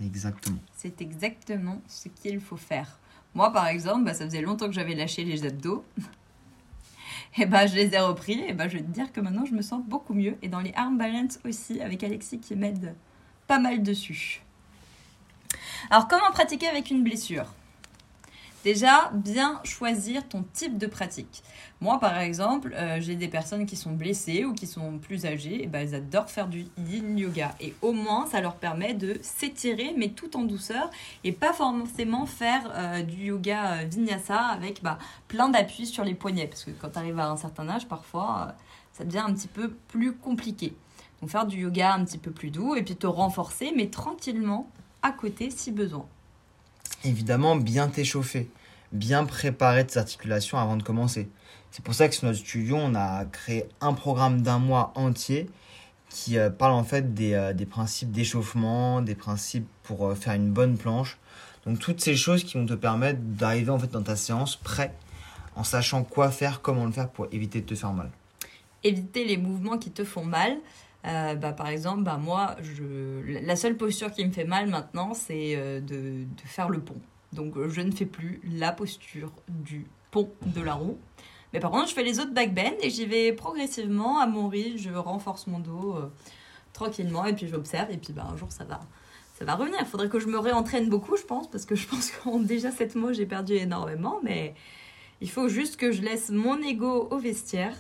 Exactement. 0.03 0.59
C'est 0.77 1.01
exactement 1.01 1.81
ce 1.87 2.09
qu'il 2.09 2.41
faut 2.41 2.57
faire. 2.57 2.99
Moi, 3.35 3.53
par 3.53 3.69
exemple, 3.69 4.05
bah, 4.05 4.15
ça 4.15 4.25
faisait 4.25 4.43
longtemps 4.43 4.67
que 4.67 4.73
j'avais 4.73 4.97
lâché 4.97 5.23
les 5.23 5.47
abdos. 5.47 5.85
et 7.39 7.47
bah, 7.47 7.69
je 7.69 7.77
les 7.77 7.95
ai 7.95 8.01
repris. 8.01 8.41
Et 8.41 8.53
bah, 8.53 8.67
je 8.67 8.79
vais 8.79 8.83
te 8.83 8.91
dire 8.91 9.13
que 9.13 9.21
maintenant, 9.21 9.45
je 9.45 9.55
me 9.55 9.63
sens 9.63 9.85
beaucoup 9.87 10.13
mieux. 10.13 10.37
Et 10.43 10.49
dans 10.49 10.61
les 10.61 10.73
arm 10.75 10.99
balance 10.99 11.39
aussi, 11.45 11.81
avec 11.81 12.03
Alexis 12.03 12.41
qui 12.41 12.57
m'aide 12.57 12.97
pas 13.47 13.61
mal 13.61 13.85
dessus. 13.85 14.43
Alors, 15.89 16.09
comment 16.09 16.33
pratiquer 16.33 16.67
avec 16.67 16.91
une 16.91 17.05
blessure? 17.05 17.47
Déjà, 18.67 19.13
bien 19.15 19.61
choisir 19.63 20.27
ton 20.27 20.43
type 20.53 20.77
de 20.77 20.89
pratique. 20.89 21.45
Moi, 21.81 22.01
par 22.01 22.19
exemple, 22.19 22.75
euh, 22.75 22.97
j'ai 23.01 23.15
des 23.15 23.29
personnes 23.29 23.65
qui 23.65 23.77
sont 23.77 23.93
blessées 23.93 24.45
ou 24.45 24.55
qui 24.55 24.67
sont 24.67 24.99
plus 24.99 25.25
âgées, 25.25 25.63
et 25.63 25.69
ben, 25.69 25.87
elles 25.87 25.95
adorent 25.95 26.29
faire 26.29 26.49
du 26.49 26.67
yin 26.77 27.17
yoga. 27.17 27.55
Et 27.61 27.77
au 27.81 27.93
moins, 27.93 28.27
ça 28.27 28.41
leur 28.41 28.57
permet 28.57 28.93
de 28.93 29.21
s'étirer, 29.23 29.95
mais 29.97 30.09
tout 30.09 30.37
en 30.37 30.43
douceur, 30.43 30.91
et 31.23 31.31
pas 31.31 31.53
forcément 31.53 32.27
faire 32.27 32.73
euh, 32.75 33.03
du 33.03 33.27
yoga 33.27 33.75
euh, 33.75 33.85
vinyasa 33.85 34.37
avec 34.37 34.83
bah, 34.83 34.99
plein 35.29 35.49
d'appuis 35.49 35.87
sur 35.87 36.03
les 36.03 36.15
poignets. 36.15 36.49
Parce 36.49 36.65
que 36.65 36.73
quand 36.73 36.91
tu 36.91 36.99
arrives 36.99 37.21
à 37.21 37.31
un 37.31 37.37
certain 37.37 37.69
âge, 37.69 37.87
parfois, 37.87 38.57
ça 38.93 39.05
devient 39.05 39.23
un 39.25 39.33
petit 39.33 39.47
peu 39.47 39.71
plus 39.87 40.13
compliqué. 40.13 40.75
Donc 41.21 41.31
faire 41.31 41.47
du 41.47 41.61
yoga 41.61 41.95
un 41.95 42.05
petit 42.05 42.19
peu 42.19 42.33
plus 42.33 42.51
doux 42.51 42.75
et 42.75 42.83
puis 42.83 42.97
te 42.97 43.07
renforcer, 43.07 43.73
mais 43.77 43.91
tranquillement 43.91 44.69
à 45.03 45.13
côté 45.13 45.51
si 45.51 45.71
besoin. 45.71 46.09
Évidemment, 47.05 47.57
bien 47.57 47.89
t'échauffer, 47.89 48.49
bien 48.93 49.25
préparer 49.25 49.87
tes 49.87 49.99
articulations 49.99 50.59
avant 50.59 50.77
de 50.77 50.83
commencer. 50.83 51.29
C'est 51.71 51.85
pour 51.85 51.95
ça 51.95 52.09
que 52.09 52.15
sur 52.15 52.27
notre 52.27 52.39
studio, 52.39 52.77
on 52.77 52.95
a 52.95 53.25
créé 53.27 53.67
un 53.81 53.93
programme 53.93 54.43
d'un 54.43 54.59
mois 54.59 54.93
entier 54.95 55.49
qui 56.09 56.39
euh, 56.39 56.51
parle 56.51 56.73
en 56.73 56.85
fait 56.85 57.15
des, 57.15 57.35
euh, 57.35 57.53
des 57.53 57.67
principes 57.67 58.11
d'échauffement, 58.11 59.03
des 59.03 59.15
principes 59.15 59.69
pour 59.83 60.07
euh, 60.07 60.15
faire 60.15 60.35
une 60.35 60.51
bonne 60.51 60.79
planche. 60.79 61.19
Donc 61.67 61.79
toutes 61.79 62.01
ces 62.01 62.17
choses 62.17 62.45
qui 62.45 62.57
vont 62.57 62.67
te 62.67 62.75
permettre 62.75 63.21
d'arriver 63.21 63.71
en 63.71 63.79
fait 63.79 63.91
dans 63.91 64.03
ta 64.03 64.17
séance 64.17 64.57
prêt, 64.57 64.95
en 65.57 65.65
sachant 65.65 66.05
quoi 66.05 66.31
faire, 66.31 66.63
comment 66.63 66.87
le 66.87 66.93
faire 66.93 67.09
pour 67.09 67.27
éviter 67.33 67.61
de 67.61 67.67
te 67.67 67.75
faire 67.75 67.93
mal. 67.93 68.11
Éviter 68.85 69.25
les 69.25 69.37
mouvements 69.37 69.79
qui 69.79 69.91
te 69.91 70.05
font 70.05 70.25
mal. 70.25 70.57
Bah, 71.05 71.53
par 71.53 71.69
exemple, 71.69 72.03
bah, 72.03 72.17
moi, 72.17 72.57
je... 72.63 73.23
la 73.43 73.57
seule 73.57 73.77
posture 73.77 74.11
qui 74.11 74.25
me 74.25 74.33
fait 74.33 74.45
mal 74.45 74.69
maintenant, 74.69 75.15
c'est 75.15 75.57
de, 75.57 76.25
de, 76.25 76.27
faire 76.45 76.69
le 76.69 76.81
pont. 76.81 77.01
Donc, 77.33 77.55
je 77.69 77.81
ne 77.81 77.91
fais 77.93 78.07
plus 78.07 78.41
la 78.45 78.73
posture 78.73 79.33
du 79.49 79.87
pont 80.11 80.31
de 80.45 80.61
la 80.61 80.75
roue. 80.75 80.99
Mais 81.53 81.61
par 81.61 81.71
contre, 81.71 81.89
je 81.89 81.95
fais 81.95 82.03
les 82.03 82.21
autres 82.21 82.35
backbends 82.35 82.77
et 82.83 82.91
j'y 82.91 83.07
vais 83.07 83.33
progressivement 83.33 84.21
à 84.21 84.27
mon 84.27 84.49
rythme. 84.49 84.79
Je 84.79 84.91
renforce 84.91 85.47
mon 85.47 85.59
dos 85.59 85.97
euh, 85.97 86.13
tranquillement 86.73 87.25
et 87.25 87.33
puis 87.33 87.47
j'observe. 87.49 87.91
Et 87.91 87.97
puis 87.97 88.13
bah, 88.13 88.29
un 88.31 88.37
jour, 88.37 88.51
ça 88.53 88.65
va, 88.65 88.81
ça 89.39 89.45
va 89.45 89.55
revenir. 89.55 89.79
Il 89.81 89.87
faudrait 89.87 90.09
que 90.09 90.19
je 90.19 90.27
me 90.27 90.39
réentraîne 90.39 90.89
beaucoup, 90.89 91.17
je 91.17 91.23
pense, 91.23 91.51
parce 91.51 91.65
que 91.65 91.75
je 91.75 91.87
pense 91.87 92.11
qu'en 92.11 92.41
déjà 92.41 92.71
sept 92.71 92.95
mois, 92.95 93.13
j'ai 93.13 93.27
perdu 93.27 93.55
énormément. 93.55 94.21
Mais 94.23 94.55
il 95.21 95.31
faut 95.31 95.49
juste 95.49 95.77
que 95.77 95.93
je 95.93 96.03
laisse 96.03 96.31
mon 96.31 96.61
ego 96.63 97.09
au 97.11 97.19
vestiaire 97.19 97.75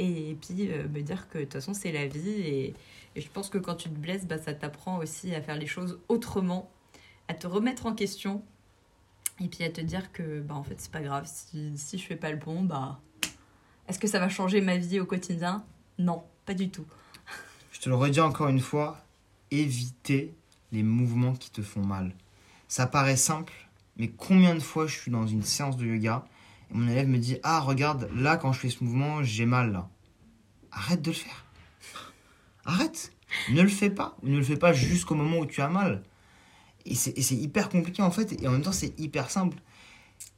et 0.00 0.36
puis 0.40 0.70
euh, 0.70 0.88
me 0.88 1.02
dire 1.02 1.28
que 1.28 1.38
de 1.38 1.44
toute 1.44 1.52
façon, 1.52 1.74
c'est 1.74 1.92
la 1.92 2.06
vie. 2.06 2.30
Et, 2.30 2.74
je 3.16 3.28
pense 3.28 3.50
que 3.50 3.58
quand 3.58 3.74
tu 3.74 3.90
te 3.90 3.98
blesses, 3.98 4.26
bah, 4.26 4.38
ça 4.38 4.54
t'apprend 4.54 4.98
aussi 4.98 5.34
à 5.34 5.42
faire 5.42 5.56
les 5.56 5.66
choses 5.66 5.98
autrement, 6.08 6.70
à 7.28 7.34
te 7.34 7.46
remettre 7.46 7.86
en 7.86 7.94
question 7.94 8.42
et 9.40 9.48
puis 9.48 9.64
à 9.64 9.70
te 9.70 9.80
dire 9.80 10.12
que, 10.12 10.40
bah, 10.40 10.54
en 10.54 10.62
fait, 10.62 10.76
c'est 10.78 10.92
pas 10.92 11.02
grave. 11.02 11.24
Si, 11.26 11.72
si 11.76 11.98
je 11.98 12.06
fais 12.06 12.16
pas 12.16 12.30
le 12.30 12.38
pont, 12.38 12.62
bah. 12.62 13.00
Est-ce 13.88 13.98
que 13.98 14.06
ça 14.06 14.20
va 14.20 14.28
changer 14.28 14.60
ma 14.60 14.76
vie 14.76 15.00
au 15.00 15.06
quotidien? 15.06 15.64
Non, 15.98 16.22
pas 16.46 16.54
du 16.54 16.70
tout. 16.70 16.86
Je 17.72 17.80
te 17.80 17.88
le 17.88 17.96
redis 17.96 18.20
encore 18.20 18.48
une 18.48 18.60
fois 18.60 18.98
éviter 19.50 20.32
les 20.70 20.82
mouvements 20.82 21.34
qui 21.34 21.50
te 21.50 21.62
font 21.62 21.84
mal. 21.84 22.14
Ça 22.68 22.86
paraît 22.86 23.16
simple, 23.16 23.52
mais 23.96 24.08
combien 24.08 24.54
de 24.54 24.60
fois 24.60 24.86
je 24.86 24.96
suis 24.96 25.10
dans 25.10 25.26
une 25.26 25.42
séance 25.42 25.76
de 25.76 25.84
yoga 25.86 26.24
mon 26.72 26.88
élève 26.88 27.08
me 27.08 27.18
dit 27.18 27.38
Ah, 27.42 27.60
regarde, 27.60 28.08
là, 28.14 28.36
quand 28.36 28.52
je 28.52 28.60
fais 28.60 28.70
ce 28.70 28.82
mouvement, 28.84 29.22
j'ai 29.22 29.46
mal 29.46 29.72
là. 29.72 29.88
Arrête 30.72 31.02
de 31.02 31.10
le 31.10 31.16
faire. 31.16 31.44
Arrête. 32.64 33.12
Ne 33.50 33.62
le 33.62 33.68
fais 33.68 33.90
pas. 33.90 34.16
Ne 34.22 34.36
le 34.36 34.42
fais 34.42 34.56
pas 34.56 34.72
jusqu'au 34.72 35.14
moment 35.14 35.38
où 35.38 35.46
tu 35.46 35.60
as 35.60 35.68
mal. 35.68 36.02
Et 36.86 36.94
c'est 36.94 37.34
hyper 37.34 37.68
compliqué 37.68 38.02
en 38.02 38.10
fait, 38.10 38.42
et 38.42 38.48
en 38.48 38.52
même 38.52 38.62
temps 38.62 38.72
c'est 38.72 38.98
hyper 38.98 39.30
simple. 39.30 39.58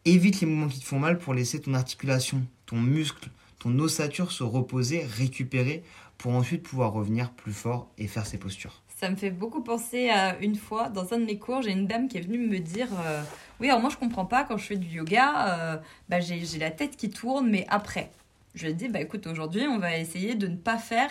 Évite 0.05 0.41
les 0.41 0.47
mouvements 0.47 0.69
qui 0.69 0.81
te 0.81 0.85
font 0.85 0.99
mal 0.99 1.19
pour 1.19 1.35
laisser 1.35 1.61
ton 1.61 1.75
articulation, 1.75 2.45
ton 2.67 2.81
muscle, 2.81 3.31
ton 3.59 3.79
ossature 3.79 4.33
se 4.33 4.43
reposer, 4.43 5.05
récupérer, 5.05 5.85
pour 6.19 6.33
ensuite 6.33 6.65
pouvoir 6.65 6.93
revenir 6.93 7.33
plus 7.33 7.53
fort 7.53 7.91
et 7.97 8.09
faire 8.09 8.27
ses 8.27 8.39
postures. 8.39 8.82
Ça 9.03 9.11
me 9.11 9.17
fait 9.17 9.33
beaucoup 9.33 9.63
penser 9.63 10.11
à 10.11 10.39
une 10.39 10.55
fois, 10.55 10.89
dans 10.89 11.13
un 11.13 11.19
de 11.19 11.25
mes 11.25 11.37
cours, 11.37 11.61
j'ai 11.61 11.73
une 11.73 11.89
dame 11.89 12.07
qui 12.07 12.19
est 12.19 12.21
venue 12.21 12.39
me 12.39 12.61
dire 12.61 12.87
euh, 13.05 13.21
Oui, 13.59 13.69
alors 13.69 13.81
moi 13.81 13.91
je 13.91 13.97
comprends 13.97 14.27
pas, 14.27 14.45
quand 14.45 14.57
je 14.57 14.65
fais 14.65 14.77
du 14.77 14.87
yoga, 14.87 15.49
euh, 15.49 15.77
bah, 16.09 16.21
j'ai 16.21 16.41
la 16.61 16.71
tête 16.71 16.97
qui 16.97 17.11
tourne, 17.11 17.51
mais 17.51 17.67
après. 17.69 18.13
Je 18.55 18.63
lui 18.63 18.71
ai 18.71 18.75
dit 18.75 18.87
Bah 18.87 19.01
écoute, 19.01 19.27
aujourd'hui 19.27 19.67
on 19.67 19.81
va 19.81 19.99
essayer 19.99 20.37
de 20.37 20.47
ne 20.47 20.55
pas 20.55 20.79
faire 20.79 21.11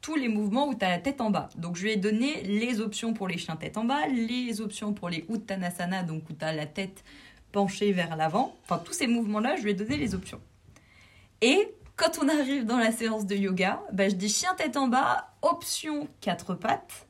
tous 0.00 0.14
les 0.14 0.28
mouvements 0.28 0.68
où 0.68 0.76
tu 0.76 0.84
as 0.84 0.88
la 0.88 0.98
tête 1.00 1.20
en 1.20 1.30
bas. 1.30 1.48
Donc 1.56 1.74
je 1.74 1.82
lui 1.82 1.90
ai 1.90 1.96
donné 1.96 2.42
les 2.44 2.80
options 2.80 3.12
pour 3.12 3.26
les 3.26 3.38
chiens 3.38 3.56
tête 3.56 3.76
en 3.76 3.86
bas, 3.86 4.06
les 4.06 4.60
options 4.60 4.92
pour 4.92 5.08
les 5.08 5.24
Uttanasana, 5.28 6.04
donc 6.04 6.30
où 6.30 6.34
tu 6.34 6.44
as 6.44 6.52
la 6.52 6.66
tête 6.66 7.02
penchée 7.50 7.90
vers 7.90 8.14
l'avant. 8.14 8.54
Enfin, 8.62 8.78
tous 8.78 8.92
ces 8.92 9.08
mouvements-là, 9.08 9.56
je 9.56 9.64
lui 9.64 9.72
ai 9.72 9.74
donné 9.74 9.96
les 9.96 10.14
options. 10.14 10.40
Et 11.40 11.74
quand 11.96 12.20
on 12.22 12.28
arrive 12.28 12.66
dans 12.66 12.78
la 12.78 12.92
séance 12.92 13.26
de 13.26 13.34
yoga, 13.34 13.82
bah, 13.92 14.08
je 14.08 14.14
dis 14.14 14.28
chien 14.28 14.54
tête 14.54 14.76
en 14.76 14.86
bas, 14.86 15.34
option 15.42 16.06
quatre 16.20 16.54
pattes. 16.54 17.08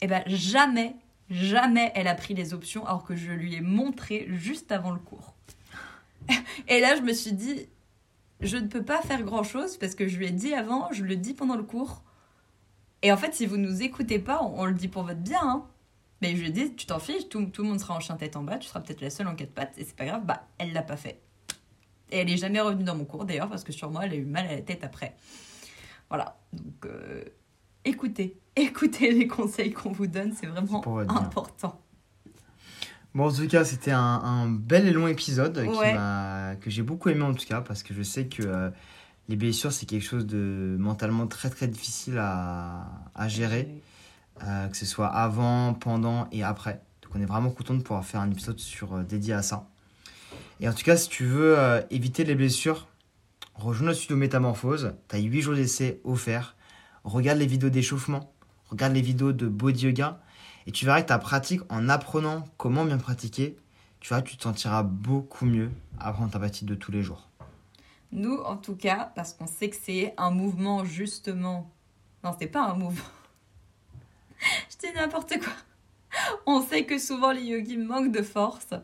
Et 0.00 0.06
ben 0.06 0.22
jamais, 0.26 0.96
jamais 1.28 1.92
elle 1.94 2.08
a 2.08 2.14
pris 2.14 2.34
les 2.34 2.54
options 2.54 2.86
alors 2.86 3.04
que 3.04 3.16
je 3.16 3.32
lui 3.32 3.54
ai 3.54 3.60
montré 3.60 4.26
juste 4.30 4.72
avant 4.72 4.90
le 4.90 4.98
cours. 4.98 5.34
Et 6.68 6.80
là, 6.80 6.96
je 6.96 7.02
me 7.02 7.12
suis 7.12 7.32
dit, 7.32 7.68
je 8.40 8.56
ne 8.56 8.66
peux 8.66 8.82
pas 8.82 9.02
faire 9.02 9.22
grand 9.22 9.42
chose 9.42 9.76
parce 9.76 9.94
que 9.94 10.08
je 10.08 10.16
lui 10.16 10.26
ai 10.26 10.30
dit 10.30 10.54
avant, 10.54 10.90
je 10.92 11.04
le 11.04 11.16
dis 11.16 11.34
pendant 11.34 11.56
le 11.56 11.62
cours. 11.62 12.02
Et 13.02 13.12
en 13.12 13.16
fait, 13.16 13.34
si 13.34 13.46
vous 13.46 13.56
nous 13.56 13.82
écoutez 13.82 14.18
pas, 14.18 14.42
on, 14.42 14.64
le 14.66 14.74
dit 14.74 14.88
pour 14.88 15.04
votre 15.04 15.20
bien. 15.20 15.40
Hein. 15.42 15.66
Mais 16.20 16.36
je 16.36 16.42
lui 16.42 16.48
ai 16.48 16.52
dit, 16.52 16.74
tu 16.74 16.86
t'en 16.86 16.98
fiches, 16.98 17.28
tout, 17.28 17.46
tout, 17.46 17.62
le 17.62 17.68
monde 17.68 17.80
sera 17.80 17.94
en 17.94 18.00
chien 18.00 18.16
tête 18.16 18.36
en 18.36 18.42
bas, 18.42 18.58
tu 18.58 18.68
seras 18.68 18.80
peut-être 18.80 19.00
la 19.00 19.08
seule 19.08 19.26
en 19.26 19.34
quatre 19.34 19.52
pattes, 19.52 19.72
et 19.78 19.84
c'est 19.84 19.96
pas 19.96 20.04
grave. 20.04 20.24
Bah, 20.26 20.46
elle 20.58 20.74
l'a 20.74 20.82
pas 20.82 20.98
fait. 20.98 21.20
Et 22.10 22.18
elle 22.18 22.30
est 22.30 22.36
jamais 22.36 22.60
revenue 22.60 22.84
dans 22.84 22.94
mon 22.96 23.06
cours 23.06 23.24
d'ailleurs, 23.24 23.48
parce 23.48 23.64
que 23.64 23.86
moi, 23.86 24.04
elle 24.04 24.12
a 24.12 24.16
eu 24.16 24.24
mal 24.24 24.46
à 24.46 24.52
la 24.56 24.60
tête 24.60 24.84
après. 24.84 25.16
Voilà. 26.10 26.38
Donc, 26.52 26.84
euh, 26.84 27.24
écoutez, 27.84 28.38
écoutez 28.56 29.12
les 29.12 29.26
conseils 29.26 29.72
qu'on 29.72 29.92
vous 29.92 30.06
donne, 30.06 30.32
c'est 30.32 30.46
vraiment 30.46 30.84
important. 31.08 31.80
Bon, 33.12 33.26
en 33.28 33.32
tout 33.32 33.48
cas, 33.48 33.64
c'était 33.64 33.90
un, 33.90 34.48
bel 34.48 34.86
et 34.86 34.92
long 34.92 35.08
épisode 35.08 35.66
que 36.60 36.70
j'ai 36.70 36.82
beaucoup 36.82 37.08
aimé 37.08 37.22
en 37.22 37.34
tout 37.34 37.46
cas, 37.46 37.60
parce 37.60 37.82
que 37.82 37.92
je 37.92 38.02
sais 38.02 38.26
que 38.26 38.42
euh, 38.44 38.70
les 39.28 39.36
blessures, 39.36 39.72
c'est 39.72 39.86
quelque 39.86 40.04
chose 40.04 40.26
de 40.26 40.76
mentalement 40.78 41.26
très 41.26 41.50
très 41.50 41.66
difficile 41.66 42.18
à, 42.18 42.86
à 43.16 43.28
gérer, 43.28 43.68
euh, 44.44 44.68
que 44.68 44.76
ce 44.76 44.86
soit 44.86 45.08
avant, 45.08 45.74
pendant 45.74 46.28
et 46.30 46.44
après. 46.44 46.82
Donc 47.02 47.12
on 47.16 47.20
est 47.20 47.26
vraiment 47.26 47.50
content 47.50 47.74
de 47.74 47.82
pouvoir 47.82 48.04
faire 48.04 48.20
un 48.20 48.30
épisode 48.30 48.60
sur, 48.60 48.94
euh, 48.94 49.02
dédié 49.02 49.34
à 49.34 49.42
ça. 49.42 49.68
Et 50.60 50.68
en 50.68 50.72
tout 50.72 50.84
cas, 50.84 50.96
si 50.96 51.08
tu 51.08 51.24
veux 51.24 51.56
éviter 51.90 52.22
les 52.22 52.34
blessures, 52.34 52.86
rejoins 53.54 53.88
le 53.88 53.94
studio 53.94 54.16
Métamorphose. 54.16 54.92
Tu 55.08 55.16
as 55.16 55.18
8 55.18 55.40
jours 55.40 55.54
d'essai 55.54 56.00
offerts. 56.04 56.54
Regarde 57.04 57.38
les 57.38 57.46
vidéos 57.46 57.70
d'échauffement, 57.70 58.32
regarde 58.68 58.92
les 58.92 59.00
vidéos 59.00 59.32
de 59.32 59.46
body 59.48 59.86
yoga 59.86 60.20
et 60.66 60.72
tu 60.72 60.84
verras 60.84 61.02
que 61.02 61.08
ta 61.08 61.18
pratique, 61.18 61.62
en 61.68 61.88
apprenant 61.88 62.44
comment 62.56 62.84
bien 62.84 62.98
pratiquer, 62.98 63.56
tu 64.00 64.10
vois, 64.10 64.22
tu 64.22 64.36
te 64.36 64.42
sentiras 64.42 64.82
beaucoup 64.82 65.46
mieux 65.46 65.70
apprendre 65.98 66.30
ta 66.30 66.38
pratique 66.38 66.66
de 66.66 66.74
tous 66.74 66.92
les 66.92 67.02
jours. 67.02 67.28
Nous, 68.12 68.36
en 68.36 68.56
tout 68.56 68.76
cas, 68.76 69.12
parce 69.14 69.34
qu'on 69.34 69.46
sait 69.46 69.70
que 69.70 69.76
c'est 69.80 70.14
un 70.16 70.30
mouvement 70.30 70.84
justement. 70.84 71.70
Non, 72.24 72.34
c'est 72.38 72.48
pas 72.48 72.62
un 72.62 72.74
mouvement. 72.74 73.04
Je 74.70 74.88
dis 74.88 74.94
n'importe 74.94 75.38
quoi. 75.38 75.52
On 76.46 76.60
sait 76.62 76.84
que 76.84 76.98
souvent 76.98 77.30
les 77.30 77.42
yogis 77.42 77.76
manquent 77.76 78.12
de 78.12 78.22
force. 78.22 78.74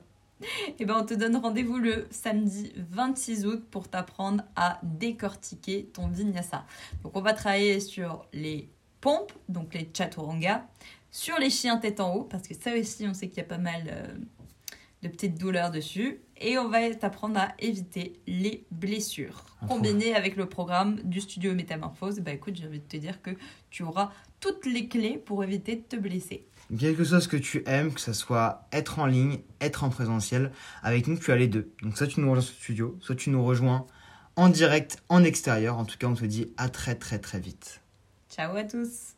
Et 0.43 0.75
eh 0.81 0.85
ben 0.85 0.97
on 0.99 1.05
te 1.07 1.15
donne 1.15 1.37
rendez-vous 1.37 1.79
le 1.79 2.07
samedi 2.11 2.73
26 2.77 3.47
août 3.47 3.65
pour 3.71 3.89
t'apprendre 3.89 4.45
à 4.55 4.79
décortiquer 4.83 5.87
ton 5.93 6.09
vinyasa. 6.09 6.67
Donc 7.03 7.17
on 7.17 7.23
va 7.23 7.33
travailler 7.33 7.81
sur 7.81 8.27
les 8.33 8.69
pompes, 9.01 9.33
donc 9.49 9.73
les 9.73 9.89
chaturanga, 9.93 10.67
sur 11.11 11.39
les 11.39 11.49
chiens 11.49 11.79
tête 11.79 12.01
en 12.01 12.15
haut, 12.15 12.25
parce 12.25 12.47
que 12.47 12.55
ça 12.55 12.75
aussi, 12.75 13.07
on 13.09 13.15
sait 13.15 13.29
qu'il 13.29 13.39
y 13.39 13.41
a 13.41 13.45
pas 13.45 13.57
mal 13.57 13.85
euh, 13.89 14.07
de 15.03 15.09
petites 15.09 15.39
douleurs 15.39 15.71
dessus. 15.71 16.21
Et 16.39 16.59
on 16.59 16.69
va 16.69 16.95
t'apprendre 16.95 17.39
à 17.41 17.55
éviter 17.59 18.21
les 18.27 18.67
blessures. 18.71 19.47
Combiné 19.67 20.15
avec 20.15 20.37
le 20.37 20.47
programme 20.47 20.97
du 21.03 21.23
studio 21.23 21.55
Métamorphose, 21.55 22.21
bah 22.21 22.33
écoute, 22.33 22.57
j'ai 22.57 22.67
envie 22.67 22.81
de 22.81 22.85
te 22.85 22.99
dire 22.99 23.23
que 23.23 23.31
tu 23.71 23.85
auras 23.85 24.11
toutes 24.39 24.67
les 24.67 24.87
clés 24.87 25.17
pour 25.17 25.43
éviter 25.43 25.77
de 25.77 25.83
te 25.83 25.97
blesser. 25.97 26.47
Quelque 26.79 27.05
chose 27.05 27.29
que 27.29 27.37
tu 27.37 27.63
aimes, 27.67 27.93
que 27.93 28.01
ce 28.01 28.13
soit 28.13 28.67
être 28.73 28.99
en 28.99 29.07
ligne, 29.07 29.39
être 29.61 29.85
en 29.85 29.91
présentiel, 29.91 30.51
avec 30.83 31.07
nous 31.07 31.17
tu 31.19 31.31
as 31.31 31.37
les 31.37 31.49
deux. 31.49 31.71
Donc 31.83 31.97
soit 31.97 32.07
tu 32.07 32.21
nous 32.21 32.29
rejoins 32.29 32.43
sur 32.43 32.55
studio, 32.55 32.99
soit 33.01 33.15
tu 33.15 33.31
nous 33.31 33.45
rejoins 33.45 33.87
en 34.35 34.49
direct, 34.49 35.03
en 35.09 35.25
extérieur. 35.25 35.79
En 35.79 35.85
tout 35.85 35.97
cas, 35.99 36.07
on 36.07 36.15
te 36.15 36.25
dit 36.25 36.53
à 36.57 36.69
très 36.69 36.95
très 36.95 37.19
très 37.19 37.41
vite. 37.41 37.81
Ciao 38.29 38.57
à 38.57 38.65
tous 38.65 39.17